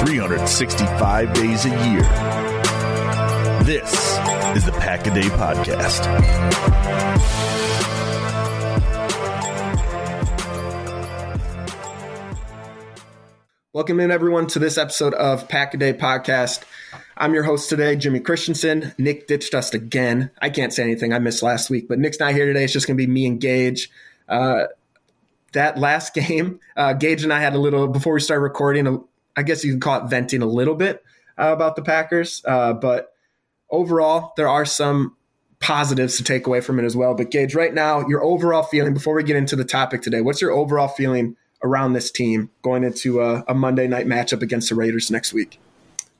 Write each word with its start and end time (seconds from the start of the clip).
365 0.00 1.32
days 1.34 1.66
a 1.66 1.68
year. 1.68 2.00
This 3.64 3.92
is 4.56 4.64
the 4.64 4.72
Pack 4.78 5.06
a 5.06 5.10
Day 5.12 5.28
Podcast. 5.28 6.06
Welcome 13.74 14.00
in, 14.00 14.10
everyone, 14.10 14.46
to 14.46 14.58
this 14.58 14.78
episode 14.78 15.12
of 15.12 15.46
Pack 15.48 15.74
a 15.74 15.76
Day 15.76 15.92
Podcast. 15.92 16.62
I'm 17.18 17.34
your 17.34 17.42
host 17.42 17.68
today, 17.68 17.94
Jimmy 17.94 18.20
Christensen. 18.20 18.94
Nick 18.96 19.26
ditched 19.26 19.52
us 19.52 19.74
again. 19.74 20.30
I 20.40 20.48
can't 20.48 20.72
say 20.72 20.82
anything. 20.82 21.12
I 21.12 21.18
missed 21.18 21.42
last 21.42 21.68
week, 21.68 21.88
but 21.88 21.98
Nick's 21.98 22.18
not 22.18 22.32
here 22.32 22.46
today. 22.46 22.64
It's 22.64 22.72
just 22.72 22.86
going 22.86 22.96
to 22.96 23.06
be 23.06 23.12
me 23.12 23.26
and 23.26 23.38
Gage. 23.38 23.90
Uh, 24.26 24.64
that 25.52 25.76
last 25.76 26.14
game, 26.14 26.58
uh, 26.74 26.94
Gage 26.94 27.22
and 27.22 27.34
I 27.34 27.40
had 27.40 27.52
a 27.52 27.58
little 27.58 27.86
before 27.86 28.14
we 28.14 28.20
started 28.20 28.40
recording. 28.40 29.04
I 29.36 29.42
guess 29.42 29.64
you 29.64 29.72
can 29.72 29.80
call 29.80 30.04
it 30.04 30.10
venting 30.10 30.42
a 30.42 30.46
little 30.46 30.74
bit 30.74 31.02
uh, 31.38 31.52
about 31.52 31.76
the 31.76 31.82
Packers, 31.82 32.42
uh, 32.44 32.72
but 32.72 33.12
overall, 33.70 34.32
there 34.36 34.48
are 34.48 34.64
some 34.64 35.16
positives 35.60 36.16
to 36.16 36.24
take 36.24 36.46
away 36.46 36.60
from 36.60 36.78
it 36.78 36.84
as 36.84 36.96
well. 36.96 37.14
But 37.14 37.30
Gage, 37.30 37.54
right 37.54 37.72
now, 37.72 38.06
your 38.08 38.22
overall 38.24 38.62
feeling 38.62 38.94
before 38.94 39.14
we 39.14 39.22
get 39.22 39.36
into 39.36 39.56
the 39.56 39.64
topic 39.64 40.02
today, 40.02 40.20
what's 40.20 40.40
your 40.40 40.52
overall 40.52 40.88
feeling 40.88 41.36
around 41.62 41.92
this 41.92 42.10
team 42.10 42.50
going 42.62 42.84
into 42.84 43.20
a, 43.20 43.44
a 43.46 43.54
Monday 43.54 43.86
night 43.86 44.06
matchup 44.06 44.42
against 44.42 44.70
the 44.70 44.74
Raiders 44.74 45.10
next 45.10 45.32
week? 45.32 45.60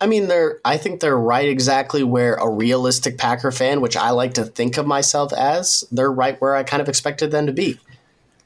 I 0.02 0.06
mean, 0.06 0.28
they're. 0.28 0.60
I 0.64 0.78
think 0.78 1.00
they're 1.00 1.18
right 1.18 1.48
exactly 1.48 2.02
where 2.02 2.34
a 2.36 2.48
realistic 2.48 3.18
Packer 3.18 3.52
fan, 3.52 3.82
which 3.82 3.98
I 3.98 4.10
like 4.10 4.32
to 4.34 4.44
think 4.44 4.78
of 4.78 4.86
myself 4.86 5.30
as, 5.34 5.84
they're 5.92 6.10
right 6.10 6.40
where 6.40 6.56
I 6.56 6.62
kind 6.62 6.80
of 6.80 6.88
expected 6.88 7.30
them 7.30 7.46
to 7.46 7.52
be 7.52 7.78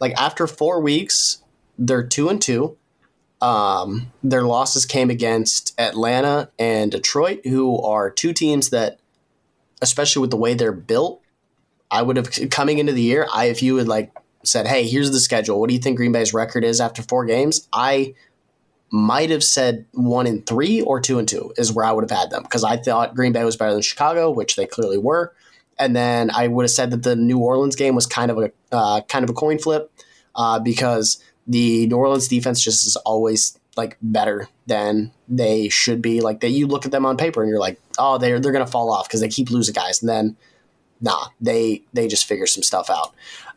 like 0.01 0.13
after 0.21 0.47
four 0.47 0.81
weeks, 0.81 1.43
they're 1.79 2.07
two 2.07 2.29
and 2.29 2.41
two. 2.41 2.77
Um, 3.45 4.11
their 4.23 4.43
losses 4.43 4.87
came 4.87 5.11
against 5.11 5.79
Atlanta 5.79 6.51
and 6.59 6.91
Detroit, 6.91 7.45
who 7.45 7.79
are 7.83 8.11
two 8.11 8.33
teams 8.33 8.71
that, 8.71 8.99
especially 9.83 10.23
with 10.23 10.31
the 10.31 10.37
way 10.37 10.55
they're 10.55 10.73
built, 10.73 11.21
I 11.91 12.03
would 12.03 12.17
have 12.17 12.31
coming 12.51 12.79
into 12.79 12.93
the 12.93 13.03
year. 13.03 13.27
I 13.33 13.47
if 13.47 13.63
you 13.63 13.77
had 13.77 13.89
like 13.89 14.17
said, 14.45 14.67
"Hey, 14.67 14.87
here's 14.87 15.11
the 15.11 15.21
schedule. 15.21 15.61
What 15.61 15.69
do 15.69 15.75
you 15.75 15.81
think 15.81 15.99
Green 15.99 16.13
Bay's 16.13 16.33
record 16.33 16.65
is 16.65 16.81
after 16.81 17.03
four 17.03 17.27
games?" 17.27 17.69
I 17.73 18.15
might 18.91 19.31
have 19.31 19.45
said 19.45 19.85
one 19.93 20.27
and 20.27 20.47
three 20.47 20.81
or 20.81 21.01
two 21.01 21.19
and 21.19 21.29
two 21.29 21.53
is 21.59 21.73
where 21.73 21.85
I 21.85 21.93
would 21.93 22.09
have 22.09 22.19
had 22.19 22.31
them 22.31 22.45
because 22.45 22.65
I 22.65 22.79
thought 22.79 23.15
Green 23.15 23.33
Bay 23.33 23.45
was 23.45 23.57
better 23.57 23.73
than 23.73 23.83
Chicago, 23.83 24.31
which 24.31 24.57
they 24.57 24.67
clearly 24.67 24.99
were 24.99 25.35
and 25.79 25.95
then 25.95 26.31
I 26.35 26.49
would 26.49 26.65
have 26.65 26.71
said 26.71 26.91
that 26.93 27.03
the 27.03 27.17
New 27.17 27.39
Orleans 27.39 27.77
game 27.77 27.95
was 27.95 28.07
kind 28.07 28.31
of 28.31 28.39
a 28.39 28.53
uh, 28.73 29.01
kind 29.03 29.25
of 29.25 29.31
a 29.31 29.33
coin 29.33 29.59
flip 29.59 29.93
uh, 30.35 30.59
because 30.59 31.23
the 31.47 31.87
New 31.87 31.97
Orleans 31.97 32.29
defense 32.29 32.63
just 32.63 32.87
is 32.87 32.97
always 32.97 33.59
like 33.77 33.97
better 34.01 34.49
than 34.67 35.13
they 35.29 35.69
should 35.69 36.01
be. 36.01 36.21
Like 36.21 36.41
that, 36.41 36.51
you 36.51 36.67
look 36.67 36.87
at 36.87 36.93
them 36.93 37.07
on 37.07 37.17
paper 37.17 37.43
and 37.43 37.51
you're 37.51 37.61
like, 37.61 37.81
oh, 37.99 38.19
they're 38.19 38.41
they're 38.41 38.53
gonna 38.53 38.67
fall 38.67 38.91
off 38.91 39.09
because 39.09 39.21
they 39.21 39.29
keep 39.29 39.51
losing 39.51 39.75
guys, 39.75 40.01
and 40.03 40.09
then 40.09 40.37
nah, 41.01 41.27
they 41.41 41.83
they 41.93 42.09
just 42.09 42.27
figure 42.27 42.47
some 42.47 42.63
stuff 42.63 42.91
out. 42.91 43.15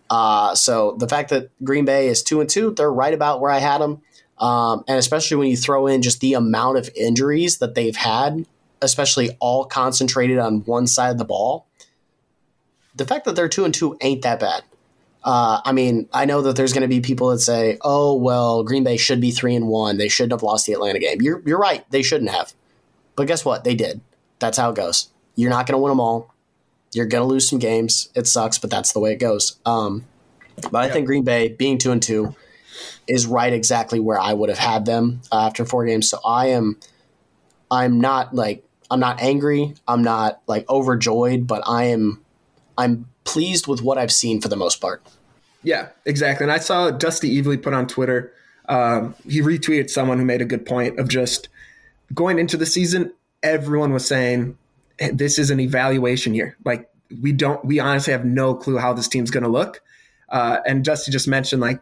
Uh, 0.10 0.56
so 0.56 0.96
the 1.00 1.08
fact 1.08 1.30
that 1.30 1.50
Green 1.64 1.86
Bay 1.86 2.08
is 2.08 2.24
two 2.24 2.42
and 2.42 2.50
two, 2.50 2.72
they're 2.72 2.92
right 2.92 3.14
about 3.14 3.42
where 3.42 3.52
I 3.52 3.60
had 3.60 3.80
them, 3.80 4.02
um, 4.38 4.84
and 4.88 4.98
especially 4.98 5.38
when 5.38 5.50
you 5.50 5.58
throw 5.58 5.88
in 5.88 6.02
just 6.02 6.22
the 6.22 6.34
amount 6.34 6.78
of 6.78 6.90
injuries 6.96 7.58
that 7.58 7.76
they've 7.76 7.96
had, 7.96 8.46
especially 8.82 9.32
all 9.40 9.66
concentrated 9.66 10.38
on 10.38 10.62
one 10.62 10.88
side 10.88 11.12
of 11.12 11.18
the 11.18 11.26
ball 11.26 11.68
the 12.98 13.06
fact 13.06 13.26
that 13.26 13.36
they're 13.36 13.48
two 13.48 13.64
and 13.64 13.74
two 13.74 13.98
ain't 14.02 14.24
that 14.24 14.40
bad. 14.40 14.64
Uh, 15.28 15.60
I 15.66 15.74
mean, 15.74 16.08
I 16.14 16.24
know 16.24 16.42
that 16.44 16.56
there's 16.56 16.72
going 16.72 16.84
to 16.84 16.88
be 16.88 17.02
people 17.02 17.28
that 17.32 17.40
say, 17.40 17.78
"Oh, 17.82 18.16
well, 18.16 18.64
Green 18.64 18.86
Bay 18.86 18.96
should 18.96 19.20
be 19.20 19.32
three 19.32 19.56
and 19.56 19.68
one. 19.68 19.98
They 19.98 20.08
shouldn't 20.08 20.32
have 20.32 20.42
lost 20.42 20.66
the 20.66 20.72
Atlanta 20.72 21.00
game." 21.00 21.22
You're 21.22 21.44
you're 21.46 21.60
right. 21.60 21.84
They 21.92 22.02
shouldn't 22.02 22.32
have. 22.32 22.54
But 23.18 23.28
guess 23.28 23.44
what? 23.44 23.66
They 23.66 23.76
did. 23.76 24.00
That's 24.40 24.58
how 24.58 24.70
it 24.70 24.78
goes. 24.78 25.10
You're 25.36 25.50
not 25.50 25.68
going 25.68 25.74
to 25.74 25.80
win 25.80 25.90
them 25.90 26.00
all. 26.00 26.34
You're 26.94 27.08
going 27.08 27.24
to 27.24 27.28
lose 27.28 27.50
some 27.50 27.60
games. 27.60 28.08
It 28.16 28.26
sucks, 28.26 28.58
but 28.58 28.70
that's 28.70 28.94
the 28.94 29.02
way 29.02 29.12
it 29.12 29.18
goes. 29.18 29.60
Um, 29.66 30.06
but 30.72 30.76
I 30.76 30.90
think 30.90 31.08
Green 31.08 31.26
Bay 31.26 31.50
being 31.50 31.78
two 31.78 31.92
and 31.92 32.02
two 32.02 32.34
is 33.06 33.28
right 33.28 33.52
exactly 33.52 34.00
where 34.00 34.20
I 34.20 34.32
would 34.32 34.48
have 34.48 34.58
had 34.58 34.86
them 34.86 35.20
uh, 35.30 35.46
after 35.46 35.66
four 35.66 35.86
games. 35.86 36.10
So 36.10 36.20
I 36.26 36.48
am, 36.48 36.80
I'm 37.70 38.00
not 38.00 38.34
like 38.34 38.64
I'm 38.90 39.02
not 39.02 39.22
angry. 39.22 39.76
I'm 39.90 40.04
not 40.04 40.42
like 40.48 40.70
overjoyed, 40.70 41.48
but 41.48 41.64
I 41.68 41.86
am 41.86 42.24
I'm 42.78 43.10
pleased 43.26 43.68
with 43.68 43.82
what 43.82 43.98
I've 43.98 44.12
seen 44.12 44.40
for 44.40 44.48
the 44.48 44.56
most 44.56 44.80
part. 44.80 45.04
Yeah, 45.68 45.90
exactly. 46.06 46.46
And 46.46 46.52
I 46.54 46.60
saw 46.60 46.92
Dusty 46.92 47.42
Evely 47.42 47.62
put 47.62 47.74
on 47.74 47.88
Twitter. 47.88 48.32
Um, 48.70 49.16
he 49.28 49.42
retweeted 49.42 49.90
someone 49.90 50.18
who 50.18 50.24
made 50.24 50.42
a 50.42 50.46
good 50.46 50.66
point 50.66 50.98
of 50.98 51.10
just 51.10 51.50
going 52.14 52.40
into 52.40 52.56
the 52.56 52.66
season. 52.66 53.12
Everyone 53.44 53.92
was 53.92 54.08
saying 54.08 54.58
this 55.12 55.38
is 55.38 55.50
an 55.50 55.60
evaluation 55.60 56.34
year. 56.34 56.56
Like 56.64 56.90
we 57.22 57.34
don't, 57.34 57.66
we 57.66 57.82
honestly 57.82 58.14
have 58.14 58.24
no 58.24 58.56
clue 58.56 58.78
how 58.78 58.94
this 58.94 59.10
team's 59.10 59.30
going 59.30 59.44
to 59.44 59.50
look. 59.50 59.82
Uh, 60.30 60.60
and 60.66 60.86
Dusty 60.86 61.12
just 61.12 61.28
mentioned 61.28 61.62
like 61.62 61.82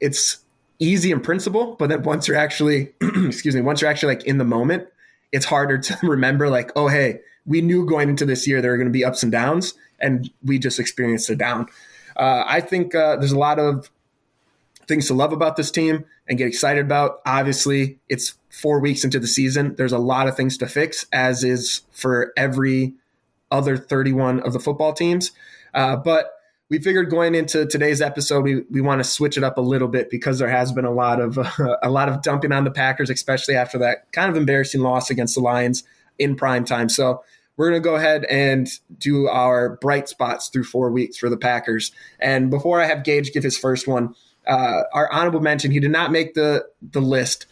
it's 0.00 0.38
easy 0.80 1.12
in 1.12 1.20
principle, 1.20 1.76
but 1.78 1.90
then 1.90 2.02
once 2.02 2.26
you're 2.26 2.36
actually, 2.36 2.92
excuse 3.24 3.54
me, 3.54 3.60
once 3.60 3.80
you're 3.80 3.90
actually 3.90 4.16
like 4.16 4.24
in 4.24 4.38
the 4.38 4.44
moment, 4.44 4.88
it's 5.30 5.46
harder 5.46 5.78
to 5.78 5.98
remember 6.02 6.50
like, 6.50 6.72
oh 6.74 6.88
hey, 6.88 7.20
we 7.46 7.60
knew 7.60 7.86
going 7.86 8.08
into 8.08 8.24
this 8.24 8.48
year 8.48 8.60
there 8.60 8.72
were 8.72 8.78
going 8.78 8.88
to 8.88 8.92
be 8.92 9.04
ups 9.04 9.22
and 9.22 9.30
downs, 9.30 9.74
and 10.04 10.30
we 10.44 10.58
just 10.58 10.78
experienced 10.78 11.30
a 11.30 11.36
down. 11.36 11.66
Uh, 12.16 12.44
I 12.46 12.60
think 12.60 12.94
uh, 12.94 13.16
there's 13.16 13.32
a 13.32 13.38
lot 13.38 13.58
of 13.58 13.90
things 14.86 15.06
to 15.06 15.14
love 15.14 15.32
about 15.32 15.56
this 15.56 15.70
team 15.70 16.04
and 16.28 16.38
get 16.38 16.46
excited 16.46 16.84
about. 16.84 17.20
Obviously, 17.26 17.98
it's 18.08 18.34
four 18.50 18.78
weeks 18.80 19.02
into 19.02 19.18
the 19.18 19.26
season. 19.26 19.74
There's 19.76 19.92
a 19.92 19.98
lot 19.98 20.28
of 20.28 20.36
things 20.36 20.58
to 20.58 20.66
fix, 20.66 21.06
as 21.12 21.42
is 21.42 21.82
for 21.90 22.32
every 22.36 22.94
other 23.50 23.76
31 23.76 24.40
of 24.40 24.52
the 24.52 24.60
football 24.60 24.92
teams. 24.92 25.32
Uh, 25.72 25.96
but 25.96 26.32
we 26.70 26.78
figured 26.78 27.10
going 27.10 27.34
into 27.34 27.66
today's 27.66 28.00
episode, 28.00 28.44
we, 28.44 28.62
we 28.70 28.80
want 28.80 29.00
to 29.00 29.04
switch 29.04 29.36
it 29.36 29.44
up 29.44 29.58
a 29.58 29.60
little 29.60 29.88
bit 29.88 30.10
because 30.10 30.38
there 30.38 30.48
has 30.48 30.72
been 30.72 30.84
a 30.84 30.90
lot 30.90 31.20
of 31.20 31.38
uh, 31.38 31.76
a 31.82 31.90
lot 31.90 32.08
of 32.08 32.22
dumping 32.22 32.52
on 32.52 32.64
the 32.64 32.70
Packers, 32.70 33.10
especially 33.10 33.54
after 33.56 33.78
that 33.78 34.10
kind 34.12 34.30
of 34.30 34.36
embarrassing 34.36 34.82
loss 34.82 35.10
against 35.10 35.34
the 35.34 35.40
Lions 35.40 35.82
in 36.18 36.36
prime 36.36 36.64
time. 36.64 36.88
So 36.88 37.22
we're 37.56 37.70
going 37.70 37.82
to 37.82 37.88
go 37.88 37.94
ahead 37.96 38.24
and 38.24 38.68
do 38.98 39.28
our 39.28 39.76
bright 39.76 40.08
spots 40.08 40.48
through 40.48 40.64
four 40.64 40.90
weeks 40.90 41.16
for 41.16 41.28
the 41.28 41.36
Packers. 41.36 41.92
And 42.18 42.50
before 42.50 42.80
I 42.80 42.86
have 42.86 43.04
Gage 43.04 43.32
give 43.32 43.44
his 43.44 43.56
first 43.56 43.86
one, 43.86 44.14
uh, 44.46 44.82
our 44.92 45.10
honorable 45.12 45.40
mention, 45.40 45.70
he 45.70 45.80
did 45.80 45.90
not 45.90 46.12
make 46.12 46.34
the 46.34 46.66
the 46.82 47.00
list, 47.00 47.46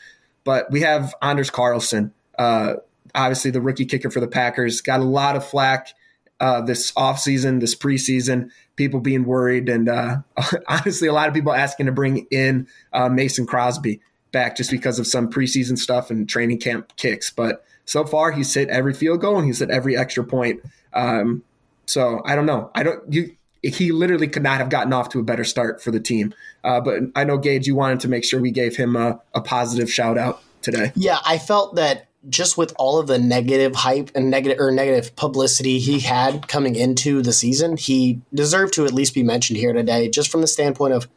but 0.44 0.70
we 0.70 0.80
have 0.80 1.14
Anders 1.22 1.50
Carlson, 1.50 2.12
uh, 2.38 2.74
obviously 3.14 3.50
the 3.50 3.60
rookie 3.60 3.86
kicker 3.86 4.10
for 4.10 4.20
the 4.20 4.28
Packers, 4.28 4.80
got 4.80 5.00
a 5.00 5.04
lot 5.04 5.36
of 5.36 5.46
flack 5.46 5.94
uh, 6.40 6.60
this 6.60 6.92
offseason, 6.92 7.60
this 7.60 7.74
preseason, 7.74 8.50
people 8.76 9.00
being 9.00 9.24
worried, 9.24 9.68
and 9.68 9.88
uh, 9.88 10.16
honestly, 10.68 11.08
a 11.08 11.12
lot 11.12 11.28
of 11.28 11.34
people 11.34 11.52
asking 11.52 11.86
to 11.86 11.92
bring 11.92 12.26
in 12.30 12.66
uh, 12.92 13.08
Mason 13.08 13.46
Crosby 13.46 14.00
back 14.32 14.56
just 14.56 14.70
because 14.70 14.98
of 14.98 15.06
some 15.06 15.30
preseason 15.30 15.78
stuff 15.78 16.10
and 16.10 16.28
training 16.28 16.58
camp 16.58 16.96
kicks. 16.96 17.30
But 17.30 17.64
so 17.92 18.06
far, 18.06 18.32
he's 18.32 18.54
hit 18.54 18.70
every 18.70 18.94
field 18.94 19.20
goal 19.20 19.36
and 19.36 19.46
he's 19.46 19.58
hit 19.58 19.70
every 19.70 19.98
extra 19.98 20.24
point. 20.24 20.62
Um, 20.94 21.42
so 21.84 22.22
I 22.24 22.34
don't 22.34 22.46
know. 22.46 22.70
I 22.74 22.82
don't 22.82 23.12
you. 23.12 23.36
He 23.62 23.92
literally 23.92 24.28
could 24.28 24.42
not 24.42 24.58
have 24.58 24.70
gotten 24.70 24.94
off 24.94 25.10
to 25.10 25.20
a 25.20 25.22
better 25.22 25.44
start 25.44 25.82
for 25.82 25.90
the 25.90 26.00
team. 26.00 26.34
Uh, 26.64 26.80
but 26.80 27.00
I 27.14 27.24
know 27.24 27.36
Gage, 27.36 27.66
you 27.66 27.76
wanted 27.76 28.00
to 28.00 28.08
make 28.08 28.24
sure 28.24 28.40
we 28.40 28.50
gave 28.50 28.76
him 28.76 28.96
a, 28.96 29.20
a 29.34 29.42
positive 29.42 29.92
shout 29.92 30.16
out 30.16 30.42
today. 30.62 30.90
Yeah, 30.96 31.18
I 31.24 31.36
felt 31.36 31.76
that 31.76 32.08
just 32.28 32.56
with 32.56 32.72
all 32.76 32.98
of 32.98 33.08
the 33.08 33.18
negative 33.18 33.76
hype 33.76 34.10
and 34.14 34.30
negative 34.30 34.58
or 34.58 34.72
negative 34.72 35.14
publicity 35.14 35.78
he 35.78 36.00
had 36.00 36.48
coming 36.48 36.74
into 36.74 37.20
the 37.20 37.32
season, 37.32 37.76
he 37.76 38.22
deserved 38.32 38.72
to 38.74 38.86
at 38.86 38.94
least 38.94 39.12
be 39.14 39.22
mentioned 39.22 39.58
here 39.58 39.74
today, 39.74 40.08
just 40.08 40.30
from 40.30 40.40
the 40.40 40.46
standpoint 40.46 40.94
of 40.94 41.08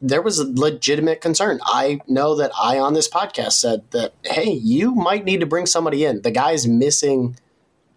there 0.00 0.22
was 0.22 0.38
a 0.38 0.50
legitimate 0.50 1.20
concern. 1.20 1.58
I 1.64 2.00
know 2.06 2.36
that 2.36 2.52
I 2.60 2.78
on 2.78 2.94
this 2.94 3.08
podcast 3.08 3.52
said 3.52 3.82
that, 3.92 4.12
hey, 4.24 4.50
you 4.50 4.94
might 4.94 5.24
need 5.24 5.40
to 5.40 5.46
bring 5.46 5.66
somebody 5.66 6.04
in. 6.04 6.22
The 6.22 6.30
guy's 6.30 6.66
missing 6.66 7.36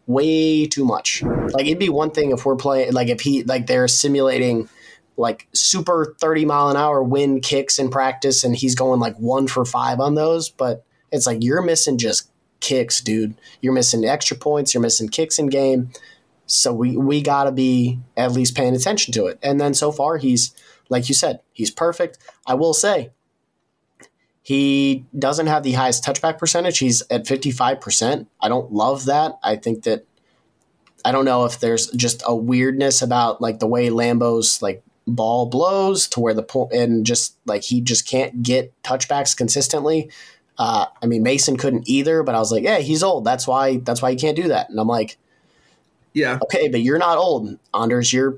way 0.08 0.66
too 0.66 0.86
much. 0.86 1.22
Like 1.24 1.66
it'd 1.66 1.80
be 1.80 1.90
one 1.90 2.12
thing 2.12 2.32
if 2.32 2.46
we're 2.46 2.56
playing 2.56 2.94
like 2.94 3.10
if 3.10 3.22
he 3.22 3.44
like 3.44 3.68
they're 3.68 3.88
simulating 3.88 4.68
like 5.18 5.48
super 5.54 6.16
30 6.20 6.46
mile 6.46 6.70
an 6.70 6.78
hour 6.78 7.04
wind 7.04 7.44
kicks 7.44 7.78
in 7.78 7.90
practice 7.90 8.44
and 8.44 8.56
he's 8.56 8.74
going 8.74 9.00
like 9.00 9.16
one 9.18 9.48
for 9.48 9.66
five 9.66 10.00
on 10.00 10.16
those, 10.16 10.50
but 10.50 10.84
it's 11.12 11.28
like 11.28 11.44
you're 11.44 11.62
missing 11.62 11.98
just 11.98 12.32
kicks, 12.60 13.02
dude. 13.02 13.36
You're 13.62 13.74
missing 13.74 14.06
extra 14.06 14.38
points. 14.38 14.74
You're 14.74 14.82
missing 14.82 15.10
kicks 15.10 15.38
in 15.38 15.48
game. 15.48 15.92
So 16.48 16.74
we 16.74 16.98
we 16.98 17.22
got 17.22 17.44
to 17.44 17.52
be 17.52 18.00
at 18.18 18.32
least 18.32 18.56
paying 18.56 18.76
attention 18.76 19.14
to 19.14 19.28
it. 19.28 19.38
And 19.44 19.62
then 19.62 19.74
so 19.74 19.92
far, 19.92 20.18
he's 20.18 20.56
like 20.90 21.08
you 21.08 21.16
said, 21.16 21.40
he's 21.54 21.72
perfect. 21.72 22.18
I 22.46 22.56
will 22.56 22.74
say, 22.74 23.12
he 24.42 25.06
doesn't 25.18 25.48
have 25.48 25.64
the 25.64 25.74
highest 25.74 26.04
touchback 26.04 26.38
percentage. 26.40 26.80
He's 26.80 27.04
at 27.12 27.28
fifty 27.28 27.52
five 27.52 27.80
percent. 27.80 28.28
I 28.42 28.50
don't 28.50 28.72
love 28.74 29.06
that. 29.06 29.38
I 29.44 29.56
think 29.56 29.84
that 29.84 30.06
I 31.06 31.12
don't 31.12 31.26
know 31.26 31.46
if 31.46 31.60
there's 31.60 31.88
just 31.92 32.24
a 32.26 32.36
weirdness 32.36 33.02
about 33.02 33.42
like 33.42 33.60
the 33.60 33.68
way 33.68 33.90
Lambeau's 33.90 34.62
like 34.62 34.84
ball 35.08 35.46
blows 35.46 36.08
to 36.10 36.20
where 36.20 36.34
the 36.34 36.44
point 36.44 36.74
and 36.74 37.06
just 37.06 37.36
like 37.46 37.64
he 37.64 37.82
just 37.82 38.08
can't 38.08 38.42
get 38.44 38.74
touchbacks 38.84 39.36
consistently. 39.36 40.10
Uh, 40.58 40.88
I 41.02 41.06
mean, 41.06 41.24
Mason 41.24 41.56
couldn't 41.56 41.88
either, 41.88 42.22
but 42.24 42.36
I 42.36 42.40
was 42.40 42.52
like, 42.52 42.64
yeah, 42.64 42.80
he's 42.80 43.02
old. 43.02 43.24
That's 43.26 43.48
why. 43.48 43.78
That's 43.78 44.02
why 44.02 44.12
he 44.12 44.18
can't 44.18 44.36
do 44.36 44.50
that. 44.50 44.70
And 44.70 44.80
I'm 44.80 44.88
like, 44.88 45.18
yeah, 46.14 46.40
okay, 46.44 46.68
but 46.68 46.82
you're 46.82 46.98
not 46.98 47.18
old, 47.18 47.58
Anders. 47.74 48.12
You're 48.12 48.38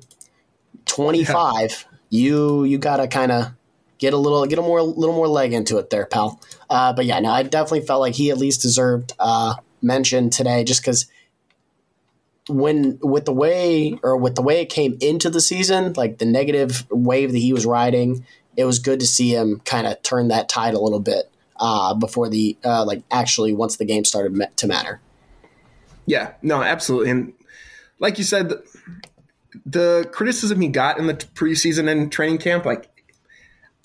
25. 0.85 1.85
Yeah. 1.90 1.90
You 2.11 2.65
you 2.65 2.77
gotta 2.77 3.07
kind 3.07 3.31
of 3.31 3.53
get 3.97 4.13
a 4.13 4.17
little 4.17 4.45
get 4.45 4.59
a 4.59 4.61
more 4.61 4.81
little 4.81 5.15
more 5.15 5.27
leg 5.27 5.53
into 5.53 5.77
it 5.77 5.89
there, 5.89 6.05
pal. 6.05 6.39
Uh, 6.69 6.91
but 6.91 7.05
yeah, 7.05 7.19
no, 7.19 7.31
I 7.31 7.43
definitely 7.43 7.81
felt 7.81 8.01
like 8.01 8.15
he 8.15 8.29
at 8.31 8.37
least 8.37 8.61
deserved 8.61 9.13
uh, 9.19 9.55
mention 9.81 10.29
today, 10.29 10.63
just 10.63 10.81
because 10.81 11.07
when 12.49 12.99
with 13.01 13.25
the 13.25 13.33
way 13.33 13.97
or 14.03 14.17
with 14.17 14.35
the 14.35 14.41
way 14.41 14.61
it 14.61 14.69
came 14.69 14.97
into 14.99 15.29
the 15.29 15.39
season, 15.39 15.93
like 15.93 16.17
the 16.17 16.25
negative 16.25 16.85
wave 16.89 17.31
that 17.31 17.37
he 17.37 17.53
was 17.53 17.65
riding, 17.65 18.25
it 18.57 18.65
was 18.65 18.79
good 18.79 18.99
to 18.99 19.07
see 19.07 19.33
him 19.33 19.61
kind 19.65 19.87
of 19.87 20.01
turn 20.01 20.27
that 20.29 20.49
tide 20.49 20.73
a 20.73 20.79
little 20.79 20.99
bit 20.99 21.31
uh, 21.57 21.93
before 21.93 22.27
the 22.27 22.57
uh, 22.65 22.83
like 22.83 23.03
actually 23.11 23.53
once 23.53 23.77
the 23.77 23.85
game 23.85 24.03
started 24.03 24.57
to 24.57 24.67
matter. 24.67 24.99
Yeah, 26.07 26.33
no, 26.41 26.63
absolutely, 26.63 27.11
and 27.11 27.33
like 27.99 28.17
you 28.17 28.23
said, 28.23 28.51
the, 29.65 30.09
criticism 30.11 30.61
he 30.61 30.67
got 30.67 30.97
in 30.97 31.07
the 31.07 31.13
preseason 31.13 31.89
and 31.89 32.11
training 32.11 32.37
camp, 32.37 32.65
like 32.65 32.89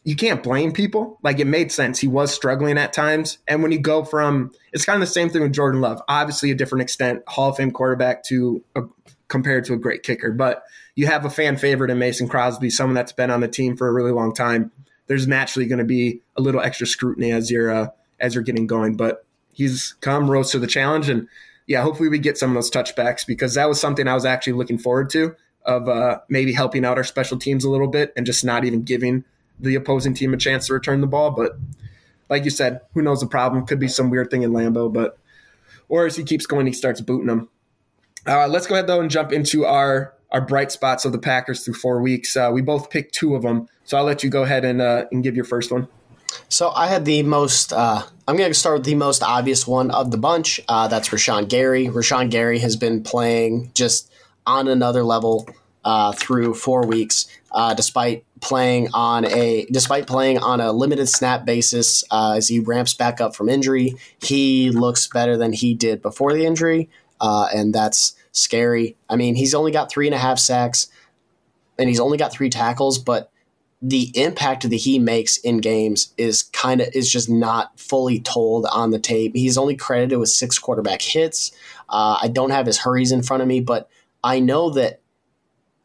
you 0.05 0.17
can't 0.17 0.43
blame 0.43 0.73
people. 0.73 1.19
Like 1.23 1.39
it 1.41 1.47
made 1.47 1.73
sense. 1.73 1.99
He 1.99 2.09
was 2.09 2.33
struggling 2.33 2.79
at 2.79 2.93
times. 2.93 3.39
And 3.49 3.63
when 3.63 3.73
you 3.73 3.79
go 3.79 4.05
from, 4.05 4.53
it's 4.73 4.85
kind 4.85 5.03
of 5.03 5.09
the 5.09 5.13
same 5.13 5.31
thing 5.31 5.43
with 5.43 5.53
Jordan 5.53 5.81
Love, 5.81 6.01
obviously 6.09 6.51
a 6.51 6.55
different 6.55 6.83
extent, 6.83 7.23
Hall 7.27 7.51
of 7.51 7.57
Fame 7.57 7.73
quarterback 7.73 8.23
to 8.25 8.63
a, 8.77 8.83
compared 9.29 9.65
to 9.65 9.75
a 9.75 9.79
great 9.79 10.03
kicker. 10.03 10.31
But 10.31 10.63
you 10.95 11.07
have 11.07 11.25
a 11.25 11.31
fan 11.31 11.57
favorite 11.57 11.91
in 11.91 11.99
Mason 11.99 12.29
Crosby, 12.29 12.71
someone 12.71 12.95
that's 12.95 13.13
been 13.13 13.31
on 13.31 13.41
the 13.41 13.49
team 13.49 13.77
for 13.77 13.89
a 13.89 13.93
really 13.93 14.13
long 14.13 14.33
time 14.33 14.71
there's 15.07 15.27
naturally 15.27 15.67
going 15.67 15.79
to 15.79 15.85
be 15.85 16.21
a 16.37 16.43
little 16.43 16.61
extra 16.61 16.87
scrutiny 16.87 17.33
as 17.33 17.51
you're 17.51 17.71
uh, 17.71 17.89
as 18.21 18.35
you're 18.35 18.45
getting 18.45 18.67
going. 18.67 18.97
But 18.97 19.25
he's 19.53 19.95
come 20.01 20.31
rose 20.31 20.51
to 20.53 20.59
the 20.59 20.67
challenge, 20.67 21.09
and 21.09 21.29
yeah, 21.67 21.83
hopefully 21.83 22.09
we 22.09 22.19
get 22.19 22.39
some 22.39 22.51
of 22.51 22.55
those 22.55 22.71
touchbacks 22.71 23.27
because 23.27 23.55
that 23.55 23.69
was 23.69 23.81
something 23.81 24.07
I 24.07 24.15
was 24.15 24.25
actually 24.25 24.55
looking 24.55 24.79
forward 24.79 25.11
to 25.11 25.35
of 25.67 25.89
uh, 25.89 26.21
maybe 26.29 26.53
helping 26.53 26.85
out 26.85 26.97
our 26.97 27.05
special 27.05 27.39
teams 27.39 27.65
a 27.65 27.71
little 27.71 27.89
bit 27.89 28.13
and 28.17 28.25
just 28.25 28.45
not 28.45 28.65
even 28.65 28.83
giving 28.83 29.25
the 29.59 29.75
opposing 29.75 30.15
team 30.15 30.33
a 30.33 30.37
chance 30.37 30.67
to 30.67 30.75
return 30.75 31.01
the 31.01 31.07
ball. 31.07 31.31
But 31.31 31.59
like 32.29 32.45
you 32.45 32.51
said, 32.51 32.81
who 32.95 33.03
knows 33.03 33.21
the 33.21 33.27
problem? 33.27 33.67
Could 33.67 33.81
be 33.81 33.89
some 33.89 34.11
weird 34.11 34.31
thing 34.31 34.43
in 34.43 34.53
Lambeau, 34.53 34.93
but 34.93 35.19
or 35.89 36.07
as 36.07 36.17
he 36.17 36.25
keeps 36.25 36.47
going, 36.47 36.67
he 36.67 36.73
starts 36.73 37.01
booting 37.01 37.27
them. 37.27 37.49
Uh, 38.27 38.49
let's 38.49 38.67
go 38.67 38.75
ahead 38.75 38.87
though 38.87 39.01
and 39.01 39.11
jump 39.11 39.33
into 39.33 39.65
our 39.65 40.15
our 40.33 40.41
bright 40.41 40.73
spots 40.73 41.05
of 41.05 41.13
the 41.13 41.19
Packers 41.19 41.65
through 41.65 41.75
four 41.75 42.03
weeks. 42.03 42.37
Uh, 42.37 42.51
we 42.53 42.61
both 42.61 42.91
picked 42.91 43.15
two 43.15 43.37
of 43.37 43.43
them, 43.43 43.69
so 43.85 43.97
I'll 43.97 44.05
let 44.05 44.25
you 44.25 44.31
go 44.31 44.43
ahead 44.43 44.65
and 44.65 44.81
uh, 44.81 45.07
and 45.13 45.23
give 45.23 45.37
your 45.37 45.45
first 45.45 45.71
one. 45.71 45.89
So 46.49 46.71
I 46.71 46.89
had 46.89 47.05
the 47.05 47.23
most. 47.23 47.73
Uh, 47.73 48.03
I'm 48.27 48.37
going 48.37 48.51
to 48.51 48.55
start 48.55 48.79
with 48.79 48.87
the 48.87 48.97
most 48.97 49.23
obvious 49.23 49.67
one 49.67 49.91
of 49.91 50.11
the 50.11 50.19
bunch. 50.19 50.61
Uh, 50.69 50.89
that's 50.89 51.09
Rashan 51.09 51.49
Gary. 51.49 51.87
Rashan 51.87 52.31
Gary 52.31 52.59
has 52.59 52.77
been 52.77 53.03
playing 53.03 53.71
just 53.75 54.13
on 54.47 54.69
another 54.69 55.03
level 55.03 55.49
uh, 55.85 56.13
through 56.13 56.55
four 56.55 56.87
weeks, 56.87 57.27
uh, 57.53 57.75
despite 57.75 58.25
playing 58.41 58.89
on 58.93 59.25
a 59.25 59.67
despite 59.71 60.07
playing 60.07 60.39
on 60.39 60.61
a 60.61 60.73
limited 60.73 61.09
snap 61.09 61.45
basis 61.45 62.05
as 62.13 62.49
he 62.49 62.61
ramps 62.61 62.95
back 62.95 63.21
up 63.21 63.35
from 63.35 63.49
injury. 63.49 63.95
He 64.21 64.71
looks 64.71 65.07
better 65.07 65.37
than 65.37 65.53
he 65.53 65.75
did 65.75 66.03
before 66.03 66.33
the 66.33 66.45
injury, 66.45 66.91
and 67.21 67.75
that's 67.75 68.15
scary. 68.33 68.97
I 69.09 69.17
mean, 69.17 69.35
he's 69.37 69.55
only 69.55 69.73
got 69.73 69.91
three 69.91 70.07
and 70.07 70.15
a 70.15 70.19
half 70.19 70.39
sacks 70.39 70.89
and 71.79 71.89
he's 71.89 72.01
only 72.01 72.19
got 72.19 72.33
three 72.33 72.51
tackles, 72.51 72.99
but 72.99 73.31
the 73.83 74.11
impact 74.15 74.69
that 74.69 74.75
he 74.75 74.99
makes 74.99 75.37
in 75.39 75.59
games 75.59 76.13
is 76.17 76.43
kind 76.43 76.81
of 76.81 76.89
is 76.95 77.11
just 77.11 77.29
not 77.29 77.79
fully 77.79 78.19
told 78.21 78.67
on 78.67 78.91
the 78.91 78.99
tape. 78.99 79.37
He's 79.37 79.59
only 79.59 79.77
credited 79.77 80.19
with 80.19 80.31
six 80.31 80.59
quarterback 80.59 81.03
hits. 81.03 81.53
Uh, 81.89 82.19
I 82.21 82.29
don't 82.29 82.51
have 82.51 82.67
his 82.67 82.79
hurries 82.79 83.13
in 83.13 83.23
front 83.23 83.43
of 83.43 83.49
me, 83.49 83.61
but 83.61 83.89
I 84.23 84.41
know 84.41 84.71
that 84.71 85.01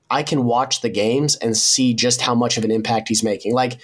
I 0.09 0.23
can 0.23 0.43
watch 0.43 0.81
the 0.81 0.89
games 0.89 1.35
and 1.37 1.55
see 1.55 1.93
just 1.93 2.21
how 2.21 2.35
much 2.35 2.57
of 2.57 2.63
an 2.63 2.71
impact 2.71 3.07
he's 3.07 3.23
making. 3.23 3.53
Like 3.53 3.77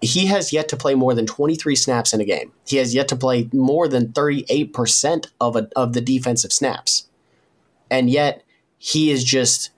he 0.00 0.26
has 0.26 0.52
yet 0.52 0.68
to 0.70 0.76
play 0.76 0.94
more 0.94 1.14
than 1.14 1.26
23 1.26 1.76
snaps 1.76 2.12
in 2.12 2.20
a 2.20 2.24
game. 2.24 2.52
He 2.66 2.78
has 2.78 2.94
yet 2.94 3.08
to 3.08 3.16
play 3.16 3.48
more 3.52 3.86
than 3.86 4.08
38% 4.08 5.26
of 5.40 5.56
a, 5.56 5.68
of 5.76 5.92
the 5.92 6.00
defensive 6.00 6.52
snaps 6.52 7.06
and 7.90 8.08
yet 8.08 8.44
he 8.78 9.10
is 9.10 9.24
just 9.24 9.70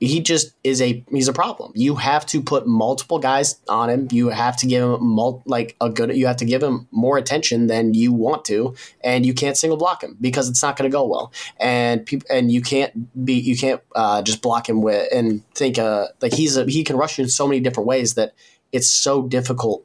he 0.00 0.20
just 0.20 0.54
is 0.62 0.82
a 0.82 1.04
he's 1.10 1.28
a 1.28 1.32
problem. 1.32 1.72
You 1.74 1.94
have 1.96 2.26
to 2.26 2.42
put 2.42 2.66
multiple 2.66 3.18
guys 3.18 3.60
on 3.68 3.88
him. 3.88 4.08
You 4.10 4.28
have 4.28 4.56
to 4.58 4.66
give 4.66 4.82
him 4.82 5.04
mul- 5.04 5.42
like 5.46 5.76
a 5.80 5.88
good. 5.88 6.14
You 6.14 6.26
have 6.26 6.36
to 6.38 6.44
give 6.44 6.62
him 6.62 6.86
more 6.90 7.16
attention 7.16 7.66
than 7.66 7.94
you 7.94 8.12
want 8.12 8.44
to, 8.46 8.74
and 9.02 9.24
you 9.24 9.32
can't 9.32 9.56
single 9.56 9.78
block 9.78 10.02
him 10.02 10.16
because 10.20 10.48
it's 10.48 10.62
not 10.62 10.76
going 10.76 10.90
to 10.90 10.94
go 10.94 11.06
well. 11.06 11.32
And 11.58 12.04
people 12.04 12.26
and 12.30 12.52
you 12.52 12.60
can't 12.60 13.24
be 13.24 13.34
you 13.34 13.56
can't 13.56 13.80
uh, 13.94 14.22
just 14.22 14.42
block 14.42 14.68
him 14.68 14.82
with 14.82 15.08
and 15.12 15.42
think 15.54 15.78
uh, 15.78 16.08
like 16.20 16.34
he's 16.34 16.56
a 16.56 16.64
he 16.64 16.84
can 16.84 16.96
rush 16.96 17.18
you 17.18 17.24
in 17.24 17.30
so 17.30 17.46
many 17.46 17.60
different 17.60 17.86
ways 17.86 18.14
that 18.14 18.34
it's 18.72 18.88
so 18.88 19.22
difficult 19.22 19.84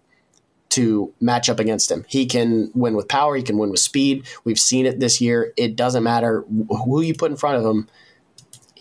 to 0.72 1.14
match 1.20 1.50
up 1.50 1.60
against 1.60 1.92
him. 1.92 2.06
He 2.08 2.26
can 2.26 2.72
win 2.74 2.96
with 2.96 3.08
power, 3.08 3.36
he 3.36 3.44
can 3.44 3.58
win 3.58 3.70
with 3.70 3.80
speed. 3.80 4.26
We've 4.44 4.60
seen 4.60 4.86
it 4.86 5.00
this 5.00 5.22
year. 5.22 5.54
It 5.58 5.76
doesn't 5.76 6.04
matter 6.04 6.44
who 6.86 7.02
you 7.02 7.14
put 7.14 7.32
in 7.32 7.38
front 7.38 7.58
of 7.58 7.66
him, 7.66 7.88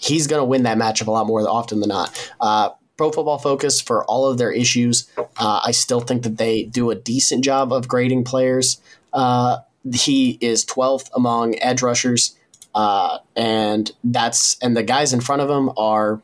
he's 0.00 0.26
going 0.26 0.40
to 0.40 0.44
win 0.44 0.64
that 0.64 0.78
matchup 0.78 1.06
a 1.06 1.10
lot 1.10 1.26
more 1.26 1.46
often 1.48 1.80
than 1.80 1.90
not. 1.90 2.32
Uh, 2.40 2.70
Pro 2.96 3.12
Football 3.12 3.38
Focus 3.38 3.80
for 3.80 4.04
all 4.04 4.26
of 4.26 4.38
their 4.38 4.50
issues. 4.50 5.08
Uh, 5.16 5.60
I 5.64 5.70
still 5.70 6.00
think 6.00 6.22
that 6.24 6.36
they 6.38 6.64
do 6.64 6.90
a 6.90 6.94
decent 6.94 7.44
job 7.44 7.72
of 7.72 7.86
grading 7.88 8.24
players. 8.24 8.80
Uh, 9.12 9.58
he 9.94 10.36
is 10.40 10.64
12th 10.64 11.08
among 11.14 11.58
edge 11.62 11.82
rushers, 11.82 12.36
uh, 12.74 13.18
and 13.36 13.90
that's 14.04 14.58
and 14.60 14.76
the 14.76 14.82
guys 14.82 15.12
in 15.12 15.20
front 15.20 15.40
of 15.42 15.48
him 15.48 15.70
are 15.76 16.20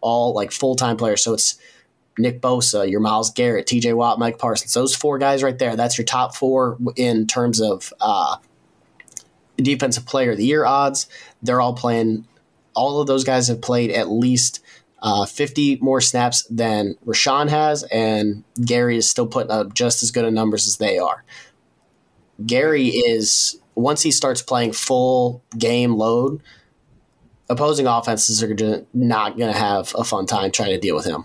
all 0.00 0.34
like 0.34 0.52
full 0.52 0.76
time 0.76 0.96
players. 0.96 1.22
So 1.24 1.32
it's 1.32 1.58
Nick 2.18 2.40
Bosa, 2.40 2.90
your 2.90 3.00
Myles 3.00 3.30
Garrett, 3.30 3.66
TJ 3.66 3.94
Watt, 3.94 4.18
Micah 4.18 4.36
Parsons. 4.36 4.74
Those 4.74 4.94
four 4.94 5.18
guys 5.18 5.42
right 5.42 5.58
there. 5.58 5.76
That's 5.76 5.96
your 5.96 6.04
top 6.04 6.34
four 6.36 6.76
in 6.96 7.26
terms 7.26 7.60
of 7.60 7.92
uh, 8.00 8.36
defensive 9.56 10.06
player 10.06 10.32
of 10.32 10.36
the 10.36 10.44
year 10.44 10.64
odds. 10.64 11.08
They're 11.42 11.60
all 11.60 11.74
playing. 11.74 12.26
All 12.78 13.00
of 13.00 13.08
those 13.08 13.24
guys 13.24 13.48
have 13.48 13.60
played 13.60 13.90
at 13.90 14.08
least 14.08 14.62
uh, 15.00 15.26
50 15.26 15.78
more 15.80 16.00
snaps 16.00 16.44
than 16.44 16.96
Rashan 17.04 17.48
has, 17.48 17.82
and 17.84 18.44
Gary 18.64 18.96
is 18.96 19.10
still 19.10 19.26
putting 19.26 19.50
up 19.50 19.74
just 19.74 20.02
as 20.02 20.10
good 20.10 20.24
of 20.24 20.32
numbers 20.32 20.66
as 20.66 20.76
they 20.76 20.98
are. 20.98 21.24
Gary 22.46 22.86
is 22.86 23.60
once 23.74 24.02
he 24.02 24.10
starts 24.10 24.42
playing 24.42 24.72
full 24.72 25.42
game 25.56 25.94
load, 25.94 26.40
opposing 27.48 27.86
offenses 27.86 28.42
are 28.42 28.52
gonna, 28.52 28.84
not 28.94 29.36
going 29.36 29.52
to 29.52 29.58
have 29.58 29.94
a 29.96 30.04
fun 30.04 30.26
time 30.26 30.50
trying 30.50 30.70
to 30.70 30.78
deal 30.78 30.94
with 30.94 31.04
him. 31.04 31.24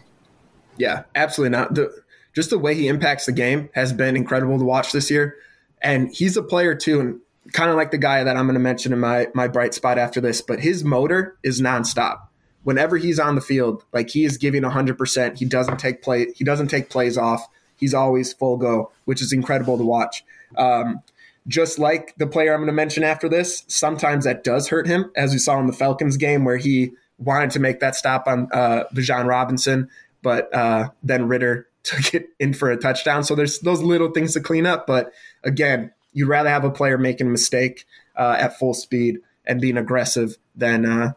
Yeah, 0.78 1.04
absolutely 1.16 1.58
not. 1.58 1.76
The, 1.76 1.94
just 2.34 2.50
the 2.50 2.58
way 2.58 2.74
he 2.74 2.88
impacts 2.88 3.26
the 3.26 3.32
game 3.32 3.70
has 3.74 3.94
been 3.94 4.16
incredible 4.16 4.58
to 4.58 4.66
watch 4.66 4.92
this 4.92 5.12
year, 5.12 5.36
and 5.82 6.12
he's 6.14 6.36
a 6.36 6.42
player 6.42 6.74
too, 6.74 7.00
and 7.00 7.20
kind 7.52 7.70
of 7.70 7.76
like 7.76 7.92
the 7.92 7.98
guy 7.98 8.24
that 8.24 8.38
I'm 8.38 8.46
going 8.46 8.54
to 8.56 8.60
mention 8.60 8.94
in 8.94 9.00
my 9.00 9.28
my 9.34 9.48
bright 9.48 9.74
spot 9.74 9.98
after 9.98 10.22
this. 10.22 10.42
But 10.42 10.60
his 10.60 10.84
motor 10.84 11.38
is 11.44 11.62
nonstop. 11.62 12.28
Whenever 12.64 12.98
he's 12.98 13.20
on 13.20 13.36
the 13.36 13.42
field, 13.42 13.84
like 13.92 14.10
he 14.10 14.24
is 14.24 14.38
giving 14.38 14.64
100. 14.64 14.98
percent 14.98 15.40
He 15.40 15.46
doesn't 15.46 15.78
take 15.78 16.02
play. 16.02 16.28
He 16.36 16.44
doesn't 16.44 16.68
take 16.68 16.90
plays 16.90 17.18
off. 17.18 17.48
He's 17.76 17.94
always 17.94 18.32
full 18.34 18.58
go, 18.58 18.92
which 19.06 19.22
is 19.22 19.34
incredible 19.34 19.78
to 19.78 19.84
watch. 19.84 20.24
Um, 20.58 21.02
just 21.48 21.78
like 21.78 22.16
the 22.18 22.28
player 22.28 22.54
I'm 22.54 22.60
going 22.60 22.68
to 22.68 22.74
mention 22.74 23.04
after 23.04 23.28
this, 23.28 23.66
sometimes 23.68 24.24
that 24.26 24.44
does 24.44 24.70
hurt 24.70 24.88
him, 24.88 25.12
as 25.16 25.34
we 25.34 25.40
saw 25.40 25.60
in 25.60 25.68
the 25.68 25.74
Falcons 25.74 26.16
game 26.16 26.46
where 26.46 26.58
he 26.58 26.94
wanted 27.18 27.52
to 27.52 27.60
make 27.60 27.80
that 27.80 27.96
stop 27.96 28.28
on 28.28 28.48
uh, 28.54 28.86
Bijan 28.94 29.28
Robinson, 29.28 29.90
but 30.22 30.54
uh, 30.54 30.90
then 31.02 31.28
Ridder 31.28 31.68
took 31.84 32.14
it 32.14 32.30
in 32.40 32.54
for 32.54 32.72
a 32.72 32.78
touchdown. 32.78 33.24
So 33.24 33.36
there's 33.36 33.60
those 33.60 33.82
little 33.82 34.12
things 34.12 34.34
to 34.34 34.40
clean 34.40 34.66
up. 34.66 34.88
But 34.88 35.12
again, 35.44 35.92
you'd 36.14 36.30
rather 36.30 36.50
have 36.50 36.64
a 36.64 36.72
player 36.72 36.98
making 36.98 37.28
a 37.28 37.32
mistake 37.32 37.86
uh, 38.16 38.38
at 38.40 38.58
full 38.58 38.74
speed 38.74 39.20
and 39.46 39.60
being 39.60 39.78
aggressive 39.78 40.38
than 40.56 40.86
uh, 40.86 41.14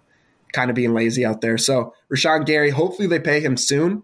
kind 0.53 0.71
of 0.71 0.77
being 0.77 0.95
lazy 0.95 1.25
out 1.25 1.41
there. 1.41 1.59
So 1.59 1.95
Rashan 2.13 2.47
Gary, 2.47 2.71
hopefully 2.71 3.09
they 3.09 3.21
pay 3.21 3.41
him 3.41 3.57
soon 3.57 4.03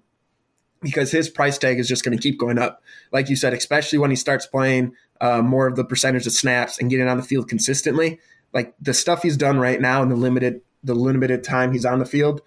because 0.81 1.11
his 1.11 1.29
price 1.29 1.59
tag 1.59 1.79
is 1.79 1.89
just 1.89 2.05
going 2.05 2.17
to 2.17 2.23
keep 2.23 2.39
going 2.39 2.59
up. 2.59 2.83
Like 3.13 3.29
you 3.29 3.37
said, 3.37 3.53
especially 3.55 3.99
when 3.99 4.11
he 4.11 4.17
starts 4.17 4.47
playing 4.47 4.95
uh, 5.21 5.41
more 5.41 5.67
of 5.67 5.77
the 5.77 5.85
percentage 5.85 6.27
of 6.27 6.33
snaps 6.33 6.79
and 6.79 6.91
getting 6.91 7.09
on 7.09 7.17
the 7.17 7.23
field 7.23 7.49
consistently. 7.49 8.19
Like 8.53 8.75
the 8.81 8.93
stuff 8.93 9.23
he's 9.23 9.37
done 9.37 9.59
right 9.59 9.81
now 9.81 10.03
in 10.03 10.09
the 10.09 10.17
limited 10.17 10.61
the 10.85 10.95
limited 10.95 11.45
time 11.45 11.73
he's 11.73 11.85
on 11.85 12.01
the 12.01 12.05
field 12.05 12.43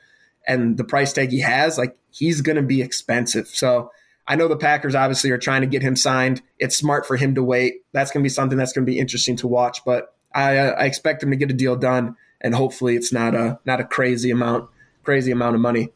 and 0.46 0.78
the 0.78 0.84
price 0.84 1.14
tag 1.14 1.32
he 1.32 1.40
has, 1.40 1.78
like 1.78 1.98
he's 2.12 2.42
going 2.42 2.58
to 2.58 2.62
be 2.62 2.82
expensive. 2.82 3.48
So 3.48 3.92
I 4.28 4.36
know 4.36 4.48
the 4.48 4.58
Packers 4.58 4.96
obviously 4.96 5.30
are 5.32 5.38
trying 5.38 5.62
to 5.62 5.68
get 5.68 5.84
him 5.84 5.96
signed. 5.96 6.42
It's 6.58 6.76
smart 6.76 7.06
for 7.06 7.16
him 7.16 7.36
to 7.36 7.44
wait. 7.44 7.82
That's 7.92 8.12
going 8.12 8.24
to 8.24 8.26
be 8.26 8.34
something 8.34 8.58
that's 8.58 8.74
going 8.74 8.86
to 8.86 8.92
be 8.92 8.98
interesting 8.98 9.36
to 9.38 9.48
watch. 9.48 9.84
But 9.86 10.16
I, 10.34 10.58
uh, 10.58 10.72
I 10.72 10.86
expect 10.86 11.22
him 11.22 11.30
to 11.30 11.36
get 11.36 11.52
a 11.52 11.54
deal 11.54 11.76
done, 11.76 12.16
and 12.42 12.56
hopefully 12.56 12.96
it's 12.96 13.14
not 13.14 13.36
a 13.36 13.60
not 13.66 13.80
a 13.80 13.84
crazy 13.84 14.32
amount 14.32 14.70
crazy 15.04 15.32
amount 15.32 15.56
of 15.56 15.62
money. 15.62 15.90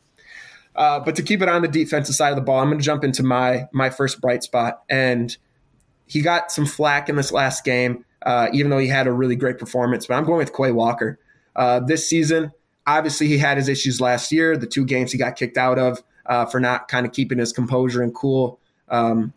Uh, 0.75 1.00
but 1.00 1.15
to 1.15 1.24
keep 1.24 1.41
it 1.41 1.50
on 1.50 1.62
the 1.62 1.67
defensive 1.67 2.15
side 2.15 2.29
of 2.29 2.36
the 2.36 2.41
ball, 2.41 2.59
I'm 2.59 2.67
going 2.67 2.77
to 2.77 2.83
jump 2.83 3.03
into 3.03 3.24
my 3.24 3.67
my 3.74 3.89
first 3.89 4.21
bright 4.21 4.43
spot, 4.43 4.83
and 4.89 5.36
he 6.05 6.21
got 6.21 6.51
some 6.51 6.65
flack 6.65 7.09
in 7.09 7.15
this 7.15 7.31
last 7.31 7.63
game, 7.63 8.05
uh, 8.25 8.48
even 8.53 8.69
though 8.69 8.77
he 8.77 8.88
had 8.88 9.07
a 9.07 9.12
really 9.12 9.36
great 9.36 9.57
performance. 9.57 10.05
But 10.05 10.15
I'm 10.15 10.25
going 10.25 10.38
with 10.38 10.55
Quay 10.55 10.71
Walker. 10.71 11.19
Uh, 11.55 11.79
this 11.79 12.07
season, 12.07 12.51
obviously, 12.86 13.27
he 13.27 13.39
had 13.39 13.57
his 13.57 13.67
issues 13.67 14.00
last 14.00 14.31
year, 14.31 14.55
the 14.55 14.67
two 14.67 14.86
games 14.86 15.12
he 15.12 15.17
got 15.17 15.36
kicked 15.36 15.57
out 15.57 15.79
of 15.79 16.03
uh, 16.29 16.45
for 16.45 16.59
not 16.59 16.88
kind 16.88 17.05
of 17.05 17.12
keeping 17.12 17.39
his 17.39 17.51
composure 17.51 18.01
and 18.01 18.13
cool, 18.13 18.59
um, 18.88 19.33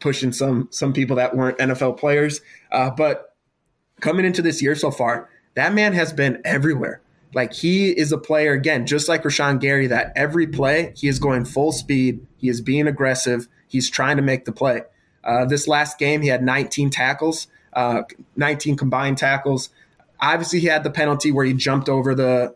pushing 0.00 0.32
some 0.32 0.68
some 0.70 0.92
people 0.92 1.16
that 1.16 1.34
weren't 1.34 1.56
NFL 1.58 1.96
players. 1.96 2.42
Uh, 2.70 2.90
but 2.90 3.34
coming 4.00 4.26
into 4.26 4.42
this 4.42 4.60
year 4.60 4.74
so 4.74 4.90
far, 4.90 5.30
that 5.54 5.72
man 5.72 5.94
has 5.94 6.12
been 6.12 6.42
everywhere. 6.44 7.00
Like 7.32 7.52
he 7.52 7.90
is 7.90 8.12
a 8.12 8.18
player 8.18 8.52
again, 8.52 8.86
just 8.86 9.08
like 9.08 9.22
Rashan 9.22 9.60
Gary. 9.60 9.86
That 9.86 10.12
every 10.16 10.46
play 10.46 10.92
he 10.96 11.08
is 11.08 11.18
going 11.18 11.44
full 11.46 11.72
speed. 11.72 12.26
He 12.36 12.48
is 12.48 12.60
being 12.60 12.86
aggressive. 12.86 13.48
He's 13.68 13.88
trying 13.88 14.16
to 14.16 14.22
make 14.22 14.44
the 14.44 14.52
play. 14.52 14.82
Uh, 15.22 15.46
this 15.46 15.66
last 15.66 15.98
game, 15.98 16.20
he 16.20 16.28
had 16.28 16.42
19 16.42 16.90
tackles, 16.90 17.46
uh, 17.72 18.02
19 18.36 18.76
combined 18.76 19.16
tackles. 19.16 19.70
Obviously, 20.20 20.60
he 20.60 20.66
had 20.66 20.84
the 20.84 20.90
penalty 20.90 21.32
where 21.32 21.46
he 21.46 21.54
jumped 21.54 21.88
over 21.88 22.14
the 22.14 22.54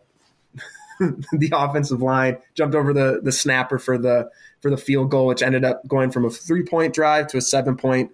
the 1.33 1.51
offensive 1.53 2.03
line, 2.03 2.39
jumped 2.55 2.75
over 2.75 2.93
the 2.93 3.21
the 3.23 3.33
snapper 3.33 3.79
for 3.79 3.99
the 3.99 4.31
for 4.61 4.71
the 4.71 4.77
field 4.77 5.11
goal, 5.11 5.27
which 5.27 5.43
ended 5.43 5.65
up 5.65 5.87
going 5.87 6.11
from 6.11 6.25
a 6.25 6.31
three 6.31 6.63
point 6.63 6.95
drive 6.95 7.27
to 7.29 7.37
a 7.37 7.41
seven 7.41 7.77
point. 7.77 8.11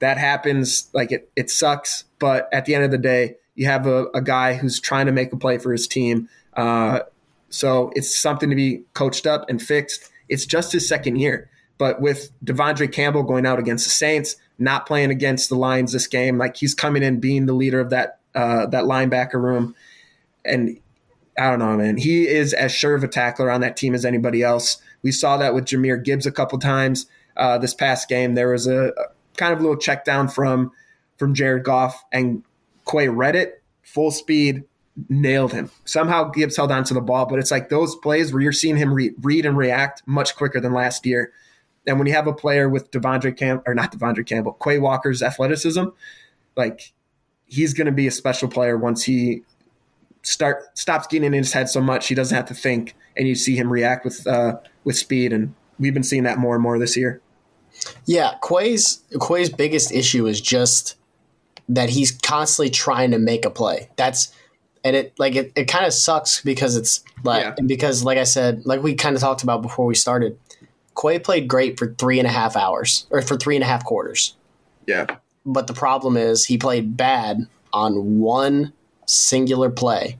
That 0.00 0.18
happens. 0.18 0.88
Like 0.92 1.12
it, 1.12 1.30
it 1.36 1.50
sucks. 1.50 2.04
But 2.18 2.48
at 2.52 2.64
the 2.64 2.74
end 2.74 2.84
of 2.84 2.90
the 2.90 2.98
day, 2.98 3.36
you 3.54 3.66
have 3.66 3.86
a, 3.86 4.06
a 4.14 4.20
guy 4.20 4.54
who's 4.54 4.80
trying 4.80 5.06
to 5.06 5.12
make 5.12 5.32
a 5.32 5.36
play 5.36 5.58
for 5.58 5.72
his 5.72 5.86
team. 5.86 6.28
Uh, 6.54 7.00
so 7.50 7.92
it's 7.94 8.18
something 8.18 8.50
to 8.50 8.56
be 8.56 8.82
coached 8.94 9.26
up 9.26 9.48
and 9.48 9.62
fixed. 9.62 10.10
It's 10.28 10.46
just 10.46 10.72
his 10.72 10.88
second 10.88 11.16
year. 11.16 11.48
But 11.78 12.00
with 12.00 12.30
De'Vondre 12.44 12.90
Campbell 12.90 13.22
going 13.22 13.46
out 13.46 13.58
against 13.58 13.84
the 13.84 13.90
Saints, 13.90 14.36
not 14.58 14.86
playing 14.86 15.10
against 15.10 15.48
the 15.48 15.56
Lions 15.56 15.92
this 15.92 16.06
game, 16.06 16.38
like 16.38 16.56
he's 16.56 16.74
coming 16.74 17.02
in 17.02 17.20
being 17.20 17.46
the 17.46 17.52
leader 17.52 17.80
of 17.80 17.90
that 17.90 18.18
uh, 18.34 18.66
that 18.66 18.84
linebacker 18.84 19.34
room, 19.34 19.74
and 20.44 20.78
I 21.38 21.50
don't 21.50 21.58
know, 21.58 21.76
man. 21.76 21.96
He 21.96 22.28
is 22.28 22.52
as 22.52 22.72
sure 22.72 22.94
of 22.94 23.02
a 23.02 23.08
tackler 23.08 23.50
on 23.50 23.60
that 23.62 23.76
team 23.76 23.94
as 23.94 24.04
anybody 24.04 24.42
else. 24.42 24.80
We 25.02 25.10
saw 25.12 25.36
that 25.38 25.54
with 25.54 25.64
Jahmyr 25.64 26.02
Gibbs 26.02 26.26
a 26.26 26.32
couple 26.32 26.58
times 26.58 27.06
uh, 27.36 27.58
this 27.58 27.74
past 27.74 28.08
game. 28.08 28.34
There 28.34 28.50
was 28.50 28.66
a, 28.66 28.88
a, 28.88 29.04
kind 29.36 29.52
of 29.52 29.58
a 29.58 29.62
little 29.62 29.76
check 29.76 30.04
down 30.04 30.28
from 30.28 30.70
from 31.16 31.34
Jared 31.34 31.64
Goff, 31.64 32.04
and 32.12 32.42
Quay 32.86 33.08
read 33.08 33.36
it 33.36 33.62
full 33.94 34.10
speed, 34.10 34.64
nailed 35.08 35.52
him. 35.52 35.70
Somehow 35.84 36.24
Gibbs 36.24 36.56
held 36.56 36.72
on 36.72 36.82
to 36.84 36.94
the 36.94 37.00
ball, 37.00 37.26
but 37.26 37.38
it's 37.38 37.50
like 37.50 37.68
those 37.68 37.94
plays 37.96 38.32
where 38.32 38.42
you're 38.42 38.52
seeing 38.52 38.76
him 38.76 38.92
re- 38.92 39.14
read 39.22 39.46
and 39.46 39.56
react 39.56 40.02
much 40.06 40.34
quicker 40.34 40.60
than 40.60 40.72
last 40.72 41.06
year. 41.06 41.32
And 41.86 41.98
when 41.98 42.08
you 42.08 42.14
have 42.14 42.26
a 42.26 42.32
player 42.32 42.68
with 42.68 42.90
De'Vondre 42.90 43.36
Camp 43.36 43.62
or 43.66 43.74
not 43.74 43.92
De'Vondre 43.92 44.26
Campbell, 44.26 44.54
Quay 44.54 44.78
Walker's 44.78 45.22
athleticism, 45.22 45.84
like 46.56 46.92
he's 47.46 47.74
going 47.74 47.86
to 47.86 47.92
be 47.92 48.06
a 48.06 48.10
special 48.10 48.48
player 48.48 48.76
once 48.76 49.04
he 49.04 49.42
start 50.24 50.76
stops 50.76 51.06
getting 51.06 51.26
in 51.26 51.32
his 51.34 51.52
head 51.52 51.68
so 51.68 51.80
much 51.80 52.08
he 52.08 52.14
doesn't 52.14 52.34
have 52.34 52.46
to 52.46 52.54
think, 52.54 52.96
and 53.16 53.28
you 53.28 53.34
see 53.34 53.56
him 53.56 53.72
react 53.72 54.04
with 54.04 54.26
uh, 54.26 54.58
with 54.82 54.96
speed. 54.96 55.32
And 55.32 55.54
we've 55.78 55.94
been 55.94 56.02
seeing 56.02 56.24
that 56.24 56.38
more 56.38 56.54
and 56.54 56.62
more 56.62 56.78
this 56.78 56.96
year. 56.96 57.20
Yeah, 58.06 58.34
Quay's 58.40 59.02
Quay's 59.20 59.50
biggest 59.50 59.92
issue 59.92 60.26
is 60.26 60.40
just 60.40 60.96
that 61.68 61.90
he's 61.90 62.10
constantly 62.10 62.70
trying 62.70 63.10
to 63.12 63.18
make 63.18 63.44
a 63.44 63.50
play. 63.50 63.88
That's 63.96 64.34
and 64.82 64.96
it 64.96 65.14
like 65.18 65.34
it, 65.34 65.52
it 65.56 65.64
kind 65.66 65.86
of 65.86 65.92
sucks 65.92 66.40
because 66.42 66.76
it's 66.76 67.02
like 67.22 67.42
yeah. 67.42 67.54
because 67.66 68.04
like 68.04 68.18
I 68.18 68.24
said, 68.24 68.64
like 68.66 68.82
we 68.82 68.94
kind 68.94 69.16
of 69.16 69.22
talked 69.22 69.42
about 69.42 69.62
before 69.62 69.86
we 69.86 69.94
started, 69.94 70.38
Quay 71.00 71.18
played 71.18 71.48
great 71.48 71.78
for 71.78 71.94
three 71.98 72.18
and 72.18 72.28
a 72.28 72.32
half 72.32 72.56
hours 72.56 73.06
or 73.10 73.22
for 73.22 73.36
three 73.36 73.56
and 73.56 73.64
a 73.64 73.66
half 73.66 73.84
quarters. 73.84 74.36
Yeah. 74.86 75.06
But 75.46 75.66
the 75.66 75.74
problem 75.74 76.16
is 76.16 76.46
he 76.46 76.56
played 76.56 76.96
bad 76.96 77.46
on 77.72 78.18
one 78.18 78.72
singular 79.06 79.70
play. 79.70 80.18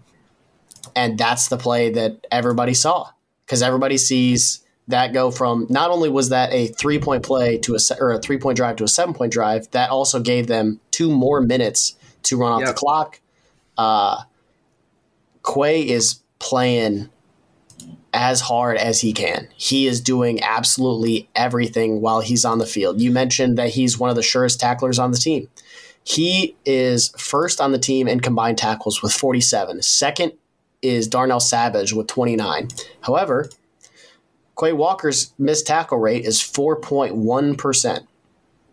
And 0.96 1.18
that's 1.18 1.48
the 1.48 1.56
play 1.56 1.90
that 1.90 2.26
everybody 2.30 2.74
saw 2.74 3.08
because 3.44 3.62
everybody 3.62 3.96
sees 3.96 4.64
that 4.88 5.12
go 5.12 5.30
from 5.30 5.66
not 5.70 5.90
only 5.90 6.10
was 6.10 6.28
that 6.28 6.52
a 6.52 6.68
three 6.68 6.98
point 6.98 7.22
play 7.22 7.58
to 7.58 7.74
a 7.74 7.78
or 7.98 8.12
a 8.12 8.18
three 8.20 8.38
point 8.38 8.56
drive 8.56 8.76
to 8.76 8.84
a 8.84 8.88
seven 8.88 9.14
point 9.14 9.32
drive, 9.32 9.70
that 9.70 9.90
also 9.90 10.20
gave 10.20 10.46
them 10.46 10.80
two 10.90 11.10
more 11.10 11.40
minutes 11.40 11.96
to 12.24 12.36
run 12.36 12.52
off 12.52 12.60
yep. 12.60 12.68
the 12.68 12.74
clock. 12.74 13.20
Uh, 13.76 14.22
Quay 15.44 15.88
is 15.88 16.20
playing 16.38 17.10
as 18.12 18.40
hard 18.40 18.76
as 18.76 19.00
he 19.00 19.12
can. 19.12 19.48
He 19.56 19.86
is 19.86 20.00
doing 20.00 20.42
absolutely 20.42 21.28
everything 21.34 22.00
while 22.00 22.20
he's 22.20 22.44
on 22.44 22.58
the 22.58 22.66
field. 22.66 23.00
You 23.00 23.10
mentioned 23.10 23.58
that 23.58 23.70
he's 23.70 23.98
one 23.98 24.10
of 24.10 24.16
the 24.16 24.22
surest 24.22 24.60
tacklers 24.60 24.98
on 24.98 25.10
the 25.10 25.18
team. 25.18 25.48
He 26.04 26.54
is 26.66 27.08
first 27.16 27.60
on 27.60 27.72
the 27.72 27.78
team 27.78 28.06
in 28.06 28.20
combined 28.20 28.58
tackles 28.58 29.02
with 29.02 29.12
47. 29.12 29.82
Second 29.82 30.32
is 30.82 31.08
Darnell 31.08 31.40
Savage 31.40 31.94
with 31.94 32.06
29. 32.06 32.68
However, 33.00 33.48
Quay 34.58 34.72
Walker's 34.72 35.32
missed 35.38 35.66
tackle 35.66 35.98
rate 35.98 36.24
is 36.24 36.40
4.1%. 36.40 38.06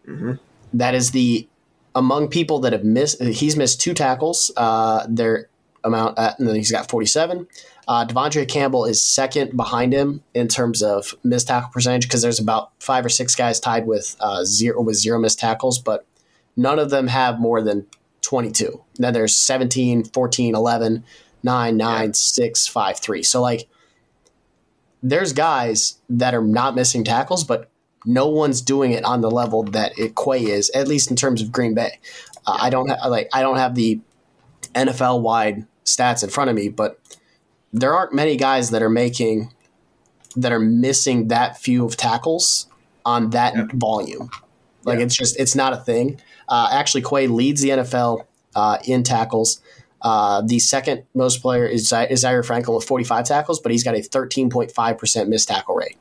Mm-hmm. 0.08 0.34
That 0.74 0.94
is 0.94 1.12
the 1.12 1.48
among 1.96 2.28
people 2.28 2.60
that 2.60 2.74
have 2.74 2.84
missed. 2.84 3.22
He's 3.22 3.56
missed 3.56 3.82
two 3.82 3.94
tackles. 3.94 4.52
Uh, 4.56 5.06
their 5.08 5.48
amount, 5.84 6.18
uh, 6.20 6.34
and 6.38 6.48
then 6.48 6.56
he's 6.56 6.72
got 6.72 6.90
47. 6.90 7.48
Uh, 7.88 8.06
De'Vondre 8.06 8.48
Campbell 8.48 8.86
is 8.86 9.04
second 9.04 9.58
behind 9.58 9.94
him 9.94 10.24
in 10.34 10.48
terms 10.48 10.84
of 10.84 11.16
missed 11.24 11.48
tackle 11.48 11.72
percentage 11.72 12.04
because 12.08 12.22
there's 12.22 12.40
about 12.40 12.72
five 12.80 13.06
or 13.06 13.10
six 13.10 13.36
guys 13.36 13.60
tied 13.60 13.88
with 13.88 14.16
uh, 14.20 14.44
zero 14.44 14.82
with 14.82 14.96
zero 14.96 15.20
missed 15.20 15.40
tackles, 15.40 15.80
but 15.80 16.06
none 16.56 16.80
of 16.80 16.90
them 16.90 17.08
have 17.08 17.40
more 17.40 17.62
than 17.62 17.88
22. 18.22 18.84
Then 18.96 19.14
there's 19.14 19.36
17, 19.36 20.06
14, 20.06 20.56
11, 20.56 21.04
9, 21.44 21.78
9, 21.78 22.06
yeah. 22.06 22.12
6, 22.14 22.68
5, 22.68 23.00
3. 23.00 23.24
So 23.24 23.42
like 23.42 23.68
there's 25.04 25.34
guys 25.34 26.00
that 26.10 26.34
are 26.36 26.44
not 26.44 26.76
missing 26.76 27.04
tackles, 27.04 27.44
but 27.44 27.70
no 28.06 28.28
one's 28.28 28.62
doing 28.62 28.92
it 28.92 29.04
on 29.04 29.22
the 29.22 29.32
level 29.32 29.64
that 29.64 29.98
it, 29.98 30.16
Quay 30.16 30.44
is, 30.44 30.70
at 30.72 30.88
least 30.88 31.10
in 31.10 31.16
terms 31.16 31.42
of 31.42 31.52
Green 31.52 31.74
Bay. 31.74 32.00
Uh, 32.46 32.58
I 32.60 32.70
don't 32.70 32.90
ha- 32.90 33.08
like 33.08 33.30
I 33.34 33.42
don't 33.42 33.58
have 33.58 33.76
the 33.76 34.00
NFL 34.74 35.22
wide 35.22 35.66
stats 35.86 36.24
in 36.24 36.30
front 36.30 36.50
of 36.50 36.56
me, 36.56 36.70
but 36.70 37.00
there 37.74 37.94
aren't 37.94 38.14
many 38.14 38.36
guys 38.38 38.72
that 38.72 38.82
are 38.82 38.90
making 38.90 39.54
that 40.36 40.52
are 40.52 40.60
missing 40.60 41.28
that 41.28 41.58
few 41.58 41.86
of 41.86 41.98
tackles 41.98 42.68
on 43.06 43.32
that 43.32 43.56
yeah. 43.56 43.66
volume. 43.74 44.30
Like 44.84 45.00
yeah. 45.00 45.06
it's 45.06 45.16
just 45.16 45.40
it's 45.40 45.56
not 45.56 45.74
a 45.74 45.78
thing. 45.78 46.20
Uh, 46.52 46.68
actually, 46.72 47.02
Quay 47.02 47.28
leads 47.28 47.62
the 47.62 47.70
NFL 47.70 48.26
uh, 48.56 48.78
in 48.86 49.04
tackles. 49.04 49.62
Uh, 50.02 50.42
the 50.42 50.60
second 50.60 51.04
most 51.14 51.42
player 51.42 51.66
is, 51.66 51.88
Zaire 51.88 52.44
Franklin 52.44 52.76
with 52.76 52.84
45 52.84 53.26
tackles, 53.26 53.60
but 53.60 53.72
he's 53.72 53.84
got 53.84 53.96
a 53.96 54.00
13.5% 54.00 55.28
missed 55.30 55.48
tackle 55.48 55.76
rate. 55.76 55.98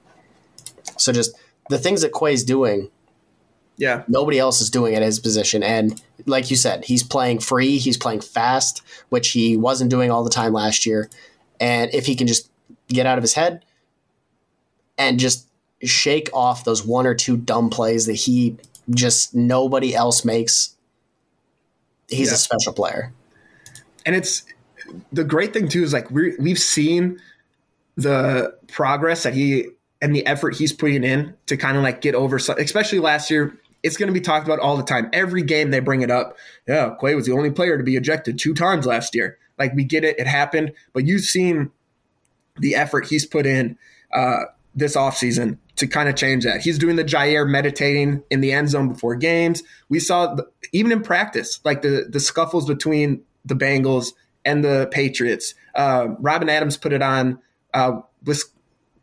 So 0.97 1.13
just 1.13 1.39
the 1.69 1.79
things 1.79 2.03
that 2.03 2.13
Quay's 2.13 2.43
doing, 2.43 2.91
yeah, 3.77 4.03
nobody 4.09 4.39
else 4.39 4.61
is 4.61 4.71
doing 4.71 4.95
at 4.95 5.03
his 5.03 5.21
position. 5.21 5.63
And 5.63 6.03
like 6.27 6.51
you 6.51 6.57
said, 6.57 6.85
he's 6.85 7.03
playing 7.03 7.39
free, 7.39 7.79
he's 7.79 7.97
playing 7.97 8.23
fast, 8.23 8.83
which 9.09 9.31
he 9.31 9.57
wasn't 9.57 9.91
doing 9.91 10.11
all 10.11 10.25
the 10.25 10.31
time 10.31 10.53
last 10.53 10.85
year. 10.85 11.09
And 11.61 11.95
if 11.95 12.07
he 12.07 12.17
can 12.17 12.27
just 12.27 12.51
get 12.89 13.07
out 13.07 13.19
of 13.19 13.23
his 13.23 13.35
head 13.35 13.65
and 14.99 15.21
just 15.21 15.47
shake 15.83 16.29
off 16.35 16.65
those 16.65 16.85
one 16.85 17.07
or 17.07 17.15
two 17.15 17.37
dumb 17.37 17.71
plays 17.71 18.07
that 18.07 18.15
he 18.15 18.57
just 18.89 19.35
nobody 19.35 19.95
else 19.95 20.25
makes, 20.25 20.77
he's 22.09 22.29
yeah. 22.29 22.35
a 22.35 22.39
special 22.39 22.73
player 22.73 23.13
and 24.07 24.17
it's 24.17 24.45
the 25.13 25.25
great 25.25 25.53
thing 25.53 25.69
too 25.69 25.83
is 25.83 25.93
like 25.93 26.11
we 26.11 26.35
we've 26.39 26.59
seen 26.59 27.21
the 27.97 28.57
progress 28.69 29.23
that 29.23 29.35
he 29.35 29.67
and 30.03 30.15
the 30.15 30.27
effort 30.27 30.57
he's 30.57 30.73
putting 30.73 31.05
in 31.05 31.35
to 31.47 31.57
kind 31.57 31.77
of 31.77 31.83
like 31.83 32.01
get 32.01 32.15
over, 32.15 32.37
especially 32.37 32.99
last 32.99 33.31
year. 33.31 33.57
It's 33.83 33.97
going 33.97 34.09
to 34.09 34.13
be 34.13 34.21
talked 34.21 34.47
about 34.47 34.59
all 34.59 34.77
the 34.77 34.83
time. 34.83 35.09
Every 35.13 35.43
game 35.43 35.71
they 35.71 35.81
bring 35.81 36.03
it 36.03 36.11
up. 36.11 36.37
Yeah, 36.67 36.95
Quay 37.01 37.15
was 37.15 37.27
the 37.27 37.33
only 37.33 37.51
player 37.51 37.79
to 37.79 37.85
be 37.85 37.97
ejected 37.97 38.39
two 38.39 38.55
times 38.55 38.87
last 38.87 39.15
year. 39.15 39.39
Like 39.59 39.75
we 39.75 39.85
get 39.85 40.05
it, 40.05 40.19
it 40.19 40.27
happened, 40.27 40.73
but 40.93 41.07
you've 41.07 41.25
seen 41.25 41.71
the 42.59 42.75
effort 42.75 43.07
he's 43.07 43.25
put 43.25 43.47
in 43.47 43.79
uh, 44.13 44.45
this 44.75 44.97
offseason 44.97 45.59
to 45.81 45.87
kind 45.87 46.09
of 46.09 46.15
change 46.15 46.45
that. 46.45 46.61
He's 46.61 46.79
doing 46.79 46.97
the 46.97 47.05
Jair 47.05 47.49
meditating 47.49 48.23
in 48.31 48.41
the 48.41 48.53
end 48.53 48.71
zone 48.71 48.89
before 48.89 49.17
games. 49.17 49.63
We 49.89 49.99
saw 49.99 50.35
the, 50.35 50.47
even 50.73 50.93
in 50.93 51.03
practice, 51.03 51.61
like 51.65 51.83
the 51.83 52.07
the 52.09 52.21
scuffles 52.21 52.67
between 52.67 53.23
the 53.45 53.55
Bengals 53.55 54.13
and 54.45 54.65
the 54.65 54.89
Patriots. 54.93 55.55
Uh, 55.75 56.09
Robin 56.19 56.49
Adams 56.49 56.77
put 56.77 56.93
it 56.93 57.03
on 57.03 57.39
uh, 57.75 58.01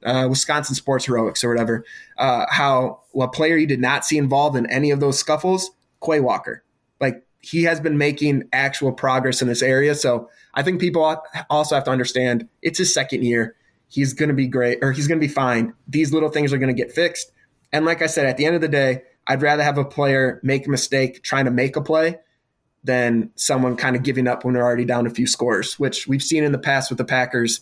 uh, 0.03 0.27
Wisconsin 0.29 0.75
Sports 0.75 1.05
Heroics 1.05 1.43
or 1.43 1.49
whatever. 1.49 1.83
Uh, 2.17 2.45
how 2.49 3.01
a 3.19 3.27
player 3.27 3.57
you 3.57 3.67
did 3.67 3.81
not 3.81 4.05
see 4.05 4.17
involved 4.17 4.55
in 4.55 4.65
any 4.67 4.91
of 4.91 4.99
those 4.99 5.19
scuffles, 5.19 5.71
Quay 6.03 6.19
Walker. 6.19 6.63
Like 7.01 7.23
he 7.41 7.63
has 7.63 7.79
been 7.79 7.97
making 7.97 8.47
actual 8.53 8.91
progress 8.91 9.41
in 9.41 9.47
this 9.47 9.61
area. 9.61 9.95
So 9.95 10.29
I 10.53 10.63
think 10.63 10.79
people 10.79 11.21
also 11.49 11.75
have 11.75 11.83
to 11.85 11.91
understand 11.91 12.47
it's 12.61 12.79
his 12.79 12.93
second 12.93 13.23
year. 13.23 13.55
He's 13.87 14.13
going 14.13 14.29
to 14.29 14.35
be 14.35 14.47
great 14.47 14.79
or 14.81 14.91
he's 14.91 15.07
going 15.07 15.19
to 15.19 15.25
be 15.25 15.33
fine. 15.33 15.73
These 15.87 16.13
little 16.13 16.29
things 16.29 16.53
are 16.53 16.57
going 16.57 16.75
to 16.75 16.81
get 16.81 16.91
fixed. 16.91 17.31
And 17.71 17.85
like 17.85 18.01
I 18.01 18.07
said, 18.07 18.25
at 18.25 18.37
the 18.37 18.45
end 18.45 18.55
of 18.55 18.61
the 18.61 18.67
day, 18.67 19.03
I'd 19.27 19.41
rather 19.41 19.63
have 19.63 19.77
a 19.77 19.85
player 19.85 20.39
make 20.43 20.67
a 20.67 20.69
mistake 20.69 21.23
trying 21.23 21.45
to 21.45 21.51
make 21.51 21.75
a 21.75 21.81
play 21.81 22.19
than 22.83 23.31
someone 23.35 23.75
kind 23.75 23.95
of 23.95 24.03
giving 24.03 24.27
up 24.27 24.45
when 24.45 24.53
they're 24.53 24.63
already 24.63 24.85
down 24.85 25.05
a 25.05 25.09
few 25.09 25.27
scores, 25.27 25.77
which 25.77 26.07
we've 26.07 26.23
seen 26.23 26.43
in 26.43 26.53
the 26.53 26.57
past 26.59 26.89
with 26.89 26.97
the 26.97 27.05
Packers. 27.05 27.59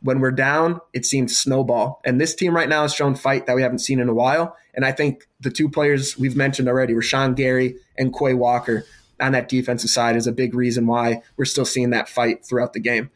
When 0.00 0.20
we're 0.20 0.30
down, 0.30 0.80
it 0.92 1.04
seems 1.04 1.36
snowball. 1.36 2.00
And 2.04 2.20
this 2.20 2.34
team 2.34 2.54
right 2.54 2.68
now 2.68 2.82
has 2.82 2.94
shown 2.94 3.16
fight 3.16 3.46
that 3.46 3.56
we 3.56 3.62
haven't 3.62 3.80
seen 3.80 3.98
in 3.98 4.08
a 4.08 4.14
while. 4.14 4.56
And 4.74 4.84
I 4.84 4.92
think 4.92 5.26
the 5.40 5.50
two 5.50 5.68
players 5.68 6.16
we've 6.16 6.36
mentioned 6.36 6.68
already, 6.68 6.94
Rashan 6.94 7.34
Gary 7.34 7.76
and 7.96 8.16
Quay 8.16 8.34
Walker, 8.34 8.84
on 9.20 9.32
that 9.32 9.48
defensive 9.48 9.90
side 9.90 10.16
is 10.16 10.26
a 10.26 10.32
big 10.32 10.54
reason 10.54 10.86
why 10.86 11.22
we're 11.36 11.44
still 11.44 11.64
seeing 11.64 11.90
that 11.90 12.08
fight 12.08 12.44
throughout 12.44 12.72
the 12.72 12.80
game. 12.80 13.10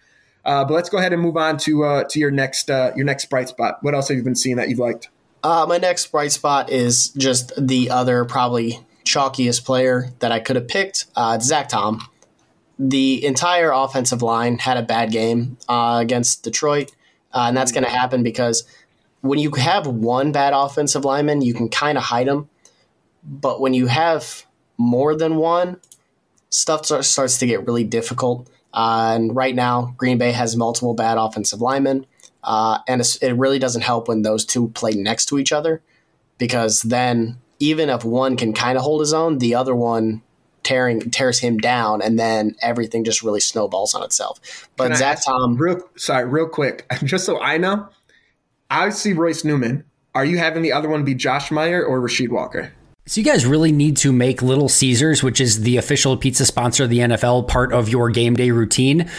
Uh, 0.45 0.65
but 0.65 0.75
let's 0.75 0.89
go 0.89 0.99
ahead 0.99 1.13
and 1.13 1.23
move 1.23 1.37
on 1.37 1.57
to 1.57 1.85
uh, 1.85 2.05
to 2.05 2.19
your 2.19 2.31
next 2.31 2.71
uh, 2.71 2.93
your 2.97 3.05
next 3.05 3.27
bright 3.27 3.49
spot. 3.49 3.79
What 3.83 3.95
else 3.95 4.09
have 4.09 4.17
you 4.17 4.23
been 4.23 4.35
seeing 4.35 4.57
that 4.57 4.69
you've 4.69 4.79
liked? 4.79 5.09
Uh, 5.43 5.67
my 5.69 5.79
next 5.79 6.11
bright 6.13 6.33
spot 6.33 6.71
is 6.71 7.09
just 7.11 7.53
the 7.59 7.91
other 7.91 8.25
probably 8.25 8.81
chalkiest 9.05 9.65
player 9.65 10.11
that 10.21 10.31
I 10.31 10.39
could 10.39 10.57
have 10.57 10.69
picked, 10.69 11.07
uh, 11.17 11.39
Zach 11.41 11.69
Tom. 11.69 12.07
The 12.79 13.25
entire 13.25 13.71
offensive 13.73 14.23
line 14.23 14.59
had 14.59 14.77
a 14.77 14.83
bad 14.83 15.11
game 15.11 15.59
uh, 15.69 15.99
against 16.01 16.43
Detroit, 16.45 16.93
and 17.33 17.57
that's 17.57 17.73
going 17.73 17.85
to 17.85 17.91
happen 17.91 18.23
because 18.23 18.65
when 19.21 19.39
you 19.39 19.53
have 19.53 19.87
one 19.87 20.33
bad 20.33 20.53
offensive 20.53 21.05
lineman, 21.05 21.43
you 21.43 21.55
can 21.55 21.69
kind 21.69 21.97
of 21.97 22.05
hide 22.05 22.27
them. 22.29 22.49
But 23.25 23.61
when 23.61 23.75
you 23.75 23.87
have 23.87 24.45
more 24.79 25.15
than 25.15 25.37
one, 25.37 25.81
stuff 26.51 26.87
starts 26.87 27.39
to 27.39 27.47
get 27.47 27.67
really 27.67 27.85
difficult. 27.85 28.49
Uh, 28.73 29.13
and 29.15 29.37
right 29.37 29.55
now, 29.55 29.95
Green 29.97 30.19
Bay 30.19 30.33
has 30.33 30.57
multiple 30.57 30.95
bad 30.95 31.19
offensive 31.19 31.61
linemen, 31.61 32.07
uh, 32.43 32.79
and 32.89 33.01
it 33.01 33.37
really 33.37 33.59
doesn't 33.59 33.83
help 33.83 34.09
when 34.09 34.23
those 34.23 34.45
two 34.45 34.69
play 34.71 34.93
next 34.93 35.27
to 35.27 35.39
each 35.39 35.53
other 35.53 35.83
because 36.39 36.83
then 36.83 37.39
even 37.59 37.89
if 37.89 38.05
one 38.05 38.37
can 38.37 38.53
kind 38.53 38.77
of 38.77 38.83
hold 38.83 39.01
his 39.01 39.13
own, 39.13 39.39
the 39.39 39.55
other 39.55 39.75
one 39.75 40.23
tearing 40.63 41.01
tears 41.11 41.39
him 41.39 41.59
down, 41.59 42.03
and 42.03 42.19
then 42.19 42.57
everything 42.61 43.05
just 43.05 43.23
really 43.23 43.41
snowballs 43.41 43.95
on 43.95 44.03
itself. 44.03 44.69
But 44.77 44.89
can 44.89 44.97
Zach 44.97 45.25
Tom, 45.25 45.57
real 45.57 45.81
sorry, 45.97 46.25
real 46.25 46.49
quick, 46.49 46.87
just 47.05 47.25
so 47.25 47.41
I 47.41 47.59
know, 47.59 47.89
I 48.71 48.91
see 48.91 49.13
Royce 49.13 49.45
Newman. 49.45 49.85
Are 50.15 50.25
you 50.25 50.39
having 50.39 50.63
the 50.63 50.73
other 50.73 50.89
one 50.89 51.05
be 51.05 51.15
Josh 51.15 51.51
Meyer 51.51 51.85
or 51.85 52.01
Rasheed 52.01 52.31
Walker? 52.31 52.73
So 53.05 53.21
you 53.21 53.25
guys 53.25 53.45
really 53.45 53.73
need 53.73 53.97
to 53.99 54.13
make 54.13 54.43
Little 54.43 54.69
Caesars, 54.69 55.25
which 55.25 55.41
is 55.41 55.63
the 55.63 55.77
official 55.77 56.17
pizza 56.17 56.47
sponsor 56.47 56.85
of 56.85 56.91
the 56.91 57.01
NFL, 57.01 57.49
part 57.49 57.73
of 57.73 57.89
your 57.89 58.11
game 58.11 58.37
day 58.37 58.53
routine. 58.53 59.11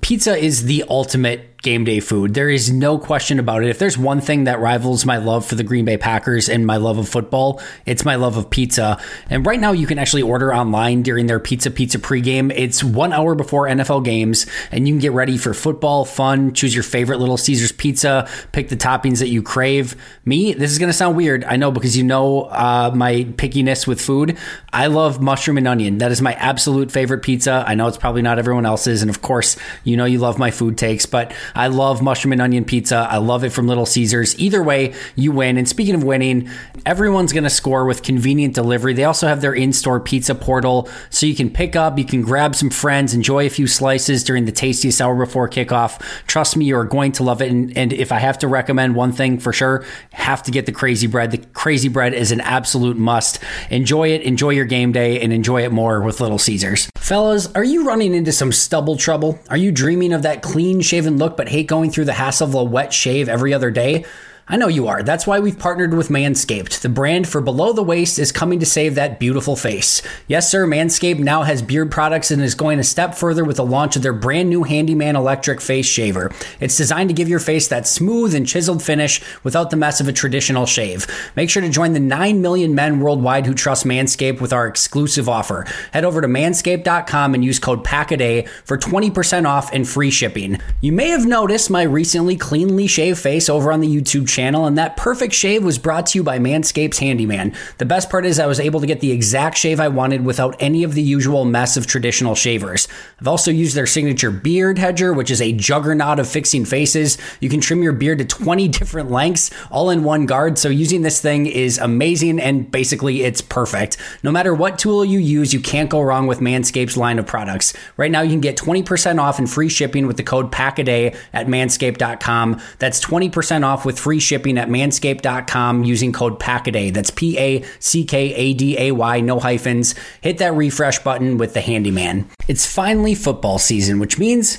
Pizza 0.00 0.36
is 0.36 0.64
the 0.64 0.84
ultimate 0.88 1.51
game 1.62 1.84
day 1.84 2.00
food. 2.00 2.34
There 2.34 2.50
is 2.50 2.72
no 2.72 2.98
question 2.98 3.38
about 3.38 3.62
it. 3.62 3.68
If 3.68 3.78
there's 3.78 3.96
one 3.96 4.20
thing 4.20 4.44
that 4.44 4.58
rivals 4.58 5.06
my 5.06 5.18
love 5.18 5.46
for 5.46 5.54
the 5.54 5.62
Green 5.62 5.84
Bay 5.84 5.96
Packers 5.96 6.48
and 6.48 6.66
my 6.66 6.76
love 6.76 6.98
of 6.98 7.08
football, 7.08 7.62
it's 7.86 8.04
my 8.04 8.16
love 8.16 8.36
of 8.36 8.50
pizza. 8.50 9.00
And 9.30 9.46
right 9.46 9.60
now, 9.60 9.70
you 9.70 9.86
can 9.86 9.98
actually 9.98 10.22
order 10.22 10.52
online 10.52 11.02
during 11.02 11.28
their 11.28 11.38
Pizza 11.38 11.70
Pizza 11.70 12.00
pregame. 12.00 12.52
It's 12.54 12.82
one 12.82 13.12
hour 13.12 13.36
before 13.36 13.68
NFL 13.68 14.04
games, 14.04 14.46
and 14.72 14.88
you 14.88 14.94
can 14.94 15.00
get 15.00 15.12
ready 15.12 15.38
for 15.38 15.54
football, 15.54 16.04
fun, 16.04 16.52
choose 16.52 16.74
your 16.74 16.82
favorite 16.82 17.20
Little 17.20 17.36
Caesars 17.36 17.70
pizza, 17.70 18.28
pick 18.50 18.68
the 18.68 18.76
toppings 18.76 19.20
that 19.20 19.28
you 19.28 19.40
crave. 19.40 19.94
Me, 20.24 20.54
this 20.54 20.72
is 20.72 20.80
going 20.80 20.88
to 20.88 20.92
sound 20.92 21.16
weird, 21.16 21.44
I 21.44 21.56
know, 21.56 21.70
because 21.70 21.96
you 21.96 22.02
know 22.02 22.42
uh, 22.42 22.90
my 22.92 23.24
pickiness 23.36 23.86
with 23.86 24.00
food. 24.00 24.36
I 24.72 24.88
love 24.88 25.20
mushroom 25.22 25.58
and 25.58 25.68
onion. 25.68 25.98
That 25.98 26.10
is 26.10 26.20
my 26.20 26.34
absolute 26.34 26.90
favorite 26.90 27.22
pizza. 27.22 27.62
I 27.66 27.76
know 27.76 27.86
it's 27.86 27.98
probably 27.98 28.22
not 28.22 28.40
everyone 28.40 28.66
else's. 28.66 29.02
And 29.02 29.10
of 29.10 29.22
course, 29.22 29.56
you 29.84 29.96
know 29.96 30.06
you 30.06 30.18
love 30.18 30.40
my 30.40 30.50
food 30.50 30.76
takes, 30.76 31.06
but 31.06 31.32
I 31.54 31.68
love 31.68 32.02
mushroom 32.02 32.32
and 32.32 32.42
onion 32.42 32.64
pizza. 32.64 33.06
I 33.10 33.18
love 33.18 33.44
it 33.44 33.50
from 33.50 33.66
Little 33.66 33.86
Caesars. 33.86 34.38
Either 34.38 34.62
way, 34.62 34.94
you 35.16 35.32
win. 35.32 35.56
And 35.56 35.68
speaking 35.68 35.94
of 35.94 36.04
winning, 36.04 36.48
everyone's 36.86 37.32
going 37.32 37.44
to 37.44 37.50
score 37.50 37.84
with 37.84 38.02
convenient 38.02 38.54
delivery. 38.54 38.92
They 38.92 39.04
also 39.04 39.26
have 39.26 39.40
their 39.40 39.54
in 39.54 39.72
store 39.72 40.00
pizza 40.00 40.34
portal 40.34 40.88
so 41.10 41.26
you 41.26 41.34
can 41.34 41.50
pick 41.50 41.76
up, 41.76 41.98
you 41.98 42.04
can 42.04 42.22
grab 42.22 42.54
some 42.54 42.70
friends, 42.70 43.14
enjoy 43.14 43.46
a 43.46 43.50
few 43.50 43.66
slices 43.66 44.24
during 44.24 44.44
the 44.44 44.52
tastiest 44.52 45.00
hour 45.00 45.16
before 45.16 45.48
kickoff. 45.48 46.00
Trust 46.26 46.56
me, 46.56 46.64
you're 46.64 46.84
going 46.84 47.12
to 47.12 47.22
love 47.22 47.42
it. 47.42 47.50
And, 47.50 47.76
and 47.76 47.92
if 47.92 48.12
I 48.12 48.18
have 48.18 48.38
to 48.38 48.48
recommend 48.48 48.94
one 48.94 49.12
thing 49.12 49.38
for 49.38 49.52
sure, 49.52 49.84
have 50.12 50.42
to 50.44 50.50
get 50.50 50.66
the 50.66 50.72
crazy 50.72 51.06
bread. 51.06 51.30
The 51.30 51.38
crazy 51.38 51.88
bread 51.88 52.14
is 52.14 52.32
an 52.32 52.40
absolute 52.40 52.96
must. 52.96 53.38
Enjoy 53.70 54.08
it, 54.08 54.22
enjoy 54.22 54.50
your 54.50 54.64
game 54.64 54.92
day, 54.92 55.20
and 55.20 55.32
enjoy 55.32 55.64
it 55.64 55.72
more 55.72 56.00
with 56.00 56.20
Little 56.20 56.38
Caesars. 56.38 56.91
Fellas, 57.02 57.52
are 57.56 57.64
you 57.64 57.84
running 57.84 58.14
into 58.14 58.30
some 58.30 58.52
stubble 58.52 58.96
trouble? 58.96 59.36
Are 59.50 59.56
you 59.56 59.72
dreaming 59.72 60.12
of 60.12 60.22
that 60.22 60.40
clean 60.40 60.80
shaven 60.80 61.18
look 61.18 61.36
but 61.36 61.48
hate 61.48 61.66
going 61.66 61.90
through 61.90 62.04
the 62.04 62.12
hassle 62.12 62.46
of 62.46 62.54
a 62.54 62.62
wet 62.62 62.92
shave 62.92 63.28
every 63.28 63.52
other 63.52 63.72
day? 63.72 64.04
I 64.48 64.56
know 64.56 64.66
you 64.66 64.88
are. 64.88 65.04
That's 65.04 65.24
why 65.24 65.38
we've 65.38 65.58
partnered 65.58 65.94
with 65.94 66.08
Manscaped. 66.08 66.80
The 66.80 66.88
brand 66.88 67.28
for 67.28 67.40
below 67.40 67.72
the 67.72 67.82
waist 67.82 68.18
is 68.18 68.32
coming 68.32 68.58
to 68.58 68.66
save 68.66 68.96
that 68.96 69.20
beautiful 69.20 69.54
face. 69.54 70.02
Yes, 70.26 70.50
sir, 70.50 70.66
Manscaped 70.66 71.20
now 71.20 71.44
has 71.44 71.62
beard 71.62 71.92
products 71.92 72.32
and 72.32 72.42
is 72.42 72.56
going 72.56 72.80
a 72.80 72.84
step 72.84 73.14
further 73.14 73.44
with 73.44 73.56
the 73.58 73.64
launch 73.64 73.94
of 73.94 74.02
their 74.02 74.12
brand 74.12 74.50
new 74.50 74.64
Handyman 74.64 75.14
electric 75.14 75.60
face 75.60 75.86
shaver. 75.86 76.32
It's 76.58 76.76
designed 76.76 77.08
to 77.08 77.14
give 77.14 77.28
your 77.28 77.38
face 77.38 77.68
that 77.68 77.86
smooth 77.86 78.34
and 78.34 78.44
chiseled 78.46 78.82
finish 78.82 79.22
without 79.44 79.70
the 79.70 79.76
mess 79.76 80.00
of 80.00 80.08
a 80.08 80.12
traditional 80.12 80.66
shave. 80.66 81.06
Make 81.36 81.48
sure 81.48 81.62
to 81.62 81.68
join 81.68 81.92
the 81.92 82.00
9 82.00 82.42
million 82.42 82.74
men 82.74 82.98
worldwide 82.98 83.46
who 83.46 83.54
trust 83.54 83.86
Manscaped 83.86 84.40
with 84.40 84.52
our 84.52 84.66
exclusive 84.66 85.28
offer. 85.28 85.66
Head 85.92 86.04
over 86.04 86.20
to 86.20 86.26
manscaped.com 86.28 87.34
and 87.34 87.44
use 87.44 87.60
code 87.60 87.84
PACKADAY 87.84 88.48
for 88.64 88.76
20% 88.76 89.46
off 89.46 89.72
and 89.72 89.88
free 89.88 90.10
shipping. 90.10 90.58
You 90.80 90.90
may 90.90 91.10
have 91.10 91.26
noticed 91.26 91.70
my 91.70 91.84
recently 91.84 92.36
cleanly 92.36 92.88
shaved 92.88 93.20
face 93.20 93.48
over 93.48 93.70
on 93.70 93.80
the 93.80 93.88
YouTube 93.88 94.28
channel, 94.32 94.66
and 94.66 94.78
that 94.78 94.96
perfect 94.96 95.34
shave 95.34 95.62
was 95.62 95.78
brought 95.78 96.06
to 96.06 96.18
you 96.18 96.24
by 96.24 96.38
Manscaped's 96.38 96.98
Handyman. 96.98 97.54
The 97.78 97.84
best 97.84 98.10
part 98.10 98.24
is 98.24 98.38
I 98.38 98.46
was 98.46 98.58
able 98.58 98.80
to 98.80 98.86
get 98.86 99.00
the 99.00 99.12
exact 99.12 99.58
shave 99.58 99.78
I 99.78 99.88
wanted 99.88 100.24
without 100.24 100.56
any 100.58 100.82
of 100.82 100.94
the 100.94 101.02
usual 101.02 101.44
mess 101.44 101.76
of 101.76 101.86
traditional 101.86 102.34
shavers. 102.34 102.88
I've 103.20 103.28
also 103.28 103.50
used 103.50 103.76
their 103.76 103.86
signature 103.86 104.30
beard 104.30 104.78
hedger, 104.78 105.12
which 105.12 105.30
is 105.30 105.40
a 105.40 105.52
juggernaut 105.52 106.18
of 106.18 106.28
fixing 106.28 106.64
faces. 106.64 107.18
You 107.40 107.48
can 107.48 107.60
trim 107.60 107.82
your 107.82 107.92
beard 107.92 108.18
to 108.18 108.24
20 108.24 108.68
different 108.78 109.10
lengths, 109.10 109.50
all 109.70 109.90
in 109.90 110.04
one 110.04 110.26
guard. 110.26 110.58
So 110.58 110.68
using 110.68 111.02
this 111.02 111.20
thing 111.20 111.46
is 111.46 111.78
amazing 111.78 112.40
and 112.40 112.70
basically 112.70 113.22
it's 113.22 113.40
perfect. 113.40 113.96
No 114.22 114.32
matter 114.32 114.54
what 114.54 114.78
tool 114.78 115.04
you 115.04 115.18
use, 115.18 115.52
you 115.52 115.60
can't 115.60 115.90
go 115.90 116.00
wrong 116.00 116.26
with 116.26 116.40
Manscaped's 116.40 116.96
line 116.96 117.18
of 117.18 117.26
products. 117.26 117.74
Right 117.96 118.10
now, 118.10 118.22
you 118.22 118.30
can 118.30 118.40
get 118.40 118.56
20% 118.56 119.20
off 119.20 119.38
and 119.38 119.50
free 119.50 119.68
shipping 119.68 120.06
with 120.06 120.16
the 120.16 120.22
code 120.22 120.50
PACKADAY 120.50 121.16
at 121.32 121.46
manscaped.com. 121.46 122.60
That's 122.78 123.04
20% 123.04 123.64
off 123.64 123.84
with 123.84 123.98
free 123.98 124.20
shipping 124.22 124.58
at 124.58 124.68
manscaped.com 124.68 125.84
using 125.84 126.12
code 126.12 126.38
PACKADAY. 126.38 126.92
That's 126.92 127.10
P 127.10 127.38
A 127.38 127.64
C 127.78 128.04
K 128.04 128.34
A 128.34 128.54
D 128.54 128.78
A 128.78 128.92
Y, 128.92 129.20
no 129.20 129.40
hyphens. 129.40 129.94
Hit 130.20 130.38
that 130.38 130.54
refresh 130.54 130.98
button 131.00 131.38
with 131.38 131.54
the 131.54 131.60
handyman. 131.60 132.28
It's 132.48 132.66
finally 132.66 133.14
football 133.14 133.58
season, 133.58 133.98
which 133.98 134.18
means 134.18 134.58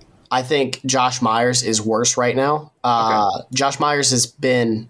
I 0.31 0.43
think 0.43 0.83
Josh 0.85 1.21
Myers 1.21 1.61
is 1.61 1.81
worse 1.81 2.15
right 2.15 2.35
now. 2.35 2.71
Uh, 2.83 3.29
okay. 3.35 3.47
Josh 3.53 3.79
Myers 3.79 4.11
has 4.11 4.25
been. 4.25 4.87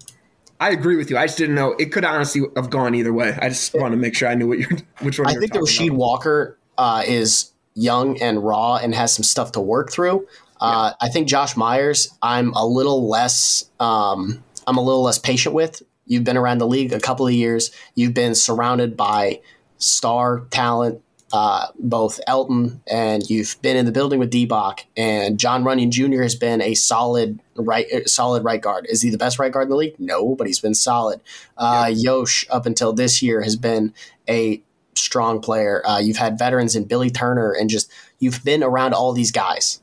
I 0.59 0.69
agree 0.69 0.95
with 0.95 1.09
you. 1.09 1.17
I 1.17 1.25
just 1.25 1.39
didn't 1.39 1.55
know 1.55 1.71
it 1.71 1.91
could 1.91 2.05
honestly 2.05 2.43
have 2.55 2.69
gone 2.69 2.93
either 2.93 3.11
way. 3.11 3.35
I 3.41 3.49
just 3.49 3.73
want 3.73 3.93
to 3.93 3.97
make 3.97 4.13
sure 4.13 4.29
I 4.29 4.35
knew 4.35 4.47
what 4.47 4.59
you're 4.59 4.69
which 5.01 5.17
one. 5.17 5.27
I 5.27 5.33
think 5.33 5.51
that 5.53 5.61
Rasheed 5.61 5.87
about. 5.87 5.97
Walker 5.97 6.57
uh, 6.77 7.03
is 7.07 7.51
young 7.73 8.21
and 8.21 8.43
raw 8.43 8.75
and 8.75 8.93
has 8.93 9.13
some 9.13 9.23
stuff 9.23 9.53
to 9.53 9.59
work 9.59 9.91
through. 9.91 10.27
Uh, 10.59 10.91
yeah. 10.91 11.07
I 11.07 11.09
think 11.09 11.27
Josh 11.27 11.57
Myers, 11.57 12.15
I'm 12.21 12.53
a 12.53 12.65
little 12.65 13.09
less. 13.09 13.69
Um, 13.79 14.43
I'm 14.67 14.77
a 14.77 14.81
little 14.81 15.01
less 15.01 15.17
patient 15.17 15.55
with. 15.55 15.81
You've 16.05 16.23
been 16.23 16.37
around 16.37 16.59
the 16.59 16.67
league 16.67 16.93
a 16.93 16.99
couple 16.99 17.25
of 17.25 17.33
years. 17.33 17.71
You've 17.95 18.13
been 18.13 18.35
surrounded 18.35 18.95
by 18.95 19.41
star 19.79 20.41
talent, 20.51 21.01
uh, 21.33 21.67
both 21.79 22.19
Elgton 22.27 22.79
and 22.87 23.29
you've 23.29 23.61
been 23.61 23.77
in 23.77 23.85
the 23.85 23.91
building 23.91 24.19
with 24.19 24.29
D-Bach 24.29 24.85
and 24.97 25.39
John 25.39 25.63
Runyan 25.63 25.89
Jr. 25.89 26.21
has 26.21 26.35
been 26.35 26.61
a 26.61 26.73
solid 26.73 27.39
right 27.55 27.85
uh, 27.91 28.05
solid 28.05 28.43
right 28.43 28.61
guard. 28.61 28.85
Is 28.89 29.01
he 29.01 29.09
the 29.09 29.17
best 29.17 29.39
right 29.39 29.51
guard 29.51 29.65
in 29.65 29.69
the 29.69 29.75
league? 29.75 29.99
No, 29.99 30.35
but 30.35 30.47
he's 30.47 30.59
been 30.59 30.73
solid. 30.73 31.21
Uh, 31.57 31.89
yeah. 31.89 32.11
Yosh 32.11 32.45
up 32.49 32.65
until 32.65 32.93
this 32.93 33.21
year 33.21 33.41
has 33.41 33.55
been 33.55 33.93
a 34.27 34.61
strong 34.95 35.41
player. 35.41 35.81
Uh, 35.85 35.99
you've 35.99 36.17
had 36.17 36.37
veterans 36.37 36.75
in 36.75 36.85
Billy 36.85 37.09
Turner 37.09 37.51
and 37.51 37.69
just 37.69 37.91
you've 38.19 38.43
been 38.43 38.63
around 38.63 38.93
all 38.93 39.13
these 39.13 39.31
guys. 39.31 39.81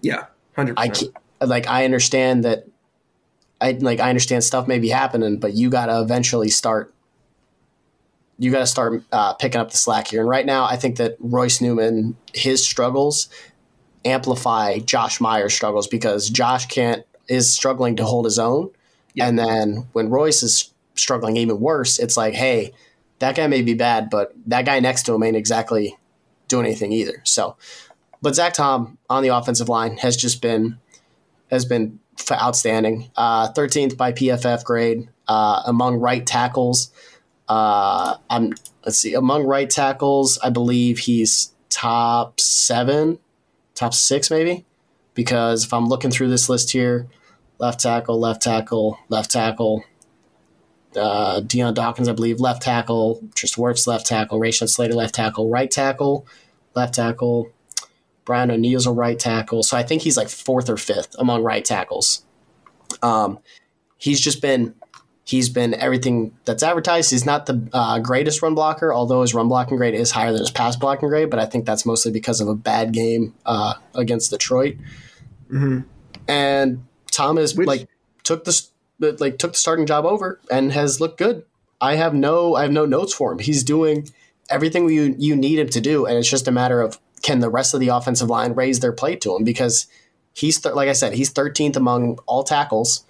Yeah, 0.00 0.26
hundred. 0.56 0.78
I 0.78 0.92
like 1.44 1.66
I 1.66 1.84
understand 1.84 2.44
that. 2.44 2.66
I 3.60 3.72
like 3.72 4.00
I 4.00 4.08
understand 4.08 4.42
stuff 4.42 4.66
may 4.66 4.80
be 4.80 4.88
happening, 4.88 5.38
but 5.38 5.54
you 5.54 5.70
got 5.70 5.86
to 5.86 6.00
eventually 6.00 6.48
start 6.48 6.92
you 8.38 8.50
got 8.50 8.60
to 8.60 8.66
start 8.66 9.02
uh, 9.12 9.34
picking 9.34 9.60
up 9.60 9.70
the 9.70 9.76
slack 9.76 10.08
here. 10.08 10.20
And 10.20 10.28
right 10.28 10.46
now, 10.46 10.64
I 10.64 10.76
think 10.76 10.96
that 10.96 11.16
Royce 11.20 11.60
Newman, 11.60 12.16
his 12.34 12.64
struggles 12.64 13.28
amplify 14.04 14.78
Josh 14.78 15.20
Myers' 15.20 15.54
struggles 15.54 15.86
because 15.86 16.28
Josh 16.28 16.66
can't 16.66 17.04
is 17.28 17.52
struggling 17.54 17.96
to 17.96 18.04
hold 18.04 18.24
his 18.24 18.38
own, 18.38 18.70
and 19.18 19.38
then 19.38 19.86
when 19.92 20.08
Royce 20.08 20.42
is 20.42 20.72
struggling 20.94 21.36
even 21.36 21.60
worse, 21.60 21.98
it's 21.98 22.16
like, 22.16 22.34
hey, 22.34 22.72
that 23.20 23.36
guy 23.36 23.46
may 23.46 23.62
be 23.62 23.74
bad, 23.74 24.10
but 24.10 24.34
that 24.46 24.64
guy 24.64 24.80
next 24.80 25.04
to 25.04 25.14
him 25.14 25.22
ain't 25.22 25.36
exactly 25.36 25.96
doing 26.48 26.66
anything 26.66 26.92
either. 26.92 27.22
So, 27.24 27.56
but 28.20 28.34
Zach 28.34 28.54
Tom 28.54 28.98
on 29.08 29.22
the 29.22 29.28
offensive 29.28 29.68
line 29.68 29.96
has 29.98 30.16
just 30.16 30.42
been 30.42 30.78
has 31.50 31.64
been 31.64 32.00
outstanding. 32.30 33.10
Uh, 33.16 33.52
13th 33.52 33.96
by 33.96 34.12
PFF 34.12 34.64
grade 34.64 35.08
uh, 35.28 35.62
among 35.66 35.96
right 35.96 36.26
tackles. 36.26 36.90
Uh, 37.52 38.16
I'm 38.30 38.54
let's 38.82 38.98
see 38.98 39.12
among 39.12 39.44
right 39.44 39.68
tackles. 39.68 40.38
I 40.42 40.48
believe 40.48 41.00
he's 41.00 41.52
top 41.68 42.40
seven, 42.40 43.18
top 43.74 43.92
six 43.92 44.30
maybe, 44.30 44.64
because 45.12 45.66
if 45.66 45.74
I'm 45.74 45.86
looking 45.86 46.10
through 46.10 46.28
this 46.28 46.48
list 46.48 46.70
here, 46.70 47.08
left 47.58 47.80
tackle, 47.80 48.18
left 48.18 48.40
tackle, 48.40 48.98
left 49.10 49.30
tackle. 49.30 49.84
Uh, 50.96 51.40
Dion 51.40 51.74
Dawkins, 51.74 52.08
I 52.08 52.14
believe, 52.14 52.40
left 52.40 52.62
tackle. 52.62 53.22
Tristan 53.34 53.74
left 53.86 54.06
tackle. 54.06 54.40
Rashawn 54.40 54.70
Slater, 54.70 54.94
left 54.94 55.14
tackle. 55.14 55.50
Right 55.50 55.70
tackle, 55.70 56.26
left 56.74 56.94
tackle. 56.94 57.50
Brian 58.24 58.50
O'Neill's 58.50 58.86
a 58.86 58.92
right 58.92 59.18
tackle. 59.18 59.62
So 59.62 59.76
I 59.76 59.82
think 59.82 60.00
he's 60.00 60.16
like 60.16 60.30
fourth 60.30 60.70
or 60.70 60.78
fifth 60.78 61.14
among 61.18 61.42
right 61.42 61.64
tackles. 61.66 62.24
Um, 63.02 63.40
he's 63.98 64.22
just 64.22 64.40
been 64.40 64.74
He's 65.24 65.48
been 65.48 65.74
everything 65.74 66.36
that's 66.44 66.62
advertised. 66.62 67.12
He's 67.12 67.24
not 67.24 67.46
the 67.46 67.68
uh, 67.72 68.00
greatest 68.00 68.42
run 68.42 68.54
blocker, 68.54 68.92
although 68.92 69.22
his 69.22 69.34
run 69.34 69.48
blocking 69.48 69.76
grade 69.76 69.94
is 69.94 70.10
higher 70.10 70.32
than 70.32 70.40
his 70.40 70.50
pass 70.50 70.74
blocking 70.74 71.08
grade. 71.08 71.30
But 71.30 71.38
I 71.38 71.46
think 71.46 71.64
that's 71.64 71.86
mostly 71.86 72.10
because 72.10 72.40
of 72.40 72.48
a 72.48 72.54
bad 72.56 72.92
game 72.92 73.34
uh, 73.46 73.74
against 73.94 74.30
Detroit. 74.30 74.76
Mm-hmm. 75.50 75.80
And 76.26 76.84
Thomas 77.12 77.54
Which, 77.54 77.68
like 77.68 77.88
took 78.24 78.44
the 78.44 78.68
like 79.20 79.38
took 79.38 79.52
the 79.52 79.58
starting 79.58 79.86
job 79.86 80.04
over 80.04 80.40
and 80.50 80.72
has 80.72 81.00
looked 81.00 81.18
good. 81.18 81.44
I 81.80 81.96
have 81.96 82.14
no 82.14 82.56
I 82.56 82.62
have 82.62 82.72
no 82.72 82.84
notes 82.84 83.12
for 83.12 83.32
him. 83.32 83.38
He's 83.38 83.62
doing 83.62 84.08
everything 84.50 84.88
you 84.88 85.14
you 85.18 85.36
need 85.36 85.58
him 85.58 85.68
to 85.68 85.80
do, 85.80 86.06
and 86.06 86.18
it's 86.18 86.28
just 86.28 86.48
a 86.48 86.52
matter 86.52 86.80
of 86.80 86.98
can 87.22 87.38
the 87.40 87.50
rest 87.50 87.74
of 87.74 87.80
the 87.80 87.88
offensive 87.88 88.28
line 88.28 88.54
raise 88.54 88.80
their 88.80 88.92
plate 88.92 89.20
to 89.20 89.36
him 89.36 89.44
because 89.44 89.86
he's 90.32 90.60
th- 90.60 90.74
like 90.74 90.88
I 90.88 90.92
said 90.92 91.12
he's 91.12 91.32
13th 91.32 91.76
among 91.76 92.18
all 92.26 92.42
tackles 92.42 93.04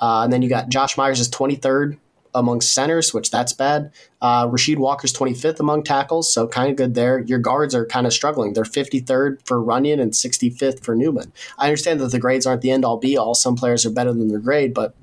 uh, 0.00 0.22
and 0.22 0.32
then 0.32 0.42
you 0.42 0.48
got 0.48 0.68
Josh 0.68 0.96
Myers 0.96 1.20
is 1.20 1.28
23rd 1.30 1.98
among 2.34 2.60
centers, 2.60 3.14
which 3.14 3.30
that's 3.30 3.52
bad. 3.52 3.92
Uh, 4.20 4.46
Rasheed 4.48 4.78
Walker's 4.78 5.12
25th 5.12 5.60
among 5.60 5.84
tackles, 5.84 6.32
so 6.32 6.48
kind 6.48 6.70
of 6.70 6.76
good 6.76 6.94
there. 6.94 7.20
Your 7.20 7.38
guards 7.38 7.74
are 7.74 7.86
kind 7.86 8.06
of 8.06 8.12
struggling. 8.12 8.52
They're 8.52 8.64
53rd 8.64 9.46
for 9.46 9.58
Runyan 9.58 10.00
and 10.00 10.12
65th 10.12 10.84
for 10.84 10.96
Newman. 10.96 11.32
I 11.58 11.66
understand 11.66 12.00
that 12.00 12.10
the 12.10 12.18
grades 12.18 12.44
aren't 12.44 12.62
the 12.62 12.72
end 12.72 12.84
all 12.84 12.96
be 12.96 13.16
all. 13.16 13.34
Some 13.34 13.54
players 13.54 13.86
are 13.86 13.90
better 13.90 14.12
than 14.12 14.28
their 14.28 14.40
grade, 14.40 14.74
but 14.74 14.96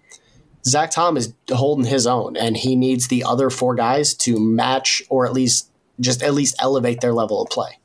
Zach 0.66 0.92
Tom 0.92 1.18
is 1.18 1.34
holding 1.50 1.86
his 1.86 2.06
own, 2.06 2.36
and 2.36 2.58
he 2.58 2.76
needs 2.76 3.08
the 3.08 3.24
other 3.24 3.50
four 3.50 3.76
guys 3.76 4.14
to 4.16 4.40
match 4.40 5.02
or 5.10 5.26
at 5.26 5.34
least 5.34 5.70
just 6.00 6.24
at 6.24 6.34
least 6.34 6.56
elevate 6.60 7.02
their 7.02 7.14
level 7.14 7.42
of 7.42 7.50
play. 7.50 7.80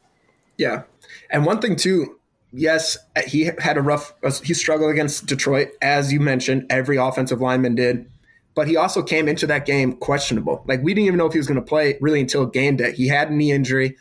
Yeah, 0.57 0.83
and 1.31 1.47
one 1.47 1.61
thing 1.61 1.77
too, 1.77 2.15
yes, 2.57 2.97
he 3.27 3.51
had 3.59 3.77
a 3.77 3.83
rough, 3.83 4.14
he 4.42 4.55
struggled 4.55 4.90
against 4.90 5.27
Detroit, 5.27 5.69
as 5.83 6.12
you 6.12 6.21
mentioned, 6.21 6.66
every 6.71 6.97
offensive 6.97 7.40
lineman 7.40 7.75
did. 7.75 8.11
But 8.55 8.69
he 8.69 8.77
also 8.77 9.03
came 9.03 9.29
into 9.29 9.47
that 9.49 9.66
game 9.66 9.92
questionable. 9.92 10.64
Like, 10.66 10.83
we 10.83 10.95
didn't 10.95 11.07
even 11.07 11.19
know 11.19 11.27
if 11.27 11.33
he 11.33 11.38
was 11.38 11.47
going 11.47 11.61
to 11.61 11.66
play 11.66 11.99
really 12.01 12.21
until 12.21 12.47
game 12.47 12.77
day. 12.77 12.92
He 12.92 13.07
had 13.07 13.31
a 13.31 13.35
knee 13.35 13.53
injury. 13.53 13.97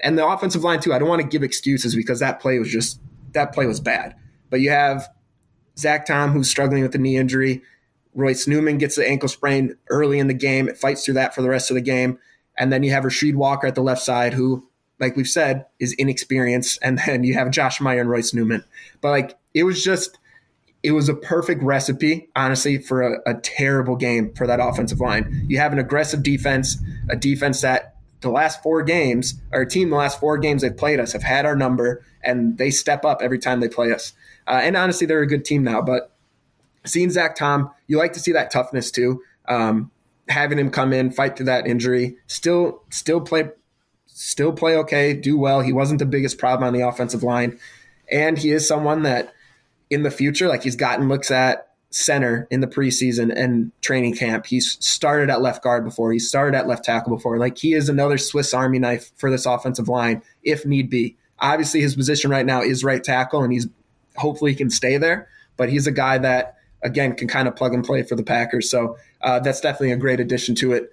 And 0.00 0.16
the 0.16 0.26
offensive 0.26 0.62
line, 0.62 0.78
too, 0.78 0.94
I 0.94 1.00
don't 1.00 1.08
want 1.08 1.22
to 1.22 1.28
give 1.28 1.42
excuses 1.42 1.96
because 1.96 2.20
that 2.20 2.38
play 2.38 2.58
was 2.58 2.70
just, 2.70 3.00
that 3.32 3.52
play 3.52 3.66
was 3.66 3.80
bad. 3.80 4.14
But 4.48 4.60
you 4.60 4.70
have 4.70 5.08
Zach 5.76 6.06
Tom, 6.06 6.30
who's 6.30 6.48
struggling 6.48 6.82
with 6.82 6.92
the 6.92 6.98
knee 6.98 7.16
injury. 7.16 7.62
Royce 8.14 8.46
Newman 8.46 8.78
gets 8.78 8.94
the 8.94 9.06
ankle 9.06 9.28
sprain 9.28 9.76
early 9.90 10.20
in 10.20 10.28
the 10.28 10.34
game. 10.34 10.68
It 10.68 10.78
fights 10.78 11.04
through 11.04 11.14
that 11.14 11.34
for 11.34 11.42
the 11.42 11.50
rest 11.50 11.70
of 11.70 11.74
the 11.74 11.80
game. 11.80 12.18
And 12.56 12.72
then 12.72 12.82
you 12.82 12.92
have 12.92 13.04
Rasheed 13.04 13.34
Walker 13.34 13.66
at 13.66 13.74
the 13.74 13.82
left 13.82 14.02
side, 14.02 14.34
who, 14.34 14.65
like 14.98 15.16
we've 15.16 15.28
said, 15.28 15.66
is 15.78 15.92
inexperienced. 15.94 16.78
And 16.82 16.98
then 17.06 17.24
you 17.24 17.34
have 17.34 17.50
Josh 17.50 17.80
Meyer 17.80 18.00
and 18.00 18.10
Royce 18.10 18.32
Newman. 18.32 18.64
But 19.00 19.10
like 19.10 19.38
it 19.54 19.64
was 19.64 19.82
just 19.82 20.18
it 20.82 20.92
was 20.92 21.08
a 21.08 21.14
perfect 21.14 21.62
recipe, 21.62 22.28
honestly, 22.36 22.78
for 22.78 23.02
a, 23.02 23.18
a, 23.26 23.34
terrible 23.40 23.96
game 23.96 24.32
for 24.34 24.46
that 24.46 24.60
offensive 24.60 25.00
line. 25.00 25.44
You 25.48 25.58
have 25.58 25.72
an 25.72 25.80
aggressive 25.80 26.22
defense, 26.22 26.76
a 27.10 27.16
defense 27.16 27.62
that 27.62 27.96
the 28.20 28.30
last 28.30 28.62
four 28.62 28.82
games, 28.82 29.34
our 29.52 29.64
team, 29.64 29.90
the 29.90 29.96
last 29.96 30.20
four 30.20 30.38
games 30.38 30.62
they've 30.62 30.76
played 30.76 31.00
us 31.00 31.12
have 31.12 31.24
had 31.24 31.44
our 31.44 31.56
number, 31.56 32.04
and 32.22 32.56
they 32.58 32.70
step 32.70 33.04
up 33.04 33.20
every 33.20 33.38
time 33.38 33.58
they 33.60 33.68
play 33.68 33.92
us. 33.92 34.12
Uh, 34.46 34.60
and 34.62 34.76
honestly, 34.76 35.06
they're 35.06 35.22
a 35.22 35.26
good 35.26 35.44
team 35.44 35.64
now. 35.64 35.82
But 35.82 36.12
seeing 36.84 37.10
Zach 37.10 37.34
Tom, 37.34 37.70
you 37.86 37.98
like 37.98 38.12
to 38.12 38.20
see 38.20 38.32
that 38.32 38.50
toughness 38.50 38.90
too. 38.90 39.22
Um, 39.48 39.90
having 40.28 40.58
him 40.58 40.70
come 40.70 40.92
in, 40.92 41.10
fight 41.10 41.36
through 41.36 41.46
that 41.46 41.66
injury, 41.66 42.16
still, 42.26 42.82
still 42.90 43.20
play, 43.20 43.50
still 44.16 44.52
play 44.52 44.76
okay, 44.76 45.12
do 45.12 45.36
well. 45.36 45.60
He 45.60 45.72
wasn't 45.72 45.98
the 45.98 46.06
biggest 46.06 46.38
problem 46.38 46.66
on 46.66 46.72
the 46.72 46.86
offensive 46.86 47.22
line, 47.22 47.58
and 48.10 48.38
he 48.38 48.50
is 48.50 48.66
someone 48.66 49.02
that 49.02 49.34
in 49.90 50.02
the 50.02 50.10
future, 50.10 50.48
like 50.48 50.62
he's 50.62 50.76
gotten 50.76 51.08
looks 51.08 51.30
at 51.30 51.68
center 51.90 52.48
in 52.50 52.60
the 52.60 52.66
preseason 52.66 53.32
and 53.34 53.70
training 53.80 54.14
camp. 54.16 54.46
He's 54.46 54.76
started 54.84 55.30
at 55.30 55.40
left 55.40 55.62
guard 55.62 55.84
before. 55.84 56.12
He 56.12 56.18
started 56.18 56.56
at 56.56 56.66
left 56.66 56.84
tackle 56.84 57.14
before. 57.14 57.38
Like 57.38 57.58
he 57.58 57.74
is 57.74 57.88
another 57.88 58.18
Swiss 58.18 58.52
Army 58.52 58.78
knife 58.78 59.12
for 59.16 59.30
this 59.30 59.46
offensive 59.46 59.88
line 59.88 60.22
if 60.42 60.66
need 60.66 60.90
be. 60.90 61.16
Obviously, 61.38 61.82
his 61.82 61.94
position 61.94 62.30
right 62.30 62.46
now 62.46 62.62
is 62.62 62.82
right 62.82 63.04
tackle, 63.04 63.42
and 63.42 63.52
he's 63.52 63.68
hopefully 64.16 64.52
he 64.52 64.56
can 64.56 64.70
stay 64.70 64.96
there. 64.96 65.28
But 65.56 65.68
he's 65.68 65.86
a 65.86 65.92
guy 65.92 66.18
that 66.18 66.56
again 66.82 67.14
can 67.14 67.28
kind 67.28 67.48
of 67.48 67.54
plug 67.54 67.74
and 67.74 67.84
play 67.84 68.02
for 68.02 68.16
the 68.16 68.22
Packers. 68.22 68.70
So 68.70 68.96
uh, 69.20 69.40
that's 69.40 69.60
definitely 69.60 69.92
a 69.92 69.96
great 69.96 70.20
addition 70.20 70.54
to 70.56 70.72
it. 70.72 70.90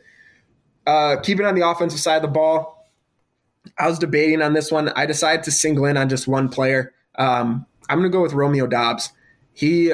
Uh, 0.86 1.16
keeping 1.22 1.46
on 1.46 1.56
the 1.56 1.66
offensive 1.66 2.00
side 2.00 2.18
of 2.18 2.22
the 2.24 2.28
ball, 2.28 2.83
I 3.78 3.88
was 3.88 4.00
debating 4.00 4.42
on 4.42 4.54
this 4.54 4.72
one. 4.72 4.90
I 4.90 5.06
decided 5.06 5.44
to 5.46 5.52
single 5.52 5.86
in 5.86 5.98
on 5.98 6.10
just 6.10 6.28
one 6.28 6.50
player. 6.50 6.94
Um, 7.16 7.66
I'm 7.90 8.00
going 8.00 8.12
to 8.12 8.16
go 8.16 8.22
with 8.22 8.34
Romeo 8.34 8.68
Doubs. 8.68 9.12
He, 9.54 9.94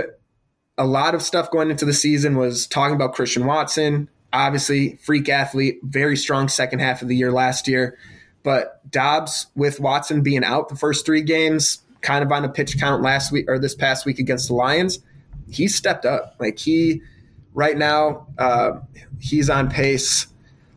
a 0.78 0.86
lot 0.86 1.16
of 1.16 1.22
stuff 1.22 1.52
going 1.52 1.70
into 1.70 1.86
the 1.86 1.94
season 1.94 2.38
was 2.38 2.68
talking 2.68 2.96
about 2.96 3.14
Christian 3.14 3.46
Watson. 3.46 4.10
Obviously, 4.32 4.98
freak 4.98 5.28
athlete, 5.28 5.80
very 5.84 6.16
strong 6.16 6.48
second 6.48 6.80
half 6.80 7.02
of 7.02 7.08
the 7.08 7.16
year 7.16 7.32
last 7.32 7.68
year. 7.68 7.98
But 8.44 8.90
Doubs, 8.90 9.48
with 9.56 9.80
Watson 9.80 10.22
being 10.22 10.44
out 10.44 10.70
the 10.70 10.76
first 10.76 11.06
three 11.06 11.22
games, 11.22 11.80
kind 12.02 12.24
of 12.24 12.32
on 12.32 12.46
a 12.46 12.50
pitch 12.50 12.80
count 12.80 13.02
last 13.02 13.32
week 13.32 13.50
or 13.50 13.60
this 13.60 13.76
past 13.76 14.06
week 14.06 14.20
against 14.20 14.48
the 14.48 14.54
Lions, 14.54 15.00
he 15.50 15.68
stepped 15.68 16.06
up. 16.06 16.36
Like 16.40 16.60
he, 16.60 17.02
right 17.54 17.78
now, 17.78 18.28
uh, 18.38 18.80
he's 19.20 19.50
on 19.50 19.70
pace. 19.70 20.28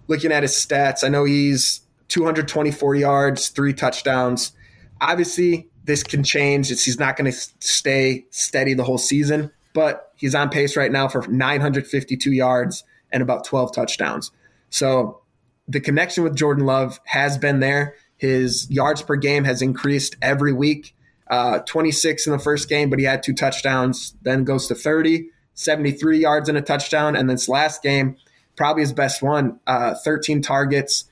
Looking 0.09 0.33
at 0.33 0.43
his 0.43 0.53
stats, 0.53 1.05
I 1.05 1.09
know 1.09 1.25
he's 1.25 1.82
224 2.12 2.94
yards, 2.94 3.48
three 3.48 3.72
touchdowns. 3.72 4.53
Obviously, 5.01 5.70
this 5.85 6.03
can 6.03 6.22
change. 6.22 6.70
It's, 6.70 6.85
he's 6.85 6.98
not 6.98 7.16
going 7.16 7.33
to 7.33 7.38
stay 7.61 8.27
steady 8.29 8.75
the 8.75 8.85
whole 8.85 8.98
season, 8.98 9.51
but 9.72 10.12
he's 10.16 10.35
on 10.35 10.51
pace 10.51 10.77
right 10.77 10.92
now 10.92 11.09
for 11.09 11.27
952 11.27 12.31
yards 12.31 12.85
and 13.11 13.22
about 13.22 13.44
12 13.44 13.75
touchdowns. 13.75 14.31
So 14.68 15.22
the 15.66 15.81
connection 15.81 16.22
with 16.22 16.37
Jordan 16.37 16.66
Love 16.66 17.01
has 17.05 17.38
been 17.38 17.61
there. 17.61 17.94
His 18.18 18.70
yards 18.70 19.01
per 19.01 19.16
game 19.16 19.44
has 19.44 19.62
increased 19.62 20.16
every 20.20 20.53
week. 20.53 20.94
Uh, 21.31 21.61
26 21.61 22.27
in 22.27 22.33
the 22.33 22.38
first 22.38 22.68
game, 22.68 22.90
but 22.90 22.98
he 22.98 23.07
had 23.07 23.22
two 23.22 23.33
touchdowns, 23.33 24.14
then 24.20 24.44
goes 24.44 24.66
to 24.66 24.75
30, 24.75 25.31
73 25.55 26.18
yards 26.18 26.51
and 26.51 26.59
a 26.59 26.62
touchdown. 26.62 27.16
And 27.16 27.31
this 27.31 27.48
last 27.48 27.83
game, 27.83 28.16
probably 28.55 28.83
his 28.83 28.92
best 28.92 29.22
one, 29.22 29.59
uh, 29.66 29.94
13 30.05 30.42
targets, 30.42 31.07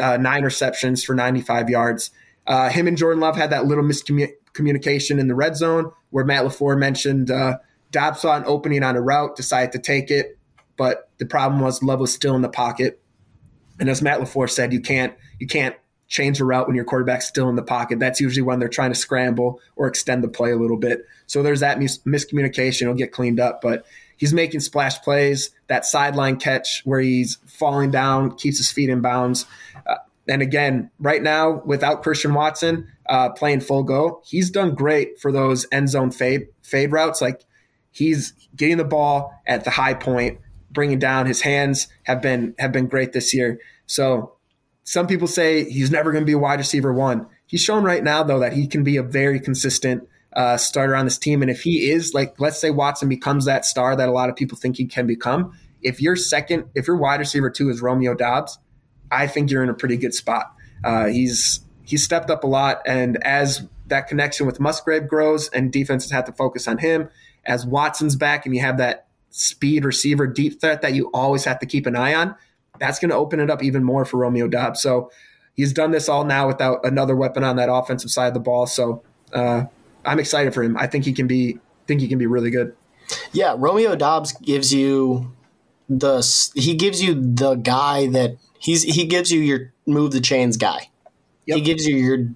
uh, 0.00 0.16
nine 0.16 0.42
receptions 0.42 1.04
for 1.04 1.14
95 1.14 1.68
yards. 1.68 2.10
Uh, 2.46 2.68
him 2.68 2.86
and 2.86 2.96
Jordan 2.96 3.20
Love 3.20 3.36
had 3.36 3.50
that 3.50 3.66
little 3.66 3.84
miscommunication 3.84 5.18
in 5.18 5.28
the 5.28 5.34
red 5.34 5.56
zone 5.56 5.90
where 6.10 6.24
Matt 6.24 6.44
LaFleur 6.44 6.78
mentioned 6.78 7.30
uh, 7.30 7.58
Doubs 7.90 8.20
saw 8.20 8.36
an 8.36 8.44
opening 8.46 8.82
on 8.82 8.96
a 8.96 9.00
route, 9.00 9.36
decided 9.36 9.72
to 9.72 9.78
take 9.78 10.10
it, 10.10 10.38
but 10.76 11.08
the 11.18 11.26
problem 11.26 11.60
was 11.60 11.82
Love 11.82 12.00
was 12.00 12.12
still 12.12 12.34
in 12.34 12.42
the 12.42 12.48
pocket. 12.48 13.00
And 13.78 13.88
as 13.88 14.02
Matt 14.02 14.20
LaFleur 14.20 14.50
said, 14.50 14.72
you 14.72 14.80
can't 14.80 15.14
you 15.38 15.46
can't 15.46 15.76
change 16.08 16.38
the 16.38 16.44
route 16.44 16.66
when 16.66 16.76
your 16.76 16.84
quarterback's 16.84 17.26
still 17.26 17.48
in 17.48 17.56
the 17.56 17.62
pocket. 17.62 17.98
That's 17.98 18.20
usually 18.20 18.42
when 18.42 18.58
they're 18.58 18.68
trying 18.68 18.92
to 18.92 18.98
scramble 18.98 19.60
or 19.74 19.86
extend 19.86 20.22
the 20.22 20.28
play 20.28 20.52
a 20.52 20.56
little 20.56 20.76
bit. 20.76 21.04
So 21.26 21.42
there's 21.42 21.60
that 21.60 21.78
mis- 21.78 21.98
miscommunication. 21.98 22.82
It'll 22.82 22.94
get 22.94 23.12
cleaned 23.12 23.40
up, 23.40 23.60
but 23.60 23.84
he's 24.16 24.32
making 24.32 24.60
splash 24.60 25.00
plays. 25.02 25.50
That 25.68 25.84
sideline 25.84 26.36
catch 26.36 26.82
where 26.84 27.00
he's 27.00 27.36
falling 27.46 27.90
down, 27.90 28.36
keeps 28.36 28.58
his 28.58 28.70
feet 28.70 28.88
in 28.88 29.00
bounds. 29.00 29.46
Uh, 29.86 29.96
and 30.28 30.42
again, 30.42 30.90
right 30.98 31.22
now, 31.22 31.62
without 31.64 32.02
Christian 32.02 32.34
Watson 32.34 32.88
uh, 33.08 33.30
playing 33.30 33.60
full 33.60 33.82
go, 33.82 34.22
he's 34.24 34.50
done 34.50 34.74
great 34.74 35.20
for 35.20 35.30
those 35.30 35.66
end 35.70 35.88
zone 35.88 36.10
fade 36.10 36.48
fade 36.62 36.90
routes. 36.92 37.20
Like 37.20 37.44
he's 37.92 38.32
getting 38.54 38.76
the 38.76 38.84
ball 38.84 39.32
at 39.46 39.64
the 39.64 39.70
high 39.70 39.94
point, 39.94 40.40
bringing 40.70 40.98
down. 40.98 41.26
His 41.26 41.42
hands 41.42 41.88
have 42.04 42.20
been 42.20 42.54
have 42.58 42.72
been 42.72 42.86
great 42.86 43.12
this 43.12 43.32
year. 43.32 43.60
So 43.86 44.34
some 44.82 45.06
people 45.06 45.28
say 45.28 45.68
he's 45.70 45.90
never 45.90 46.10
going 46.10 46.22
to 46.22 46.26
be 46.26 46.32
a 46.32 46.38
wide 46.38 46.58
receiver 46.58 46.92
one. 46.92 47.26
He's 47.46 47.62
shown 47.62 47.84
right 47.84 48.02
now 48.02 48.22
though 48.22 48.40
that 48.40 48.52
he 48.52 48.66
can 48.66 48.82
be 48.82 48.96
a 48.96 49.02
very 49.02 49.38
consistent 49.38 50.08
uh, 50.36 50.56
starter 50.58 50.94
on 50.94 51.06
this 51.06 51.18
team. 51.18 51.42
And 51.42 51.50
if 51.50 51.62
he 51.62 51.90
is 51.90 52.14
like, 52.14 52.38
let's 52.38 52.60
say 52.60 52.70
Watson 52.70 53.08
becomes 53.08 53.46
that 53.46 53.64
star 53.64 53.96
that 53.96 54.08
a 54.08 54.12
lot 54.12 54.28
of 54.28 54.36
people 54.36 54.56
think 54.56 54.76
he 54.76 54.84
can 54.84 55.06
become. 55.06 55.58
If 55.82 56.00
your 56.00 56.14
second, 56.14 56.66
if 56.74 56.86
your 56.86 56.96
wide 56.96 57.20
receiver 57.20 57.50
two 57.50 57.70
is 57.70 57.80
Romeo 57.80 58.14
Doubs, 58.14 58.58
I 59.10 59.26
think 59.26 59.50
you're 59.50 59.62
in 59.62 59.70
a 59.70 59.74
pretty 59.74 59.96
good 59.96 60.14
spot. 60.14 60.52
Uh, 60.84 61.06
he's 61.06 61.60
he's 61.84 62.04
stepped 62.04 62.30
up 62.30 62.44
a 62.44 62.46
lot, 62.46 62.82
and 62.86 63.18
as 63.24 63.66
that 63.86 64.08
connection 64.08 64.46
with 64.46 64.60
Musgrave 64.60 65.08
grows, 65.08 65.48
and 65.50 65.72
defenses 65.72 66.10
have 66.10 66.24
to 66.26 66.32
focus 66.32 66.68
on 66.68 66.78
him, 66.78 67.08
as 67.44 67.64
Watson's 67.64 68.16
back, 68.16 68.44
and 68.44 68.54
you 68.54 68.60
have 68.60 68.78
that 68.78 69.06
speed 69.30 69.84
receiver 69.84 70.26
deep 70.26 70.60
threat 70.60 70.82
that 70.82 70.92
you 70.92 71.10
always 71.14 71.44
have 71.44 71.58
to 71.60 71.66
keep 71.66 71.86
an 71.86 71.96
eye 71.96 72.14
on. 72.14 72.34
That's 72.78 72.98
going 72.98 73.10
to 73.10 73.16
open 73.16 73.40
it 73.40 73.48
up 73.48 73.62
even 73.62 73.84
more 73.84 74.04
for 74.04 74.18
Romeo 74.18 74.48
Doubs. 74.48 74.82
So 74.82 75.10
he's 75.54 75.72
done 75.72 75.92
this 75.92 76.08
all 76.08 76.24
now 76.24 76.46
without 76.46 76.84
another 76.84 77.14
weapon 77.16 77.44
on 77.44 77.56
that 77.56 77.72
offensive 77.72 78.10
side 78.10 78.28
of 78.28 78.34
the 78.34 78.40
ball. 78.40 78.66
So 78.66 79.02
uh, 79.32 79.64
I'm 80.06 80.18
excited 80.18 80.54
for 80.54 80.62
him. 80.62 80.76
I 80.76 80.86
think 80.86 81.04
he 81.04 81.12
can 81.12 81.26
be 81.26 81.58
think 81.86 82.00
he 82.00 82.08
can 82.08 82.18
be 82.18 82.26
really 82.26 82.50
good. 82.50 82.74
Yeah, 83.32 83.54
Romeo 83.56 83.94
Doubs 83.96 84.32
gives 84.32 84.72
you 84.72 85.32
the 85.88 86.50
he 86.54 86.74
gives 86.74 87.02
you 87.02 87.14
the 87.14 87.54
guy 87.54 88.08
that 88.08 88.36
He's 88.58 88.82
he 88.82 89.06
gives 89.06 89.30
you 89.30 89.40
your 89.40 89.72
move 89.86 90.12
the 90.12 90.20
chains 90.20 90.56
guy. 90.56 90.90
Yep. 91.46 91.56
He 91.56 91.62
gives 91.62 91.86
you 91.86 91.96
your 91.96 92.28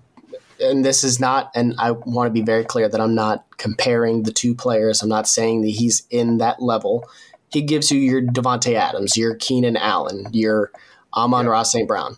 and 0.60 0.84
this 0.84 1.02
is 1.02 1.18
not 1.18 1.50
and 1.54 1.74
I 1.78 1.92
want 1.92 2.28
to 2.28 2.32
be 2.32 2.42
very 2.42 2.64
clear 2.64 2.88
that 2.88 3.00
I'm 3.00 3.14
not 3.14 3.44
comparing 3.56 4.22
the 4.22 4.32
two 4.32 4.54
players. 4.54 5.02
I'm 5.02 5.08
not 5.08 5.26
saying 5.26 5.62
that 5.62 5.70
he's 5.70 6.06
in 6.10 6.38
that 6.38 6.62
level. 6.62 7.08
He 7.50 7.62
gives 7.62 7.90
you 7.90 7.98
your 7.98 8.22
Davante 8.22 8.74
Adams, 8.74 9.16
your 9.16 9.34
Keenan 9.34 9.76
Allen, 9.76 10.26
your 10.30 10.70
Amon-Ra 11.16 11.64
St. 11.64 11.88
Brown. 11.88 12.16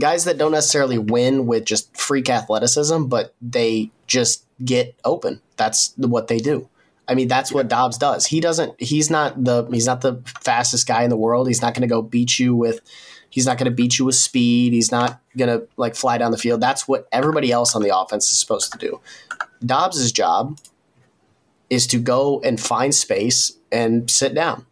Guys 0.00 0.24
that 0.24 0.36
don't 0.36 0.50
necessarily 0.50 0.98
win 0.98 1.46
with 1.46 1.64
just 1.64 1.96
freak 1.96 2.28
athleticism, 2.28 3.04
but 3.04 3.36
they 3.40 3.92
just 4.08 4.43
get 4.62 4.94
open. 5.04 5.40
That's 5.56 5.94
what 5.96 6.28
they 6.28 6.38
do. 6.38 6.68
I 7.06 7.14
mean, 7.14 7.28
that's 7.28 7.52
what 7.52 7.68
Doubs 7.68 7.98
does. 7.98 8.26
He 8.26 8.40
doesn't. 8.40 8.80
He's 8.80 9.10
not 9.10 9.44
the. 9.44 9.66
He's 9.70 9.86
not 9.86 10.00
the 10.00 10.22
fastest 10.40 10.86
guy 10.86 11.02
in 11.02 11.10
the 11.10 11.16
world. 11.16 11.48
He's 11.48 11.60
not 11.60 11.74
going 11.74 11.82
to 11.82 11.88
go 11.88 12.00
beat 12.00 12.38
you 12.38 12.54
with 12.54 12.80
He's 13.34 13.46
not 13.46 13.58
going 13.58 13.64
to 13.64 13.72
beat 13.72 13.98
you 13.98 14.04
with 14.04 14.14
speed. 14.14 14.72
He's 14.72 14.92
not 14.92 15.20
going 15.36 15.48
to 15.48 15.66
like 15.76 15.96
fly 15.96 16.18
down 16.18 16.30
the 16.30 16.38
field. 16.38 16.60
That's 16.60 16.86
what 16.86 17.08
everybody 17.10 17.50
else 17.50 17.74
on 17.74 17.82
the 17.82 17.90
offense 17.98 18.30
is 18.30 18.38
supposed 18.38 18.70
to 18.70 18.78
do. 18.78 19.00
Doubs's 19.66 20.12
job 20.12 20.60
is 21.68 21.88
to 21.88 21.98
go 21.98 22.40
and 22.42 22.60
find 22.60 22.94
space 22.94 23.58
and 23.72 24.08
sit 24.08 24.36
down. 24.36 24.66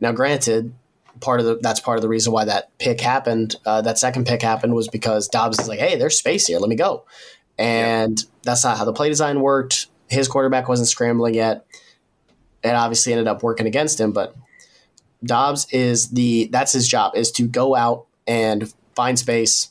Now, 0.00 0.10
granted, 0.10 0.74
part 1.20 1.38
of 1.38 1.46
the 1.46 1.58
that's 1.62 1.78
part 1.78 1.96
of 1.96 2.02
the 2.02 2.08
reason 2.08 2.32
why 2.32 2.44
that 2.44 2.76
pick 2.78 3.00
happened. 3.00 3.54
Uh, 3.64 3.82
that 3.82 4.00
second 4.00 4.26
pick 4.26 4.42
happened 4.42 4.74
was 4.74 4.88
because 4.88 5.28
Doubs 5.28 5.60
is 5.60 5.68
like, 5.68 5.78
"Hey, 5.78 5.94
there's 5.94 6.18
space 6.18 6.48
here. 6.48 6.58
Let 6.58 6.70
me 6.70 6.74
go," 6.74 7.04
and 7.62 8.18
yeah. 8.18 8.26
that's 8.42 8.64
not 8.64 8.76
how 8.76 8.84
the 8.84 8.92
play 8.92 9.08
design 9.08 9.40
worked. 9.40 9.86
His 10.08 10.28
quarterback 10.28 10.68
wasn't 10.68 10.88
scrambling 10.88 11.34
yet. 11.34 11.64
It 12.64 12.74
obviously 12.74 13.12
ended 13.12 13.28
up 13.28 13.42
working 13.42 13.66
against 13.66 14.00
him, 14.00 14.12
but 14.12 14.36
Doubs 15.24 15.66
is 15.70 16.10
the 16.10 16.48
that's 16.52 16.72
his 16.72 16.88
job 16.88 17.14
is 17.16 17.30
to 17.32 17.46
go 17.46 17.76
out 17.76 18.06
and 18.26 18.72
find 18.94 19.18
space 19.18 19.70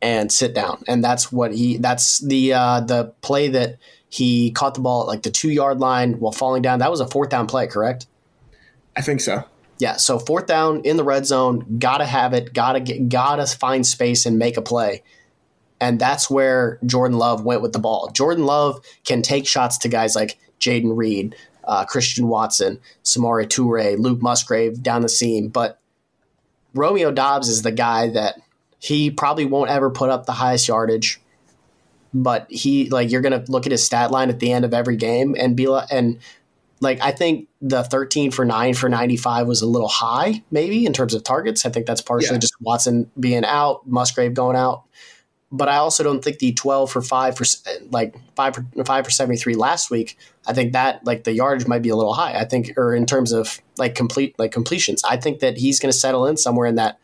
and 0.00 0.30
sit 0.30 0.54
down, 0.54 0.84
and 0.86 1.02
that's 1.02 1.32
what 1.32 1.52
he 1.52 1.76
that's 1.78 2.20
the 2.20 2.52
uh, 2.52 2.80
the 2.80 3.12
play 3.20 3.48
that 3.48 3.78
he 4.08 4.50
caught 4.52 4.74
the 4.74 4.80
ball 4.80 5.02
at 5.02 5.06
like 5.08 5.22
the 5.22 5.30
two 5.30 5.50
yard 5.50 5.80
line 5.80 6.14
while 6.20 6.32
falling 6.32 6.62
down. 6.62 6.78
That 6.78 6.90
was 6.90 7.00
a 7.00 7.06
fourth 7.06 7.30
down 7.30 7.46
play, 7.46 7.66
correct? 7.66 8.06
I 8.96 9.02
think 9.02 9.20
so. 9.20 9.44
Yeah, 9.78 9.96
so 9.96 10.18
fourth 10.18 10.46
down 10.46 10.80
in 10.82 10.96
the 10.96 11.04
red 11.04 11.26
zone, 11.26 11.78
gotta 11.78 12.04
have 12.04 12.32
it, 12.32 12.52
gotta 12.52 12.80
get, 12.80 13.08
gotta 13.08 13.46
find 13.46 13.86
space 13.86 14.26
and 14.26 14.38
make 14.38 14.56
a 14.56 14.62
play, 14.62 15.02
and 15.80 16.00
that's 16.00 16.28
where 16.28 16.78
Jordan 16.84 17.18
Love 17.18 17.44
went 17.44 17.62
with 17.62 17.72
the 17.72 17.78
ball. 17.78 18.10
Jordan 18.12 18.44
Love 18.44 18.80
can 19.04 19.22
take 19.22 19.46
shots 19.46 19.78
to 19.78 19.88
guys 19.88 20.16
like 20.16 20.38
Jayden 20.60 20.96
Reed, 20.96 21.36
uh, 21.64 21.84
Christian 21.84 22.28
Watson, 22.28 22.80
Samori 23.04 23.46
Toure, 23.46 23.98
Luke 23.98 24.20
Musgrave 24.20 24.82
down 24.82 25.02
the 25.02 25.08
seam. 25.08 25.48
But 25.48 25.78
Romeo 26.74 27.10
Doubs 27.10 27.48
is 27.48 27.62
the 27.62 27.72
guy 27.72 28.08
that 28.10 28.40
he 28.78 29.10
probably 29.10 29.44
won't 29.44 29.70
ever 29.70 29.90
put 29.90 30.10
up 30.10 30.26
the 30.26 30.32
highest 30.32 30.68
yardage, 30.68 31.20
but 32.14 32.46
he 32.50 32.88
like 32.90 33.10
you're 33.10 33.20
gonna 33.20 33.44
look 33.48 33.66
at 33.66 33.72
his 33.72 33.84
stat 33.84 34.10
line 34.10 34.30
at 34.30 34.40
the 34.40 34.52
end 34.52 34.64
of 34.64 34.72
every 34.72 34.96
game 34.96 35.34
and 35.38 35.56
be 35.56 35.66
like, 35.66 35.88
and 35.90 36.18
like 36.80 37.00
I 37.00 37.10
think 37.10 37.48
the 37.60 37.82
13 37.82 38.30
for 38.30 38.44
nine 38.44 38.74
for 38.74 38.88
95 38.88 39.46
was 39.46 39.62
a 39.62 39.66
little 39.66 39.88
high, 39.88 40.42
maybe 40.50 40.86
in 40.86 40.92
terms 40.92 41.14
of 41.14 41.24
targets. 41.24 41.66
I 41.66 41.70
think 41.70 41.86
that's 41.86 42.00
partially 42.00 42.36
yeah. 42.36 42.40
just 42.40 42.54
Watson 42.60 43.10
being 43.18 43.44
out, 43.44 43.86
Musgrave 43.86 44.34
going 44.34 44.56
out. 44.56 44.84
But 45.50 45.68
I 45.68 45.76
also 45.76 46.04
don't 46.04 46.22
think 46.22 46.40
the 46.40 46.52
12 46.52 46.92
for 46.92 47.00
five 47.00 47.36
for 47.36 47.44
like 47.90 48.14
five 48.36 48.54
for, 48.54 48.84
five 48.84 49.04
for 49.04 49.10
73 49.10 49.54
last 49.54 49.90
week. 49.90 50.18
I 50.46 50.52
think 50.52 50.74
that 50.74 51.04
like 51.06 51.24
the 51.24 51.32
yardage 51.32 51.66
might 51.66 51.80
be 51.80 51.88
a 51.88 51.96
little 51.96 52.12
high. 52.12 52.38
I 52.38 52.44
think, 52.44 52.72
or 52.76 52.94
in 52.94 53.06
terms 53.06 53.32
of 53.32 53.58
like 53.78 53.94
complete 53.94 54.38
like 54.38 54.52
completions, 54.52 55.02
I 55.04 55.16
think 55.16 55.40
that 55.40 55.56
he's 55.56 55.80
going 55.80 55.90
to 55.90 55.98
settle 55.98 56.26
in 56.26 56.36
somewhere 56.36 56.66
in 56.66 56.74
that 56.74 56.98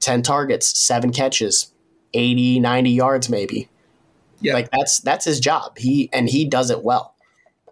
10 0.00 0.22
targets, 0.22 0.78
seven 0.78 1.12
catches, 1.12 1.72
80, 2.12 2.60
90 2.60 2.90
yards 2.90 3.28
maybe. 3.30 3.68
Yeah. 4.40 4.54
Like 4.54 4.70
that's 4.70 5.00
that's 5.00 5.24
his 5.24 5.40
job. 5.40 5.78
He 5.78 6.10
and 6.12 6.28
he 6.28 6.44
does 6.44 6.70
it 6.70 6.82
well. 6.82 7.14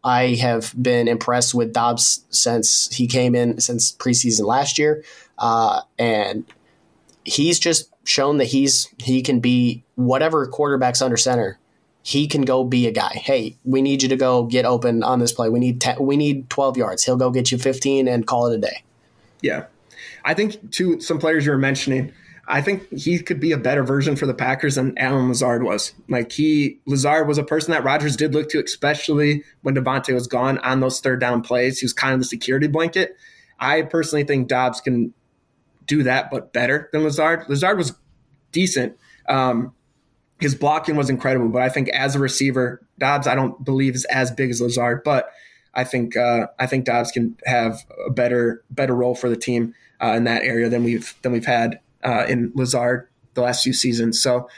I 0.02 0.34
have 0.36 0.72
been 0.80 1.08
impressed 1.08 1.52
with 1.54 1.72
Doubs 1.72 2.24
since 2.30 2.88
he 2.94 3.06
came 3.06 3.34
in 3.34 3.60
since 3.60 3.92
preseason 3.92 4.46
last 4.46 4.78
year, 4.78 5.04
uh, 5.38 5.82
and 5.98 6.44
he's 7.24 7.58
just 7.58 7.90
shown 8.06 8.38
that 8.38 8.46
he's 8.46 8.88
he 8.98 9.22
can 9.22 9.40
be 9.40 9.84
whatever 9.94 10.46
quarterback's 10.46 11.02
under 11.02 11.16
center. 11.16 11.58
He 12.02 12.28
can 12.28 12.42
go 12.42 12.62
be 12.62 12.86
a 12.86 12.92
guy. 12.92 13.14
Hey, 13.14 13.56
we 13.64 13.82
need 13.82 14.02
you 14.02 14.08
to 14.08 14.16
go 14.16 14.44
get 14.44 14.64
open 14.64 15.02
on 15.02 15.18
this 15.18 15.32
play. 15.32 15.48
We 15.48 15.58
need 15.58 15.80
ten, 15.80 15.96
we 16.00 16.16
need 16.16 16.48
twelve 16.50 16.76
yards. 16.76 17.02
He'll 17.04 17.16
go 17.16 17.30
get 17.30 17.50
you 17.50 17.58
fifteen 17.58 18.08
and 18.08 18.26
call 18.26 18.46
it 18.46 18.54
a 18.54 18.58
day. 18.58 18.82
Yeah, 19.42 19.66
I 20.24 20.34
think 20.34 20.72
to 20.72 21.00
some 21.00 21.18
players 21.18 21.44
you 21.44 21.52
were 21.52 21.58
mentioning 21.58 22.12
I 22.48 22.62
think 22.62 22.88
he 22.92 23.18
could 23.18 23.40
be 23.40 23.52
a 23.52 23.58
better 23.58 23.82
version 23.82 24.14
for 24.14 24.26
the 24.26 24.34
Packers 24.34 24.76
than 24.76 24.96
Allen 24.98 25.28
Lazard 25.28 25.64
was. 25.64 25.92
Like 26.08 26.30
he, 26.30 26.78
Lazard 26.86 27.26
was 27.26 27.38
a 27.38 27.42
person 27.44 27.72
that 27.72 27.82
Rodgers 27.82 28.16
did 28.16 28.34
look 28.34 28.48
to, 28.50 28.62
especially 28.62 29.42
when 29.62 29.74
Davante 29.74 30.14
was 30.14 30.28
gone 30.28 30.58
on 30.58 30.80
those 30.80 31.00
third 31.00 31.20
down 31.20 31.42
plays. 31.42 31.80
He 31.80 31.84
was 31.84 31.92
kind 31.92 32.14
of 32.14 32.20
the 32.20 32.26
security 32.26 32.68
blanket. 32.68 33.16
I 33.58 33.82
personally 33.82 34.24
think 34.24 34.48
Doubs 34.48 34.80
can 34.80 35.12
do 35.86 36.02
that, 36.02 36.30
but 36.30 36.52
better 36.52 36.88
than 36.92 37.04
Lazard. 37.04 37.48
Lazard 37.48 37.78
was 37.78 37.94
decent. 38.52 38.96
Um, 39.28 39.72
his 40.40 40.54
blocking 40.54 40.96
was 40.96 41.08
incredible, 41.08 41.48
but 41.48 41.62
I 41.62 41.68
think 41.68 41.88
as 41.90 42.14
a 42.14 42.18
receiver, 42.18 42.82
Doubs 42.98 43.26
I 43.26 43.34
don't 43.34 43.64
believe 43.64 43.94
is 43.94 44.04
as 44.06 44.30
big 44.30 44.50
as 44.50 44.60
Lazard, 44.60 45.02
but 45.04 45.30
I 45.74 45.84
think 45.84 46.16
uh, 46.16 46.48
I 46.58 46.66
think 46.66 46.84
Doubs 46.84 47.10
can 47.10 47.36
have 47.46 47.84
a 48.06 48.10
better 48.10 48.64
better 48.70 48.94
role 48.94 49.14
for 49.14 49.28
the 49.28 49.36
team 49.36 49.74
uh, 50.02 50.12
in 50.12 50.24
that 50.24 50.42
area 50.42 50.68
than 50.68 50.84
we've 50.84 51.14
than 51.22 51.32
we've 51.32 51.46
had 51.46 51.80
uh, 52.04 52.26
in 52.28 52.52
Lazard 52.54 53.08
the 53.34 53.42
last 53.42 53.62
few 53.62 53.72
seasons. 53.72 54.20
So 54.20 54.48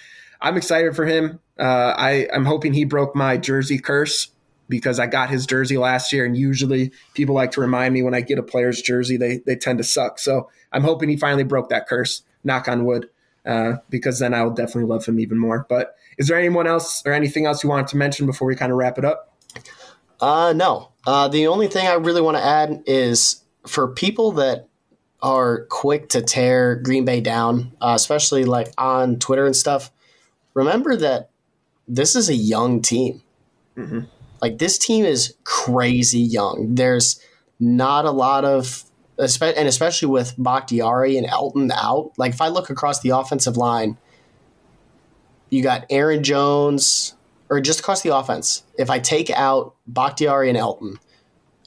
I'm 0.40 0.56
excited 0.56 0.94
for 0.96 1.04
him. 1.04 1.40
Uh, 1.58 1.94
I, 1.96 2.28
I'm 2.32 2.44
hoping 2.44 2.72
he 2.72 2.84
broke 2.84 3.16
my 3.16 3.36
jersey 3.36 3.78
curse 3.78 4.28
because 4.68 5.00
I 5.00 5.06
got 5.06 5.30
his 5.30 5.46
jersey 5.46 5.76
last 5.76 6.12
year, 6.12 6.24
and 6.24 6.36
usually 6.36 6.92
people 7.14 7.34
like 7.34 7.50
to 7.52 7.60
remind 7.60 7.94
me 7.94 8.02
when 8.02 8.14
I 8.14 8.20
get 8.20 8.38
a 8.38 8.42
player's 8.42 8.80
jersey, 8.80 9.16
they 9.16 9.38
they 9.38 9.56
tend 9.56 9.78
to 9.78 9.84
suck. 9.84 10.18
So 10.18 10.48
I'm 10.72 10.82
hoping 10.82 11.08
he 11.08 11.16
finally 11.16 11.44
broke 11.44 11.68
that 11.70 11.88
curse. 11.88 12.22
Knock 12.44 12.68
on 12.68 12.84
wood, 12.84 13.08
uh, 13.44 13.74
because 13.90 14.18
then 14.18 14.32
I 14.32 14.42
will 14.44 14.52
definitely 14.52 14.84
love 14.84 15.04
him 15.04 15.18
even 15.18 15.38
more. 15.38 15.66
But 15.68 15.96
is 16.18 16.28
there 16.28 16.38
anyone 16.38 16.66
else 16.66 17.02
or 17.04 17.12
anything 17.12 17.46
else 17.46 17.62
you 17.62 17.68
wanted 17.68 17.88
to 17.88 17.96
mention 17.96 18.26
before 18.26 18.46
we 18.46 18.54
kind 18.54 18.72
of 18.72 18.78
wrap 18.78 18.98
it 18.98 19.04
up? 19.04 19.34
Uh, 20.20 20.52
no. 20.54 20.90
Uh, 21.06 21.28
the 21.28 21.46
only 21.46 21.68
thing 21.68 21.86
I 21.86 21.94
really 21.94 22.20
want 22.20 22.36
to 22.36 22.44
add 22.44 22.82
is 22.86 23.42
for 23.66 23.88
people 23.88 24.32
that 24.32 24.68
are 25.20 25.66
quick 25.66 26.08
to 26.10 26.22
tear 26.22 26.76
Green 26.76 27.04
Bay 27.04 27.20
down, 27.20 27.72
uh, 27.80 27.92
especially 27.96 28.44
like 28.44 28.72
on 28.78 29.18
Twitter 29.18 29.46
and 29.46 29.56
stuff, 29.56 29.90
remember 30.54 30.96
that 30.96 31.30
this 31.88 32.14
is 32.14 32.28
a 32.28 32.34
young 32.34 32.82
team. 32.82 33.22
Mm-hmm. 33.76 34.00
Like 34.40 34.58
this 34.58 34.78
team 34.78 35.04
is 35.04 35.34
crazy 35.44 36.20
young. 36.20 36.74
There's 36.74 37.20
not 37.58 38.04
a 38.04 38.12
lot 38.12 38.44
of, 38.44 38.84
and 39.18 39.68
especially 39.68 40.08
with 40.08 40.34
Bakhtiari 40.38 41.16
and 41.16 41.26
Elgton 41.26 41.70
out. 41.72 42.12
Like 42.16 42.32
if 42.32 42.40
I 42.40 42.48
look 42.48 42.70
across 42.70 43.00
the 43.00 43.10
offensive 43.10 43.56
line, 43.56 43.96
you 45.50 45.62
got 45.62 45.86
Aaron 45.90 46.22
Jones, 46.22 47.14
or 47.48 47.60
just 47.60 47.80
across 47.80 48.02
the 48.02 48.14
offense. 48.14 48.62
If 48.78 48.90
I 48.90 48.98
take 48.98 49.30
out 49.30 49.74
Bakhtiari 49.86 50.48
and 50.48 50.58
Elgton, 50.58 50.98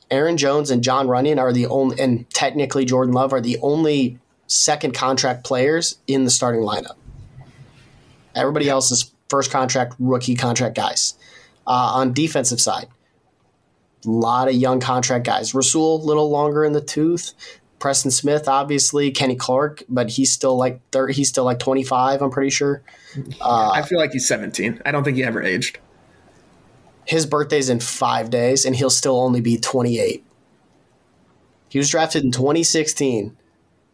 Aaron 0.10 0.38
Jones 0.38 0.70
and 0.70 0.84
Jon 0.84 1.08
Runyan 1.08 1.40
are 1.40 1.54
the 1.54 1.66
only, 1.68 2.00
and 2.00 2.30
technically 2.30 2.86
Jordan 2.86 3.14
Love 3.14 3.34
are 3.34 3.42
the 3.42 3.58
only 3.62 4.20
second 4.48 4.94
contract 4.94 5.44
players 5.44 5.98
in 6.08 6.26
the 6.26 6.30
starting 6.30 6.62
lineup. 6.62 6.96
Everybody 8.36 8.70
else 8.70 8.92
is 8.92 9.12
first 9.30 9.52
contract, 9.52 9.96
rookie 10.00 10.36
contract 10.36 10.76
guys. 10.76 11.16
Uh, 11.66 11.94
on 11.96 12.12
defensive 12.12 12.60
side, 12.60 12.88
a 14.06 14.10
lot 14.10 14.48
of 14.48 14.56
young 14.56 14.80
contract 14.80 15.26
guys. 15.26 15.54
Rasul, 15.54 16.02
a 16.02 16.04
little 16.06 16.30
longer 16.30 16.66
in 16.66 16.74
the 16.74 16.82
tooth. 16.82 17.34
Preston 17.80 18.12
Smith, 18.12 18.48
obviously. 18.48 19.12
Kenny 19.12 19.36
Clark, 19.36 19.84
but 19.90 20.10
he's 20.10 20.32
still 20.32 20.56
like 20.56 20.82
30, 20.92 21.14
he's 21.14 21.30
still 21.30 21.46
like 21.46 21.60
25, 21.60 22.22
I'm 22.22 22.30
pretty 22.30 22.52
sure. 22.52 22.84
Uh, 23.42 23.72
I 23.72 23.82
feel 23.82 23.98
like 23.98 24.12
he's 24.12 24.28
17. 24.28 24.82
I 24.86 24.92
don't 24.92 25.04
think 25.04 25.18
he 25.18 25.24
ever 25.24 25.42
aged 25.42 25.80
his 27.06 27.26
birthday's 27.26 27.70
in 27.70 27.80
five 27.80 28.30
days, 28.30 28.66
and 28.66 28.76
he'll 28.76 28.90
still 28.90 29.20
only 29.20 29.42
be 29.42 29.58
28. 29.58 30.24
He 31.70 31.78
was 31.78 31.90
drafted 31.90 32.24
in 32.24 32.32
2016. 32.32 33.38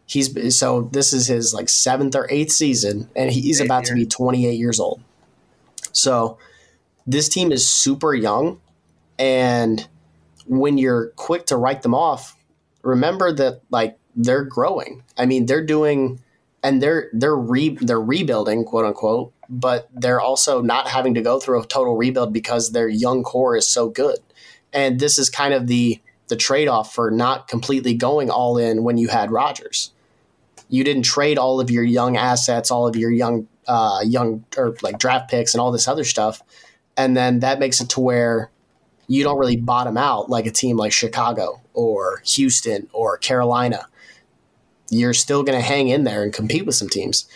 He's 0.06 0.56
so 0.56 0.88
this 0.92 1.12
is 1.12 1.26
his 1.26 1.52
like 1.52 1.68
seventh 1.68 2.14
or 2.14 2.26
eighth 2.30 2.52
season, 2.52 3.10
and 3.14 3.30
he's 3.30 3.60
about 3.60 3.84
to 3.86 3.94
be 3.94 4.06
28 4.06 4.52
years 4.52 4.80
old. 4.80 5.02
So 5.92 6.38
this 7.06 7.28
team 7.28 7.52
is 7.52 7.68
super 7.68 8.14
young, 8.14 8.60
and 9.18 9.86
when 10.48 10.78
you're 10.78 11.08
quick 11.16 11.46
to 11.46 11.56
write 11.56 11.82
them 11.82 11.94
off, 11.94 12.36
remember 12.82 13.32
that 13.32 13.62
like 13.70 13.98
they're 14.16 14.44
growing. 14.44 15.02
I 15.16 15.26
mean, 15.26 15.46
they're 15.46 15.64
doing, 15.64 16.20
and 16.62 16.82
they're 16.82 17.10
they're 17.12 17.36
re 17.36 17.76
they're 17.80 18.00
rebuilding, 18.00 18.64
quote 18.64 18.84
unquote 18.84 19.32
but 19.48 19.88
they're 19.94 20.20
also 20.20 20.60
not 20.60 20.88
having 20.88 21.14
to 21.14 21.22
go 21.22 21.40
through 21.40 21.62
a 21.62 21.66
total 21.66 21.96
rebuild 21.96 22.32
because 22.32 22.72
their 22.72 22.88
young 22.88 23.22
core 23.22 23.56
is 23.56 23.66
so 23.66 23.88
good. 23.88 24.18
And 24.72 25.00
this 25.00 25.18
is 25.18 25.30
kind 25.30 25.54
of 25.54 25.66
the 25.66 26.00
the 26.28 26.36
trade 26.36 26.68
off 26.68 26.94
for 26.94 27.10
not 27.10 27.48
completely 27.48 27.94
going 27.94 28.28
all 28.28 28.58
in 28.58 28.84
when 28.84 28.98
you 28.98 29.08
had 29.08 29.30
Rodgers. 29.30 29.92
You 30.68 30.84
didn't 30.84 31.04
trade 31.04 31.38
all 31.38 31.58
of 31.58 31.70
your 31.70 31.84
young 31.84 32.18
assets, 32.18 32.70
all 32.70 32.86
of 32.86 32.94
your 32.94 33.10
young 33.10 33.48
uh, 33.66 34.00
young 34.04 34.44
or 34.56 34.76
like 34.82 34.98
draft 34.98 35.30
picks 35.30 35.54
and 35.54 35.60
all 35.60 35.72
this 35.72 35.88
other 35.88 36.04
stuff, 36.04 36.42
and 36.96 37.16
then 37.16 37.40
that 37.40 37.58
makes 37.58 37.80
it 37.80 37.88
to 37.90 38.00
where 38.00 38.50
you 39.08 39.24
don't 39.24 39.38
really 39.38 39.56
bottom 39.56 39.96
out 39.96 40.30
like 40.30 40.46
a 40.46 40.50
team 40.50 40.76
like 40.76 40.92
Chicago 40.92 41.60
or 41.72 42.22
Houston 42.24 42.88
or 42.92 43.16
Carolina. 43.16 43.88
You're 44.90 45.14
still 45.14 45.42
going 45.42 45.58
to 45.58 45.64
hang 45.64 45.88
in 45.88 46.04
there 46.04 46.22
and 46.22 46.32
compete 46.32 46.66
with 46.66 46.74
some 46.74 46.88
teams. 46.88 47.26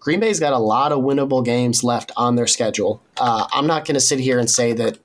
Green 0.00 0.20
Bay's 0.20 0.40
got 0.40 0.52
a 0.52 0.58
lot 0.58 0.92
of 0.92 1.00
winnable 1.00 1.44
games 1.44 1.84
left 1.84 2.12
on 2.16 2.36
their 2.36 2.46
schedule. 2.46 3.02
Uh, 3.18 3.46
I'm 3.52 3.66
not 3.66 3.84
going 3.84 3.94
to 3.94 4.00
sit 4.00 4.20
here 4.20 4.38
and 4.38 4.48
say 4.48 4.72
that 4.72 4.98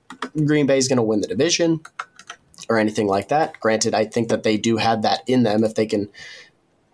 Green 0.45 0.67
Bay's 0.67 0.87
going 0.87 0.97
to 0.97 1.03
win 1.03 1.21
the 1.21 1.27
division 1.27 1.81
or 2.69 2.77
anything 2.77 3.07
like 3.07 3.27
that. 3.29 3.59
Granted, 3.59 3.93
I 3.93 4.05
think 4.05 4.29
that 4.29 4.43
they 4.43 4.57
do 4.57 4.77
have 4.77 5.01
that 5.01 5.21
in 5.27 5.43
them 5.43 5.63
if 5.63 5.75
they 5.75 5.85
can 5.85 6.09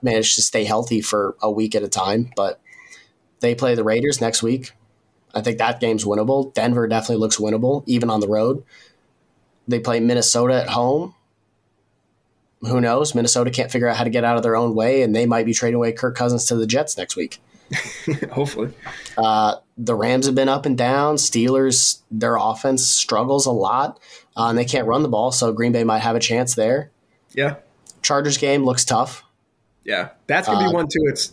manage 0.02 0.36
to 0.36 0.42
stay 0.42 0.64
healthy 0.64 1.02
for 1.02 1.36
a 1.42 1.52
week 1.52 1.76
at 1.76 1.84
a 1.84 1.90
time. 1.90 2.32
But 2.36 2.60
they 3.42 3.54
play 3.54 3.76
the 3.76 3.84
Raiders 3.84 4.22
next 4.22 4.42
week. 4.42 4.72
I 5.36 5.42
think 5.42 5.58
that 5.60 5.80
game's 5.80 6.06
winnable. 6.06 6.54
Denver 6.54 6.88
definitely 6.88 7.18
looks 7.18 7.38
winnable, 7.38 7.84
even 7.86 8.10
on 8.10 8.22
the 8.22 8.28
road. 8.28 8.64
They 9.70 9.80
play 9.80 10.00
Minnesota 10.00 10.56
at 10.56 10.70
home. 10.70 11.14
Who 12.62 12.82
knows? 12.82 13.16
Minnesota 13.16 13.52
can't 13.52 13.72
figure 13.72 13.88
out 13.88 13.96
how 13.96 14.04
to 14.04 14.10
get 14.10 14.26
out 14.26 14.36
of 14.36 14.44
their 14.44 14.56
own 14.56 14.76
way, 14.76 15.04
and 15.04 15.16
they 15.16 15.26
might 15.26 15.46
be 15.46 15.54
trading 15.54 15.76
away 15.76 15.94
Kirk 15.94 16.16
Cousins 16.16 16.46
to 16.46 16.56
the 16.56 16.68
Jets 16.68 16.98
next 16.98 17.16
week. 17.16 17.40
Hopefully. 18.32 18.74
Uh, 19.18 19.58
the 19.78 19.96
Rams 19.96 20.26
have 20.26 20.36
been 20.36 20.50
up 20.50 20.66
and 20.66 20.78
down. 20.78 21.16
Steelers, 21.16 22.02
their 22.10 22.36
offense 22.36 22.86
struggles 22.86 23.46
a 23.46 23.52
lot, 23.52 24.00
uh, 24.36 24.48
and 24.48 24.58
they 24.58 24.66
can't 24.66 24.88
run 24.88 25.04
the 25.04 25.10
ball, 25.10 25.32
so 25.32 25.54
Green 25.54 25.72
Bay 25.72 25.84
might 25.84 26.00
have 26.00 26.16
a 26.16 26.20
chance 26.20 26.56
there. 26.56 26.90
Yeah. 27.34 27.58
Chargers 28.02 28.38
game 28.38 28.66
looks 28.66 28.84
tough. 28.84 29.24
Yeah, 29.86 30.10
that's 30.28 30.48
gonna 30.48 30.60
be 30.60 30.70
uh, 30.70 30.74
one 30.74 30.86
too. 30.86 31.06
It's 31.06 31.32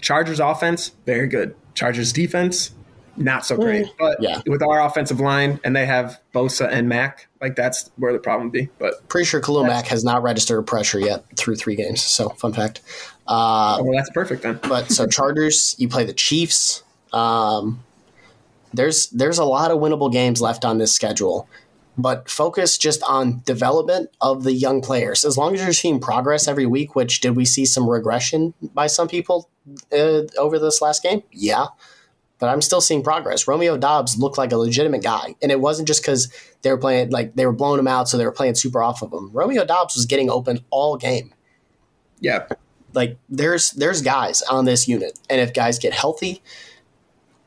Chargers 0.00 0.40
offense, 0.40 0.92
very 1.06 1.26
good. 1.26 1.54
Chargers 1.74 2.12
defense, 2.12 2.72
not 3.18 3.44
so 3.44 3.56
great. 3.56 3.86
Mm, 3.86 3.92
but 3.98 4.22
yeah. 4.22 4.40
with 4.46 4.62
our 4.62 4.84
offensive 4.84 5.20
line, 5.20 5.60
and 5.64 5.74
they 5.74 5.86
have 5.86 6.20
Bosa 6.34 6.68
and 6.70 6.88
Mack, 6.88 7.28
like 7.40 7.56
that's 7.56 7.90
where 7.96 8.12
the 8.12 8.18
problem 8.18 8.48
would 8.48 8.52
be. 8.52 8.68
But 8.78 9.06
pretty 9.08 9.26
sure 9.26 9.40
Khalil 9.40 9.64
Mack 9.64 9.86
has 9.86 10.04
not 10.04 10.22
registered 10.22 10.66
pressure 10.66 11.00
yet 11.00 11.24
through 11.36 11.56
three 11.56 11.76
games. 11.76 12.02
So 12.02 12.30
fun 12.30 12.52
fact. 12.52 12.80
Uh, 13.26 13.78
oh, 13.80 13.84
well, 13.84 13.96
that's 13.96 14.10
perfect 14.10 14.42
then. 14.42 14.60
but 14.68 14.90
so 14.90 15.06
Chargers, 15.08 15.74
you 15.78 15.88
play 15.88 16.04
the 16.04 16.14
Chiefs. 16.14 16.82
Um, 17.12 17.82
there's 18.72 19.08
there's 19.08 19.38
a 19.38 19.44
lot 19.44 19.70
of 19.70 19.78
winnable 19.78 20.12
games 20.12 20.40
left 20.40 20.64
on 20.64 20.78
this 20.78 20.92
schedule. 20.92 21.48
but 22.00 22.30
focus 22.30 22.78
just 22.78 23.02
on 23.02 23.42
development 23.44 24.08
of 24.20 24.44
the 24.44 24.52
young 24.52 24.80
players. 24.80 25.24
As 25.24 25.36
long 25.36 25.54
as 25.54 25.62
you're 25.62 25.72
seeing 25.72 25.98
progress 25.98 26.46
every 26.46 26.66
week, 26.66 26.94
which 26.94 27.20
did 27.20 27.34
we 27.34 27.44
see 27.44 27.66
some 27.66 27.88
regression 27.88 28.54
by 28.72 28.86
some 28.86 29.08
people 29.08 29.50
uh, 29.92 30.22
over 30.38 30.58
this 30.60 30.80
last 30.80 31.02
game? 31.02 31.24
Yeah. 31.32 31.66
But 32.38 32.48
I'm 32.50 32.62
still 32.62 32.80
seeing 32.80 33.02
progress. 33.02 33.48
Romeo 33.48 33.76
Doubs 33.76 34.16
looked 34.16 34.38
like 34.38 34.52
a 34.52 34.56
legitimate 34.56 35.02
guy. 35.02 35.34
And 35.42 35.50
it 35.50 35.60
wasn't 35.60 35.88
just 35.88 36.02
because 36.02 36.32
they 36.62 36.70
were 36.70 36.78
playing, 36.78 37.10
like, 37.10 37.34
they 37.34 37.46
were 37.46 37.52
blowing 37.52 37.80
him 37.80 37.88
out, 37.88 38.08
so 38.08 38.16
they 38.16 38.24
were 38.24 38.32
playing 38.32 38.54
super 38.54 38.82
off 38.82 39.02
of 39.02 39.12
him. 39.12 39.30
Romeo 39.32 39.64
Doubs 39.64 39.96
was 39.96 40.06
getting 40.06 40.30
open 40.30 40.60
all 40.70 40.96
game. 40.96 41.34
Yeah. 42.20 42.46
Like, 42.94 43.18
there's 43.28 43.72
there's 43.72 44.02
guys 44.02 44.42
on 44.42 44.64
this 44.64 44.86
unit. 44.86 45.18
And 45.28 45.40
if 45.40 45.52
guys 45.52 45.78
get 45.78 45.92
healthy, 45.92 46.42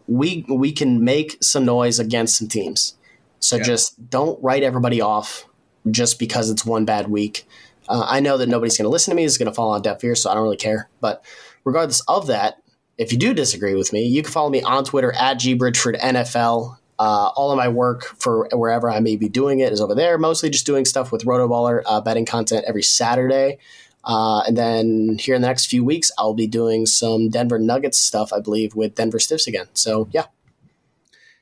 we 0.08 0.46
we 0.50 0.72
can 0.72 1.04
make 1.04 1.38
some 1.42 1.66
noise 1.66 2.00
against 2.00 2.38
some 2.38 2.48
teams. 2.48 2.96
So 3.40 3.56
yeah. 3.56 3.64
just 3.64 4.10
don't 4.10 4.42
write 4.44 4.64
everybody 4.64 5.02
off 5.02 5.48
just 5.90 6.20
because 6.20 6.50
it's 6.50 6.66
one 6.66 6.86
bad 6.86 7.10
week. 7.10 7.48
Uh, 7.90 8.06
I 8.08 8.20
know 8.20 8.38
that 8.38 8.48
nobody's 8.48 8.78
going 8.78 8.86
to 8.86 8.90
listen 8.90 9.12
to 9.12 9.16
me. 9.16 9.26
It's 9.26 9.38
going 9.38 9.50
to 9.50 9.54
fall 9.54 9.72
on 9.72 9.82
deaf 9.82 10.04
ears, 10.04 10.22
so 10.22 10.30
I 10.30 10.34
don't 10.34 10.44
really 10.44 10.58
care. 10.58 10.90
But 11.00 11.24
regardless 11.64 12.02
of 12.08 12.28
that, 12.28 12.61
if 13.02 13.12
you 13.12 13.18
do 13.18 13.34
disagree 13.34 13.74
with 13.74 13.92
me, 13.92 14.04
you 14.04 14.22
can 14.22 14.32
follow 14.32 14.52
me 14.52 14.62
on 14.62 14.84
Twitter 14.86 15.12
at 15.14 15.40
gbridgefordnfl. 15.40 16.78
Uh, 17.00 17.32
all 17.36 17.50
of 17.50 17.58
my 17.58 17.68
work 17.68 18.04
for 18.20 18.48
wherever 18.54 18.92
I 18.92 19.00
may 19.00 19.16
be 19.16 19.28
doing 19.28 19.60
it 19.60 19.74
is 19.74 19.82
over 19.82 19.96
there. 19.96 20.20
Mostly 20.20 20.52
just 20.52 20.68
doing 20.68 20.86
stuff 20.86 21.12
with 21.12 21.26
Rotoballer 21.26 21.82
uh, 21.88 22.00
betting 22.00 22.28
content 22.28 22.64
every 22.68 22.84
Saturday. 22.84 23.58
Uh, 24.04 24.42
and 24.42 24.56
then 24.56 25.18
here 25.20 25.34
in 25.34 25.42
the 25.42 25.48
next 25.48 25.66
few 25.66 25.84
weeks, 25.84 26.12
I'll 26.20 26.36
be 26.36 26.46
doing 26.46 26.86
some 26.86 27.30
Denver 27.30 27.58
Nuggets 27.58 27.98
stuff, 27.98 28.32
I 28.32 28.40
believe, 28.40 28.76
with 28.76 28.94
Denver 28.94 29.20
Stiffs 29.20 29.48
again. 29.48 29.66
So 29.74 30.08
yeah, 30.12 30.26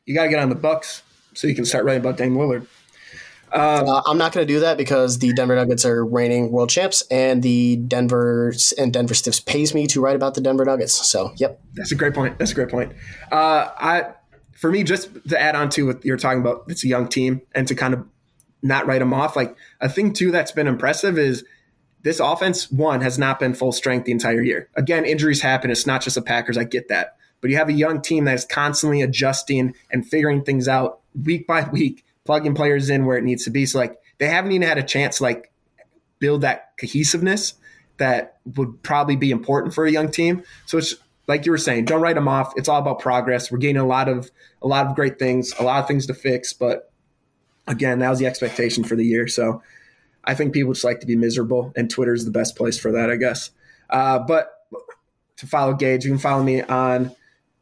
you 0.06 0.16
got 0.16 0.24
to 0.24 0.30
get 0.30 0.40
on 0.40 0.48
the 0.48 0.56
Bucks 0.56 1.04
so 1.34 1.46
you 1.46 1.56
can 1.56 1.66
start 1.66 1.84
writing 1.84 2.00
about 2.00 2.16
Dame 2.16 2.36
Lillard. 2.36 2.68
Um, 3.52 3.88
uh, 3.90 4.02
I'm 4.06 4.18
not 4.18 4.32
going 4.32 4.46
to 4.46 4.54
do 4.54 4.60
that 4.60 4.78
because 4.78 5.20
the 5.20 5.34
Denver 5.34 5.56
Nuggets 5.56 5.86
are 5.86 6.06
reigning 6.06 6.52
world 6.52 6.70
champs, 6.70 7.04
and 7.10 7.42
the 7.42 7.78
Denver 7.78 8.54
and 8.78 8.94
Denver 8.94 9.14
Stiffs 9.14 9.40
pays 9.40 9.74
me 9.74 9.88
to 9.88 10.02
write 10.02 10.16
about 10.16 10.36
the 10.36 10.42
Denver 10.42 10.66
Nuggets. 10.66 10.94
So, 11.08 11.34
yep, 11.38 11.62
that's 11.74 11.92
a 11.92 11.96
great 11.96 12.14
point. 12.14 12.38
That's 12.38 12.52
a 12.52 12.56
great 12.56 12.70
point. 12.70 12.94
Uh, 13.32 13.70
I, 13.78 14.06
for 14.54 14.72
me, 14.72 14.84
just 14.84 15.10
to 15.30 15.40
add 15.40 15.56
on 15.56 15.70
to 15.72 15.88
what 15.88 16.06
you're 16.06 16.18
talking 16.18 16.42
about, 16.42 16.66
it's 16.68 16.84
a 16.84 16.88
young 16.88 17.08
team, 17.08 17.42
and 17.56 17.68
to 17.68 17.76
kind 17.76 17.94
of 17.94 18.06
not 18.62 18.86
write 18.86 19.00
them 19.00 19.14
off. 19.14 19.36
Like 19.36 19.56
a 19.82 19.90
thing 19.90 20.14
too 20.14 20.32
that's 20.32 20.52
been 20.52 20.68
impressive 20.68 21.18
is 21.18 21.44
this 22.04 22.20
offense. 22.20 22.72
One 22.72 23.02
has 23.02 23.18
not 23.18 23.40
been 23.40 23.54
full 23.54 23.72
strength 23.72 24.06
the 24.06 24.12
entire 24.12 24.42
year. 24.42 24.70
Again, 24.76 25.06
injuries 25.06 25.42
happen. 25.42 25.72
It's 25.72 25.88
not 25.88 26.02
just 26.02 26.16
the 26.16 26.22
Packers. 26.22 26.58
I 26.58 26.64
get 26.64 26.88
that, 26.90 27.16
but 27.42 27.50
you 27.50 27.58
have 27.58 27.70
a 27.70 27.74
young 27.74 28.02
team 28.02 28.26
that 28.26 28.36
is 28.36 28.46
constantly 28.46 29.02
adjusting 29.02 29.74
and 29.92 30.08
figuring 30.08 30.44
things 30.44 30.68
out 30.68 31.00
week 31.24 31.48
by 31.48 31.68
week, 31.72 32.06
plugging 32.30 32.54
players 32.54 32.92
in 32.92 33.08
where 33.08 33.18
it 33.18 33.24
needs 33.24 33.44
to 33.46 33.50
be. 33.50 33.66
So 33.66 33.80
like 33.80 33.98
they 34.20 34.28
haven't 34.28 34.52
even 34.52 34.68
had 34.68 34.78
a 34.78 34.84
chance 34.84 35.20
like 35.20 35.52
build 36.20 36.42
that 36.42 36.74
cohesiveness 36.80 37.56
that 37.98 38.38
would 38.56 38.84
probably 38.84 39.16
be 39.16 39.32
important 39.32 39.74
for 39.74 39.84
a 39.88 39.92
young 39.92 40.12
team. 40.12 40.44
So 40.68 40.78
it's 40.78 40.94
like 41.26 41.48
you 41.48 41.52
were 41.52 41.58
saying, 41.58 41.86
don't 41.86 42.02
write 42.02 42.14
them 42.14 42.28
off. 42.28 42.54
It's 42.56 42.70
all 42.70 42.78
about 42.78 43.00
progress. 43.00 43.52
We're 43.52 43.58
getting 43.58 43.78
a 43.78 43.84
lot 43.84 44.08
of 44.08 44.30
a 44.62 44.68
lot 44.68 44.86
of 44.86 44.96
great 44.96 45.18
things, 45.18 45.56
a 45.60 45.64
lot 45.64 45.82
of 45.82 45.88
things 45.88 46.06
to 46.06 46.14
fix, 46.14 46.54
but 46.54 46.92
again, 47.66 47.98
that 47.98 48.12
was 48.12 48.20
the 48.20 48.28
expectation 48.28 48.84
for 48.84 48.96
the 48.96 49.06
year. 49.06 49.28
So 49.28 49.64
I 50.24 50.36
think 50.36 50.54
people 50.54 50.74
just 50.74 50.86
like 50.86 51.00
to 51.00 51.08
be 51.08 51.16
miserable, 51.16 51.74
and 51.76 51.90
Twitter 51.90 52.14
is 52.14 52.26
the 52.26 52.32
best 52.32 52.56
place 52.56 52.78
for 52.78 52.92
that, 52.92 53.10
I 53.10 53.16
guess. 53.16 53.50
Uh, 53.90 54.20
but 54.20 54.52
to 55.38 55.48
follow 55.48 55.74
Gage, 55.74 56.06
you 56.06 56.12
can 56.12 56.20
follow 56.20 56.44
me 56.44 56.62
on 56.62 57.12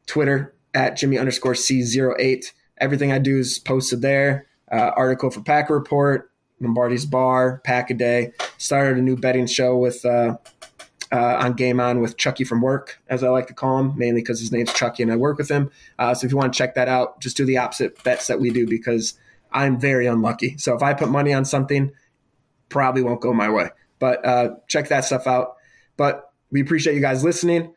Twitter 0.08 0.54
at 0.74 0.98
Jimmy 0.98 1.18
underscore 1.18 1.54
C08. 1.54 2.52
Everything 2.80 3.14
I 3.14 3.20
do 3.20 3.40
is 3.40 3.60
posted 3.60 4.02
there. 4.02 4.47
Uh, 4.72 4.92
article 4.96 5.30
for 5.30 5.42
Packer 5.42 5.74
Report, 5.74 6.32
Lombardi's 6.60 7.06
Bar, 7.06 7.62
Pack 7.64 7.90
a 7.90 7.94
Day. 7.94 8.34
Started 8.58 8.98
a 8.98 9.02
new 9.02 9.16
betting 9.16 9.48
show 9.48 9.78
with 9.78 10.04
uh, 10.06 10.38
uh, 11.12 11.38
on 11.40 11.54
Game 11.54 11.80
On 11.80 12.02
with 12.02 12.18
Chucky 12.18 12.44
from 12.44 12.62
work, 12.62 13.02
as 13.08 13.24
I 13.24 13.30
like 13.30 13.48
to 13.48 13.54
call 13.54 13.80
him, 13.80 13.98
mainly 13.98 14.22
because 14.22 14.40
his 14.40 14.52
name's 14.52 14.74
Chucky 14.74 15.04
and 15.04 15.12
I 15.12 15.16
work 15.16 15.38
with 15.38 15.50
him. 15.50 15.72
Uh, 15.98 16.14
so 16.14 16.26
if 16.26 16.32
you 16.32 16.38
want 16.38 16.54
to 16.54 16.58
check 16.58 16.76
that 16.76 16.90
out, 16.90 17.20
just 17.22 17.38
do 17.38 17.46
the 17.46 17.58
opposite 17.58 18.04
bets 18.04 18.28
that 18.28 18.40
we 18.40 18.50
do 18.50 18.68
because 18.68 19.18
I'm 19.52 19.80
very 19.80 20.06
unlucky. 20.06 20.58
So 20.58 20.76
if 20.76 20.84
I 20.84 20.94
put 20.94 21.10
money 21.10 21.34
on 21.34 21.46
something, 21.46 21.92
probably 22.70 23.02
won't 23.02 23.22
go 23.22 23.34
my 23.34 23.50
way. 23.50 23.70
But 24.00 24.26
uh, 24.26 24.56
check 24.68 24.90
that 24.90 25.06
stuff 25.06 25.28
out. 25.28 25.56
But 25.96 26.32
we 26.52 26.62
appreciate 26.62 26.96
you 26.96 27.02
guys 27.02 27.24
listening. 27.24 27.74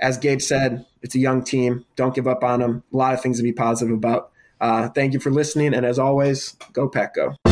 As 0.00 0.18
Gage 0.18 0.42
said, 0.42 0.84
it's 1.02 1.14
a 1.14 1.18
young 1.18 1.44
team. 1.44 1.84
Don't 1.94 2.14
give 2.14 2.26
up 2.26 2.42
on 2.42 2.60
them. 2.60 2.82
A 2.92 2.96
lot 2.96 3.14
of 3.14 3.20
things 3.20 3.36
to 3.36 3.42
be 3.42 3.52
positive 3.52 3.94
about. 3.94 4.31
Uh, 4.62 4.88
thank 4.88 5.12
you 5.12 5.18
for 5.18 5.30
listening. 5.30 5.74
And 5.74 5.84
as 5.84 5.98
always, 5.98 6.56
go 6.72 6.88
Pack 6.88 7.16
Go. 7.16 7.51